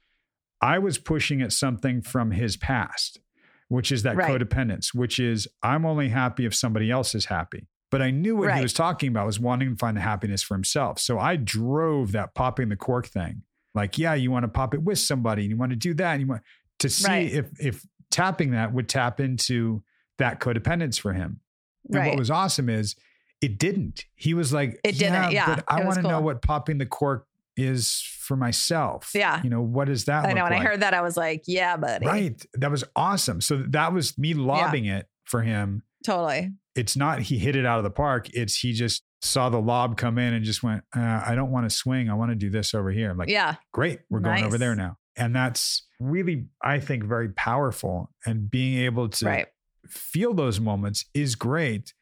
I 0.61 0.79
was 0.79 0.99
pushing 0.99 1.41
at 1.41 1.53
something 1.53 2.03
from 2.03 2.33
his 2.33 2.57
past, 2.57 3.21
which 3.69 3.93
is 3.93 4.03
that 4.03 4.17
Right. 4.17 4.31
codependence, 4.41 4.95
which 4.95 5.19
is 5.19 5.47
I'm 5.63 5.85
only 5.87 6.09
happy 6.09 6.45
if 6.47 6.55
somebody 6.55 6.91
else 6.91 7.15
is 7.15 7.27
happy. 7.27 7.67
But 7.91 8.03
I 8.03 8.11
knew 8.11 8.37
what 8.37 8.49
Right. 8.49 8.57
he 8.57 8.63
was 8.63 8.73
talking 8.75 9.09
about 9.09 9.27
was 9.27 9.41
wanting 9.41 9.71
to 9.71 9.77
find 9.77 9.97
the 9.97 10.01
happiness 10.03 10.43
for 10.43 10.55
himself. 10.55 10.99
So 10.99 11.19
I 11.19 11.37
drove 11.37 12.13
that 12.13 12.35
popping 12.35 12.69
the 12.69 12.77
cork 12.77 13.07
thing. 13.07 13.43
Like, 13.75 13.97
yeah, 13.99 14.15
you 14.15 14.31
want 14.31 14.45
to 14.45 14.49
pop 14.49 14.75
it 14.75 14.83
with 14.83 14.99
somebody 14.99 15.43
and 15.43 15.51
you 15.51 15.57
want 15.57 15.71
to 15.71 15.77
do 15.77 15.95
that. 15.95 16.13
And 16.13 16.21
you 16.23 16.27
want 16.27 16.43
to 16.81 16.89
see 16.89 17.09
Right. 17.09 17.33
if 17.33 17.47
if 17.61 17.87
tapping 18.11 18.51
that 18.53 18.73
would 18.73 18.89
tap 18.89 19.21
into 19.21 19.83
that 20.19 20.41
codependence 20.41 20.99
for 20.99 21.13
him. 21.13 21.41
And 21.87 21.97
Right. 21.97 22.09
what 22.09 22.19
was 22.19 22.31
awesome 22.31 22.69
is 22.69 22.97
it 23.41 23.59
didn't. 23.59 24.07
He 24.17 24.35
was 24.35 24.53
like, 24.53 24.81
It 24.83 24.99
didn't, 24.99 25.31
yeah, 25.33 25.55
but 25.55 25.65
I 25.69 25.85
want 25.85 25.97
to 25.97 26.03
know 26.03 26.21
what 26.21 26.43
popping 26.43 26.79
the 26.79 26.87
cork 26.87 27.27
is 27.59 28.01
for 28.21 28.37
myself. 28.37 29.11
Yeah. 29.15 29.43
You 29.43 29.51
know, 29.51 29.61
what 29.61 29.89
does 29.89 30.05
that 30.07 30.25
I 30.25 30.33
know. 30.33 30.45
And 30.45 30.55
like? 30.55 30.63
I 30.63 30.65
heard 30.65 30.81
that 30.81 30.95
I 30.95 31.03
was 31.03 31.17
like, 31.17 31.43
yeah, 31.47 31.77
buddy. 31.77 32.07
Right. 32.07 32.47
That 32.55 32.71
was 32.71 32.85
awesome. 32.95 33.41
So 33.41 33.65
that 33.71 33.93
was 33.93 34.17
me 34.17 34.33
lobbing 34.33 34.87
it 34.87 35.07
for 35.25 35.43
him. 35.43 35.83
Totally. 36.07 36.53
It's 36.75 36.97
not 36.97 37.21
he 37.23 37.39
hit 37.39 37.57
it 37.57 37.67
out 37.67 37.79
of 37.79 37.85
the 37.85 37.91
park. 37.91 38.29
It's 38.33 38.57
he 38.57 38.73
just 38.73 39.03
saw 39.21 39.49
the 39.49 39.61
lob 39.61 39.97
come 39.97 40.17
in 40.17 40.33
and 40.33 40.45
just 40.45 40.63
went, 40.63 40.85
uh, 40.97 41.23
I 41.27 41.35
don't 41.35 41.51
want 41.51 41.69
to 41.69 41.75
swing. 41.75 42.09
I 42.09 42.15
want 42.15 42.31
to 42.31 42.37
do 42.37 42.51
this 42.51 42.73
over 42.73 42.91
here. 42.93 43.11
I'm 43.11 43.19
like, 43.19 43.29
yeah. 43.29 43.57
great, 43.73 44.01
we're 44.09 44.21
going 44.21 44.45
over 44.45 44.59
there 44.59 44.77
now. 44.77 44.97
And 45.17 45.35
that's 45.35 45.85
really, 45.99 46.47
I 46.63 46.79
think, 46.79 47.03
very 47.03 47.31
powerful. 47.31 48.13
And 48.25 48.49
being 48.49 48.79
able 48.85 49.09
to 49.09 49.27
Right. 49.27 49.47
feel 49.89 50.33
those 50.35 50.61
moments 50.61 51.07
is 51.15 51.35
great. 51.35 51.93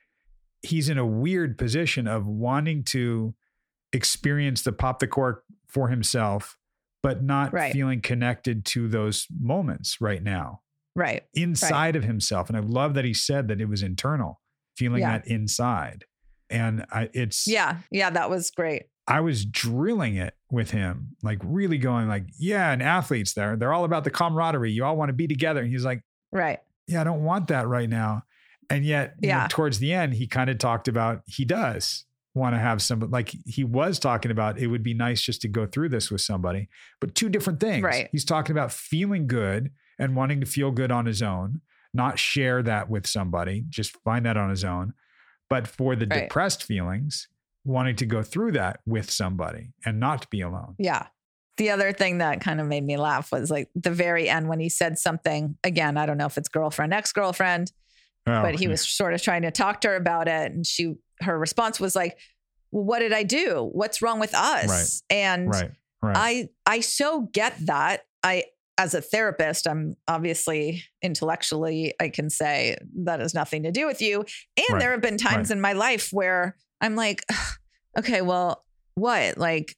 He's 0.60 0.90
in 0.90 0.98
a 0.98 1.06
weird 1.06 1.56
position 1.56 2.06
of 2.06 2.26
wanting 2.26 2.84
to 2.84 3.34
experience 3.94 4.60
the 4.62 4.72
pop 4.72 4.98
the 4.98 5.06
cork 5.06 5.44
for 5.68 5.88
himself, 5.88 6.56
but 7.02 7.22
not 7.22 7.52
Right. 7.52 7.72
feeling 7.72 8.00
connected 8.00 8.64
to 8.66 8.88
those 8.88 9.26
moments 9.38 10.00
right 10.00 10.22
now 10.22 10.60
Right. 10.94 11.24
inside 11.34 11.96
of 11.96 12.04
himself. 12.04 12.48
And 12.48 12.56
I 12.56 12.60
love 12.60 12.94
that 12.94 13.04
he 13.04 13.14
said 13.14 13.48
that 13.48 13.60
it 13.60 13.68
was 13.68 13.82
internal, 13.82 14.40
feeling 14.76 15.02
Yeah. 15.02 15.18
that 15.18 15.26
inside. 15.28 16.04
And 16.50 16.86
I, 16.90 17.10
it's, 17.12 17.46
Yeah. 17.46 17.78
Yeah. 17.90 18.10
That 18.10 18.30
was 18.30 18.50
great. 18.50 18.84
I 19.08 19.20
was 19.20 19.44
drilling 19.44 20.16
it 20.16 20.34
with 20.50 20.70
him, 20.72 21.16
like 21.22 21.38
really 21.44 21.78
going 21.78 22.08
like, 22.08 22.26
yeah, 22.38 22.72
and 22.72 22.82
athletes 22.82 23.34
there, 23.34 23.56
they're 23.56 23.72
all 23.72 23.84
about 23.84 24.02
the 24.04 24.10
camaraderie. 24.10 24.72
You 24.72 24.84
all 24.84 24.96
want 24.96 25.10
to 25.10 25.12
be 25.12 25.28
together. 25.28 25.60
And 25.60 25.70
he's 25.70 25.84
like, 25.84 26.02
Right. 26.32 26.58
yeah, 26.88 27.02
I 27.02 27.04
don't 27.04 27.22
want 27.24 27.48
that 27.48 27.68
right 27.68 27.88
now. 27.88 28.22
And 28.68 28.84
yet, 28.84 29.14
you 29.20 29.28
know, 29.28 29.36
Yeah. 29.36 29.46
towards 29.48 29.78
the 29.78 29.92
end, 29.92 30.14
he 30.14 30.26
kind 30.26 30.50
of 30.50 30.58
talked 30.58 30.88
about 30.88 31.22
he 31.26 31.44
does 31.44 32.04
want 32.36 32.54
to 32.54 32.58
have 32.58 32.80
some, 32.82 33.00
like 33.10 33.34
he 33.46 33.64
was 33.64 33.98
talking 33.98 34.30
about 34.30 34.58
it 34.58 34.68
would 34.68 34.82
be 34.82 34.94
nice 34.94 35.20
just 35.22 35.42
to 35.42 35.48
go 35.48 35.66
through 35.66 35.88
this 35.88 36.10
with 36.10 36.20
somebody, 36.20 36.68
but 37.00 37.14
two 37.14 37.28
different 37.28 37.58
things. 37.58 37.82
Right. 37.82 38.08
He's 38.12 38.24
talking 38.24 38.52
about 38.52 38.70
feeling 38.72 39.26
good 39.26 39.70
and 39.98 40.14
wanting 40.14 40.40
to 40.40 40.46
feel 40.46 40.70
good 40.70 40.92
on 40.92 41.06
his 41.06 41.22
own, 41.22 41.62
not 41.94 42.18
share 42.18 42.62
that 42.62 42.88
with 42.90 43.06
somebody, 43.06 43.64
just 43.68 43.96
find 44.04 44.24
that 44.26 44.36
on 44.36 44.50
his 44.50 44.64
own. 44.64 44.92
But 45.48 45.66
for 45.66 45.96
the 45.96 46.06
Right. 46.06 46.24
depressed 46.28 46.62
feelings, 46.62 47.28
wanting 47.64 47.96
to 47.96 48.06
go 48.06 48.22
through 48.22 48.52
that 48.52 48.80
with 48.86 49.10
somebody 49.10 49.72
and 49.84 49.98
not 49.98 50.28
be 50.30 50.40
alone. 50.42 50.74
Yeah. 50.78 51.06
The 51.56 51.70
other 51.70 51.92
thing 51.92 52.18
that 52.18 52.40
kind 52.42 52.60
of 52.60 52.66
made 52.66 52.84
me 52.84 52.96
laugh 52.98 53.32
was 53.32 53.50
like 53.50 53.70
the 53.74 53.90
very 53.90 54.28
end 54.28 54.46
when 54.48 54.60
he 54.60 54.68
said 54.68 54.98
something 54.98 55.56
again, 55.64 55.96
I 55.96 56.04
don't 56.04 56.18
know 56.18 56.26
if 56.26 56.36
it's 56.36 56.48
girlfriend, 56.50 56.92
ex 56.92 57.12
girlfriend, 57.12 57.72
Oh, 58.28 58.42
but 58.42 58.56
he 58.56 58.64
yeah. 58.64 58.70
was 58.72 58.86
sort 58.86 59.14
of 59.14 59.22
trying 59.22 59.42
to 59.42 59.50
talk 59.52 59.80
to 59.82 59.88
her 59.88 59.96
about 59.96 60.26
it. 60.28 60.50
And 60.52 60.66
she, 60.66 60.96
her 61.20 61.38
response 61.38 61.80
was 61.80 61.96
like, 61.96 62.18
well, 62.72 62.84
what 62.84 62.98
did 62.98 63.12
I 63.12 63.22
do? 63.22 63.68
What's 63.72 64.02
wrong 64.02 64.18
with 64.20 64.34
us? 64.34 65.02
And 65.10 65.48
right, 65.48 65.70
right. 66.02 66.16
I, 66.16 66.48
I 66.66 66.80
so 66.80 67.22
get 67.32 67.54
that. 67.66 68.02
I, 68.22 68.44
as 68.78 68.92
a 68.94 69.00
therapist, 69.00 69.66
I'm 69.66 69.94
obviously 70.06 70.84
intellectually, 71.00 71.94
I 71.98 72.10
can 72.10 72.28
say 72.28 72.76
that 73.04 73.20
has 73.20 73.32
nothing 73.34 73.62
to 73.62 73.72
do 73.72 73.86
with 73.86 74.02
you. 74.02 74.18
And 74.56 74.66
Right, 74.70 74.80
there 74.80 74.90
have 74.90 75.00
been 75.00 75.16
times 75.16 75.50
in 75.50 75.60
my 75.60 75.72
life 75.72 76.10
where 76.12 76.56
I'm 76.80 76.94
like, 76.96 77.24
okay, 77.98 78.20
well, 78.20 78.64
what? 78.94 79.38
Like, 79.38 79.74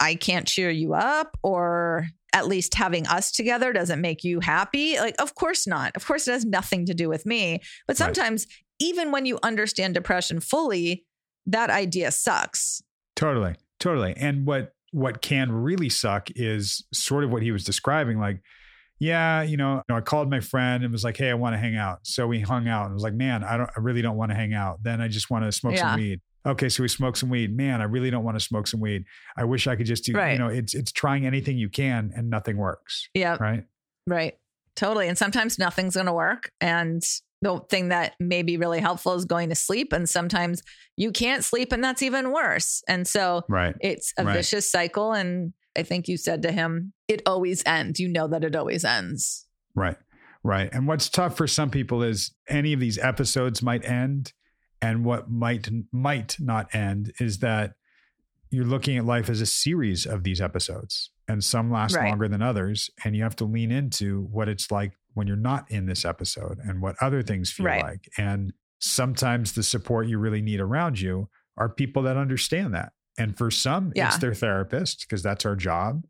I 0.00 0.14
can't 0.14 0.46
cheer 0.46 0.70
you 0.70 0.94
up, 0.94 1.36
or 1.42 2.06
at 2.32 2.46
least 2.46 2.74
having 2.74 3.06
us 3.06 3.30
together 3.32 3.72
doesn't 3.72 4.00
make 4.00 4.24
you 4.24 4.40
happy. 4.40 4.96
Like, 4.98 5.20
of 5.20 5.34
course 5.34 5.66
not. 5.66 5.92
Of 5.94 6.06
course, 6.06 6.26
it 6.26 6.32
has 6.32 6.44
nothing 6.44 6.86
to 6.86 6.94
do 6.94 7.08
with 7.08 7.26
me. 7.26 7.60
But 7.86 7.98
Right. 8.00 8.06
sometimes, 8.06 8.46
even 8.80 9.12
when 9.12 9.26
you 9.26 9.38
understand 9.42 9.94
depression 9.94 10.40
fully, 10.40 11.04
that 11.46 11.70
idea 11.70 12.10
sucks. 12.10 12.82
Totally, 13.14 13.54
totally. 13.78 14.14
And 14.16 14.46
what 14.46 14.72
what 14.92 15.22
can 15.22 15.52
really 15.52 15.88
suck 15.88 16.28
is 16.34 16.84
sort 16.92 17.22
of 17.22 17.30
what 17.30 17.42
he 17.42 17.52
was 17.52 17.62
describing. 17.62 18.18
Like, 18.18 18.40
yeah, 18.98 19.42
you 19.42 19.56
know, 19.56 19.82
I 19.88 20.00
called 20.00 20.28
my 20.28 20.40
friend 20.40 20.82
and 20.82 20.90
was 20.92 21.04
like, 21.04 21.16
"Hey, 21.16 21.30
I 21.30 21.34
want 21.34 21.54
to 21.54 21.58
hang 21.58 21.76
out." 21.76 22.00
So 22.02 22.26
we 22.26 22.40
hung 22.40 22.66
out 22.66 22.86
and 22.86 22.94
was 22.94 23.02
like, 23.04 23.14
"Man, 23.14 23.44
I 23.44 23.56
don't, 23.56 23.70
I 23.76 23.80
really 23.80 24.02
don't 24.02 24.16
want 24.16 24.30
to 24.32 24.34
hang 24.34 24.52
out." 24.52 24.82
Then 24.82 25.00
I 25.00 25.08
just 25.08 25.30
want 25.30 25.44
to 25.44 25.52
smoke 25.52 25.74
Yeah. 25.74 25.92
some 25.92 26.00
weed. 26.00 26.20
Okay, 26.46 26.68
so 26.70 26.82
we 26.82 26.88
smoke 26.88 27.16
some 27.16 27.28
weed. 27.28 27.54
Man, 27.54 27.80
I 27.82 27.84
really 27.84 28.10
don't 28.10 28.24
want 28.24 28.38
to 28.38 28.44
smoke 28.44 28.66
some 28.66 28.80
weed. 28.80 29.04
I 29.36 29.44
wish 29.44 29.66
I 29.66 29.76
could 29.76 29.86
just 29.86 30.04
do. 30.04 30.12
You 30.12 30.38
know, 30.38 30.48
it's 30.48 30.74
it's 30.74 30.90
trying 30.90 31.26
anything 31.26 31.56
you 31.58 31.68
can 31.68 32.12
and 32.16 32.30
nothing 32.30 32.56
works. 32.56 33.08
Yeah. 33.14 33.36
Right. 33.38 33.64
Right. 34.06 34.34
Totally. 34.74 35.06
And 35.08 35.18
sometimes 35.18 35.58
nothing's 35.58 35.94
going 35.94 36.06
to 36.06 36.12
work. 36.12 36.50
And 36.60 37.02
the 37.42 37.58
thing 37.70 37.88
that 37.88 38.14
may 38.20 38.42
be 38.42 38.56
really 38.56 38.80
helpful 38.80 39.14
is 39.14 39.24
going 39.24 39.48
to 39.48 39.54
sleep. 39.54 39.92
And 39.92 40.08
sometimes 40.08 40.62
you 40.96 41.10
can't 41.12 41.42
sleep, 41.42 41.72
and 41.72 41.82
that's 41.82 42.02
even 42.02 42.32
worse. 42.32 42.82
And 42.88 43.06
so 43.06 43.42
Right. 43.48 43.74
it's 43.80 44.12
a 44.18 44.24
Right. 44.24 44.34
vicious 44.36 44.70
cycle. 44.70 45.12
And 45.12 45.52
I 45.76 45.82
think 45.82 46.06
you 46.08 46.16
said 46.16 46.42
to 46.42 46.52
him, 46.52 46.92
it 47.08 47.22
always 47.26 47.62
ends. 47.64 47.98
You 48.00 48.08
know 48.08 48.28
that 48.28 48.44
it 48.44 48.54
always 48.56 48.84
ends. 48.84 49.46
Right. 49.74 49.96
Right. 50.42 50.68
And 50.72 50.86
what's 50.86 51.08
tough 51.08 51.36
for 51.36 51.46
some 51.46 51.70
people 51.70 52.02
is 52.02 52.32
any 52.48 52.72
of 52.72 52.80
these 52.80 52.98
episodes 52.98 53.62
might 53.62 53.84
end. 53.84 54.32
And 54.82 55.04
what 55.04 55.30
might 55.30 55.68
might 55.92 56.36
not 56.40 56.74
end 56.74 57.12
is 57.20 57.38
that 57.38 57.74
you're 58.50 58.64
looking 58.64 58.96
at 58.96 59.04
life 59.04 59.28
as 59.28 59.40
a 59.40 59.46
series 59.46 60.06
of 60.06 60.24
these 60.24 60.40
episodes. 60.40 61.10
And 61.28 61.44
some 61.44 61.70
last 61.70 61.94
Right. 61.94 62.08
longer 62.08 62.26
than 62.26 62.42
others. 62.42 62.90
And 63.04 63.14
you 63.14 63.22
have 63.22 63.36
to 63.36 63.44
lean 63.44 63.70
into 63.70 64.22
what 64.22 64.48
it's 64.48 64.70
like 64.70 64.92
when 65.14 65.26
you're 65.26 65.36
not 65.36 65.70
in 65.70 65.86
this 65.86 66.04
episode 66.04 66.58
and 66.62 66.80
what 66.80 66.96
other 67.00 67.22
things 67.22 67.50
feel 67.52 67.66
Right. 67.66 67.82
like. 67.82 68.08
And 68.18 68.52
sometimes 68.78 69.52
the 69.52 69.62
support 69.62 70.06
you 70.08 70.18
really 70.18 70.42
need 70.42 70.60
around 70.60 71.00
you 71.00 71.28
are 71.56 71.68
people 71.68 72.02
that 72.04 72.16
understand 72.16 72.74
that. 72.74 72.92
And 73.18 73.36
for 73.36 73.50
some, 73.50 73.92
Yeah. 73.94 74.06
it's 74.08 74.18
their 74.18 74.34
therapist, 74.34 75.00
because 75.02 75.22
that's 75.22 75.44
our 75.44 75.56
job 75.56 76.04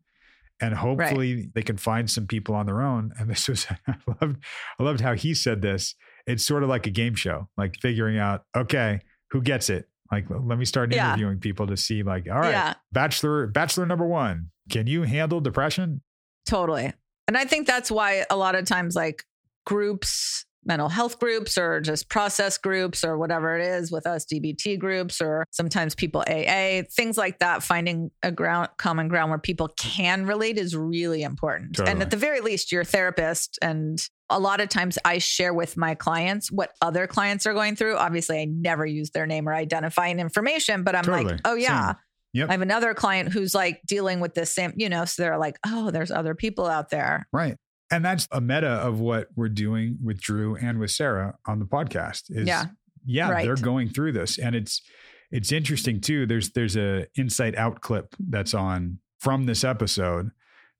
and 0.61 0.75
hopefully 0.75 1.49
they 1.55 1.63
can 1.63 1.75
find 1.77 2.07
some 2.09 2.27
people 2.27 2.53
on 2.53 2.67
their 2.67 2.81
own. 2.81 3.11
And 3.19 3.29
this 3.29 3.47
was 3.49 3.65
I 3.87 3.95
loved 4.21 4.37
I 4.79 4.83
loved 4.83 5.01
how 5.01 5.15
he 5.15 5.33
said 5.33 5.61
this. 5.61 5.95
It's 6.27 6.45
sort 6.45 6.61
of 6.63 6.69
like 6.69 6.85
a 6.85 6.91
game 6.91 7.15
show, 7.15 7.49
like 7.57 7.75
figuring 7.81 8.17
out, 8.19 8.45
okay, 8.55 8.99
who 9.31 9.41
gets 9.41 9.69
it? 9.69 9.89
Like 10.11 10.25
let 10.29 10.59
me 10.59 10.65
start 10.65 10.93
Yeah. 10.93 11.07
interviewing 11.09 11.39
people 11.39 11.65
to 11.67 11.75
see, 11.75 12.03
like, 12.03 12.27
all 12.29 12.39
right, 12.39 12.51
Yeah. 12.51 12.73
bachelor, 12.91 13.47
bachelor 13.47 13.85
number 13.87 14.05
one, 14.05 14.51
can 14.69 14.85
you 14.87 15.01
handle 15.03 15.41
depression? 15.41 16.01
Totally. 16.45 16.93
And 17.27 17.37
I 17.37 17.45
think 17.45 17.67
that's 17.67 17.91
why 17.91 18.25
a 18.29 18.35
lot 18.35 18.55
of 18.55 18.65
times, 18.65 18.95
like 18.95 19.23
groups 19.65 20.45
mental 20.65 20.89
health 20.89 21.19
groups 21.19 21.57
or 21.57 21.81
just 21.81 22.09
process 22.09 22.57
groups 22.57 23.03
or 23.03 23.17
whatever 23.17 23.57
it 23.57 23.65
is 23.65 23.91
with 23.91 24.05
us 24.05 24.25
DBT 24.25 24.77
groups 24.77 25.21
or 25.21 25.45
sometimes 25.51 25.95
people 25.95 26.23
AA, 26.27 26.83
things 26.91 27.17
like 27.17 27.39
that. 27.39 27.63
Finding 27.63 28.11
a 28.21 28.31
ground, 28.31 28.69
common 28.77 29.07
ground 29.07 29.31
where 29.31 29.39
people 29.39 29.69
can 29.79 30.25
relate 30.25 30.57
is 30.57 30.75
really 30.75 31.23
important. 31.23 31.75
Totally. 31.75 31.91
And 31.91 32.01
at 32.01 32.11
the 32.11 32.17
very 32.17 32.41
least, 32.41 32.71
your 32.71 32.83
therapist 32.83 33.57
and 33.61 34.01
a 34.29 34.39
lot 34.39 34.61
of 34.61 34.69
times 34.69 34.97
I 35.03 35.17
share 35.17 35.53
with 35.53 35.77
my 35.77 35.95
clients 35.95 36.51
what 36.51 36.71
other 36.81 37.07
clients 37.07 37.45
are 37.45 37.53
going 37.53 37.75
through. 37.75 37.97
Obviously, 37.97 38.39
I 38.39 38.45
never 38.45 38.85
use 38.85 39.09
their 39.09 39.25
name 39.25 39.49
or 39.49 39.53
identifying 39.53 40.19
information, 40.19 40.83
but 40.83 40.95
I'm 40.95 41.03
Totally. 41.03 41.33
like, 41.33 41.41
oh 41.45 41.55
yeah. 41.55 41.87
Same. 41.87 41.95
Yep. 42.33 42.49
I 42.49 42.51
have 42.53 42.61
another 42.61 42.93
client 42.93 43.31
who's 43.31 43.53
like 43.53 43.81
dealing 43.85 44.19
with 44.19 44.33
this 44.33 44.53
same, 44.53 44.73
you 44.75 44.89
know, 44.89 45.05
so 45.05 45.23
they're 45.23 45.37
like, 45.37 45.57
oh, 45.65 45.91
there's 45.91 46.11
other 46.11 46.33
people 46.35 46.65
out 46.67 46.89
there. 46.89 47.27
Right. 47.33 47.57
And 47.91 48.05
that's 48.05 48.27
a 48.31 48.39
meta 48.39 48.69
of 48.69 48.99
what 49.01 49.27
we're 49.35 49.49
doing 49.49 49.97
with 50.01 50.21
Drew 50.21 50.55
and 50.55 50.79
with 50.79 50.91
Sarah 50.91 51.35
on 51.45 51.59
the 51.59 51.65
podcast 51.65 52.23
is 52.29 52.47
Yeah. 52.47 52.65
yeah, 53.05 53.29
Right. 53.29 53.45
they're 53.45 53.55
going 53.55 53.89
through 53.89 54.13
this. 54.13 54.37
And 54.37 54.55
it's 54.55 54.81
it's 55.29 55.51
interesting 55.51 55.99
too. 56.01 56.25
There's 56.25 56.51
there's 56.51 56.77
a 56.77 57.07
insight 57.17 57.55
out 57.57 57.81
clip 57.81 58.15
that's 58.19 58.53
on 58.53 58.99
from 59.19 59.45
this 59.45 59.63
episode 59.63 60.31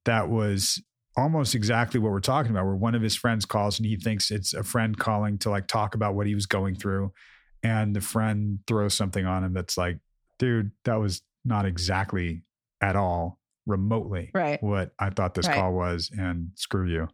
that 0.06 0.30
was 0.30 0.82
almost 1.18 1.54
exactly 1.56 1.99
what 1.99 2.12
we're 2.12 2.20
talking 2.22 2.52
about, 2.52 2.66
where 2.66 2.76
one 2.76 2.95
of 2.95 3.02
his 3.02 3.16
friends 3.16 3.45
calls 3.45 3.78
and 3.78 3.86
he 3.86 3.97
thinks 3.97 4.32
it's 4.32 4.54
a 4.54 4.64
friend 4.64 4.97
calling 4.97 5.38
to 5.39 5.49
like 5.49 5.68
talk 5.68 5.95
about 5.95 6.16
what 6.16 6.28
he 6.28 6.34
was 6.36 6.45
going 6.45 6.76
through. 6.76 7.12
And 7.64 7.93
the 7.95 8.02
friend 8.02 8.60
throws 8.68 8.93
something 8.93 9.26
on 9.26 9.43
him 9.43 9.54
that's 9.54 9.78
like, 9.78 9.99
dude, 10.39 10.72
that 10.86 10.95
was 10.95 11.22
not 11.45 11.65
exactly 11.65 12.43
at 12.81 12.95
all 12.95 13.39
remotely 13.65 14.31
Right. 14.33 14.61
what 14.61 14.93
I 14.99 15.09
thought 15.09 15.33
this 15.35 15.47
Right. 15.47 15.55
call 15.55 15.73
was, 15.73 16.11
and 16.17 16.51
screw 16.55 16.87
you. 16.89 17.07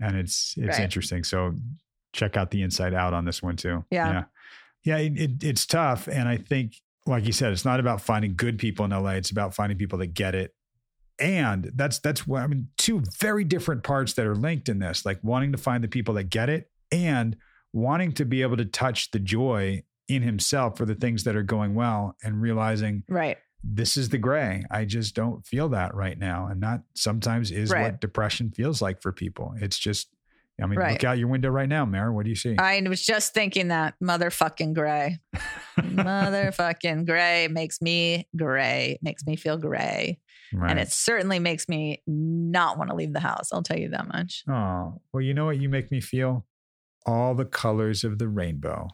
And 0.00 0.16
it's 0.16 0.54
it's 0.56 0.78
Right. 0.78 0.80
interesting. 0.84 1.24
So 1.24 1.54
check 2.12 2.36
out 2.36 2.50
the 2.50 2.62
inside 2.62 2.94
out 2.94 3.12
on 3.14 3.24
this 3.24 3.42
one 3.42 3.56
too. 3.56 3.84
Yeah. 3.90 4.24
yeah, 4.84 4.96
yeah. 4.96 4.96
It, 4.98 5.18
it, 5.20 5.44
it's 5.44 5.66
tough, 5.66 6.08
and 6.08 6.28
I 6.28 6.36
think, 6.36 6.74
like 7.06 7.26
you 7.26 7.32
said, 7.32 7.52
it's 7.52 7.64
not 7.64 7.80
about 7.80 8.00
finding 8.00 8.34
good 8.36 8.58
people 8.58 8.84
in 8.84 8.90
LA. 8.92 9.12
It's 9.12 9.30
about 9.30 9.54
finding 9.54 9.76
people 9.78 9.98
that 9.98 10.08
get 10.14 10.34
it. 10.34 10.54
And 11.18 11.70
that's 11.74 11.98
that's 11.98 12.26
what 12.26 12.42
I 12.42 12.46
mean. 12.46 12.68
Two 12.78 13.02
very 13.20 13.44
different 13.44 13.82
parts 13.84 14.14
that 14.14 14.26
are 14.26 14.34
linked 14.34 14.68
in 14.68 14.78
this, 14.78 15.04
like 15.06 15.18
wanting 15.22 15.52
to 15.52 15.58
find 15.58 15.84
the 15.84 15.88
people 15.88 16.14
that 16.14 16.24
get 16.30 16.48
it, 16.48 16.70
and 16.90 17.36
wanting 17.72 18.12
to 18.12 18.24
be 18.24 18.42
able 18.42 18.56
to 18.56 18.64
touch 18.64 19.10
the 19.12 19.18
joy 19.20 19.82
in 20.08 20.22
himself 20.22 20.76
for 20.76 20.84
the 20.84 20.94
things 20.94 21.24
that 21.24 21.36
are 21.36 21.42
going 21.42 21.74
well, 21.74 22.16
and 22.24 22.40
realizing 22.42 23.02
Right. 23.08 23.38
This 23.64 23.96
is 23.96 24.08
the 24.08 24.18
gray. 24.18 24.64
I 24.70 24.84
just 24.84 25.14
don't 25.14 25.46
feel 25.46 25.68
that 25.70 25.94
right 25.94 26.18
now. 26.18 26.46
And 26.48 26.62
that 26.62 26.82
sometimes 26.94 27.50
is 27.50 27.70
Right. 27.70 27.82
what 27.82 28.00
depression 28.00 28.50
feels 28.50 28.82
like 28.82 29.00
for 29.00 29.12
people. 29.12 29.54
It's 29.60 29.78
just, 29.78 30.08
I 30.60 30.66
mean, 30.66 30.78
Right. 30.78 30.92
look 30.92 31.04
out 31.04 31.18
your 31.18 31.28
window 31.28 31.48
right 31.50 31.68
now, 31.68 31.84
Mara. 31.84 32.12
What 32.12 32.24
do 32.24 32.30
you 32.30 32.36
see? 32.36 32.56
I 32.58 32.80
was 32.88 33.04
just 33.04 33.34
thinking 33.34 33.68
that 33.68 33.94
motherfucking 34.02 34.74
gray. 34.74 35.18
motherfucking 35.78 37.06
gray 37.06 37.48
makes 37.48 37.80
me 37.80 38.28
gray, 38.36 38.98
makes 39.02 39.24
me 39.26 39.36
feel 39.36 39.56
gray. 39.58 40.18
right. 40.52 40.70
And 40.70 40.78
it 40.78 40.90
certainly 40.92 41.38
makes 41.38 41.68
me 41.68 42.02
not 42.06 42.78
want 42.78 42.90
to 42.90 42.96
leave 42.96 43.12
the 43.12 43.20
house. 43.20 43.52
I'll 43.52 43.62
tell 43.62 43.78
you 43.78 43.90
that 43.90 44.06
much. 44.08 44.44
oh, 44.48 45.00
well, 45.12 45.20
you 45.22 45.34
know 45.34 45.46
what 45.46 45.58
you 45.58 45.68
make 45.68 45.90
me 45.90 46.00
feel? 46.00 46.46
All 47.06 47.34
the 47.34 47.44
colors 47.46 48.04
of 48.04 48.18
the 48.18 48.28
rainbow. 48.28 48.88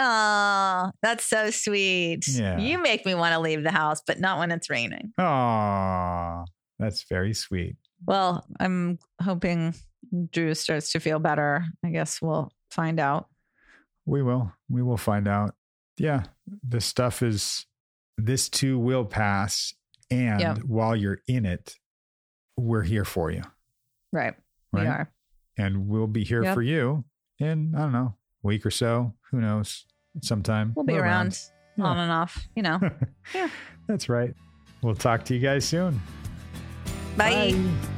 Oh, 0.00 0.90
that's 1.02 1.24
so 1.24 1.50
sweet. 1.50 2.26
Yeah. 2.28 2.58
You 2.58 2.78
make 2.80 3.04
me 3.04 3.14
want 3.14 3.32
to 3.34 3.40
leave 3.40 3.62
the 3.64 3.72
house, 3.72 4.00
but 4.06 4.20
not 4.20 4.38
when 4.38 4.50
it's 4.52 4.70
raining. 4.70 5.12
Oh, 5.18 6.44
that's 6.78 7.02
very 7.08 7.34
sweet. 7.34 7.76
Well, 8.06 8.46
I'm 8.60 8.98
hoping 9.20 9.74
Drew 10.32 10.54
starts 10.54 10.92
to 10.92 11.00
feel 11.00 11.18
better. 11.18 11.64
I 11.84 11.90
guess 11.90 12.22
we'll 12.22 12.52
find 12.70 13.00
out. 13.00 13.28
We 14.06 14.22
will. 14.22 14.52
We 14.70 14.82
will 14.82 14.96
find 14.96 15.26
out. 15.26 15.54
Yeah. 15.98 16.22
The 16.66 16.80
stuff 16.80 17.22
is, 17.22 17.66
this 18.16 18.48
too 18.48 18.78
will 18.78 19.04
pass. 19.04 19.74
And 20.10 20.40
Yep. 20.40 20.58
while 20.58 20.94
you're 20.96 21.18
in 21.26 21.44
it, 21.44 21.74
we're 22.56 22.82
here 22.84 23.04
for 23.04 23.30
you. 23.30 23.42
Right. 24.12 24.34
Right. 24.72 24.82
We 24.82 24.86
are. 24.86 25.10
and 25.58 25.88
we'll 25.88 26.06
be 26.06 26.22
here 26.24 26.44
Yep. 26.44 26.54
for 26.54 26.62
you 26.62 27.04
in 27.40 27.74
I 27.74 27.80
don't 27.80 27.92
know 27.92 28.14
a 28.44 28.46
week 28.46 28.64
or 28.64 28.70
so. 28.70 29.14
Who 29.30 29.40
knows? 29.40 29.84
Sometime 30.22 30.72
We'll 30.74 30.84
be 30.84 30.94
We're 30.94 31.02
around, 31.02 31.38
Yeah. 31.76 31.84
on 31.84 31.98
and 31.98 32.10
off, 32.10 32.48
you 32.56 32.62
know. 32.62 32.80
Yeah. 33.34 33.48
That's 33.86 34.08
right. 34.08 34.34
We'll 34.82 34.94
talk 34.94 35.24
to 35.26 35.34
you 35.34 35.40
guys 35.40 35.64
soon. 35.66 36.00
Bye. 37.16 37.52
Bye. 37.52 37.94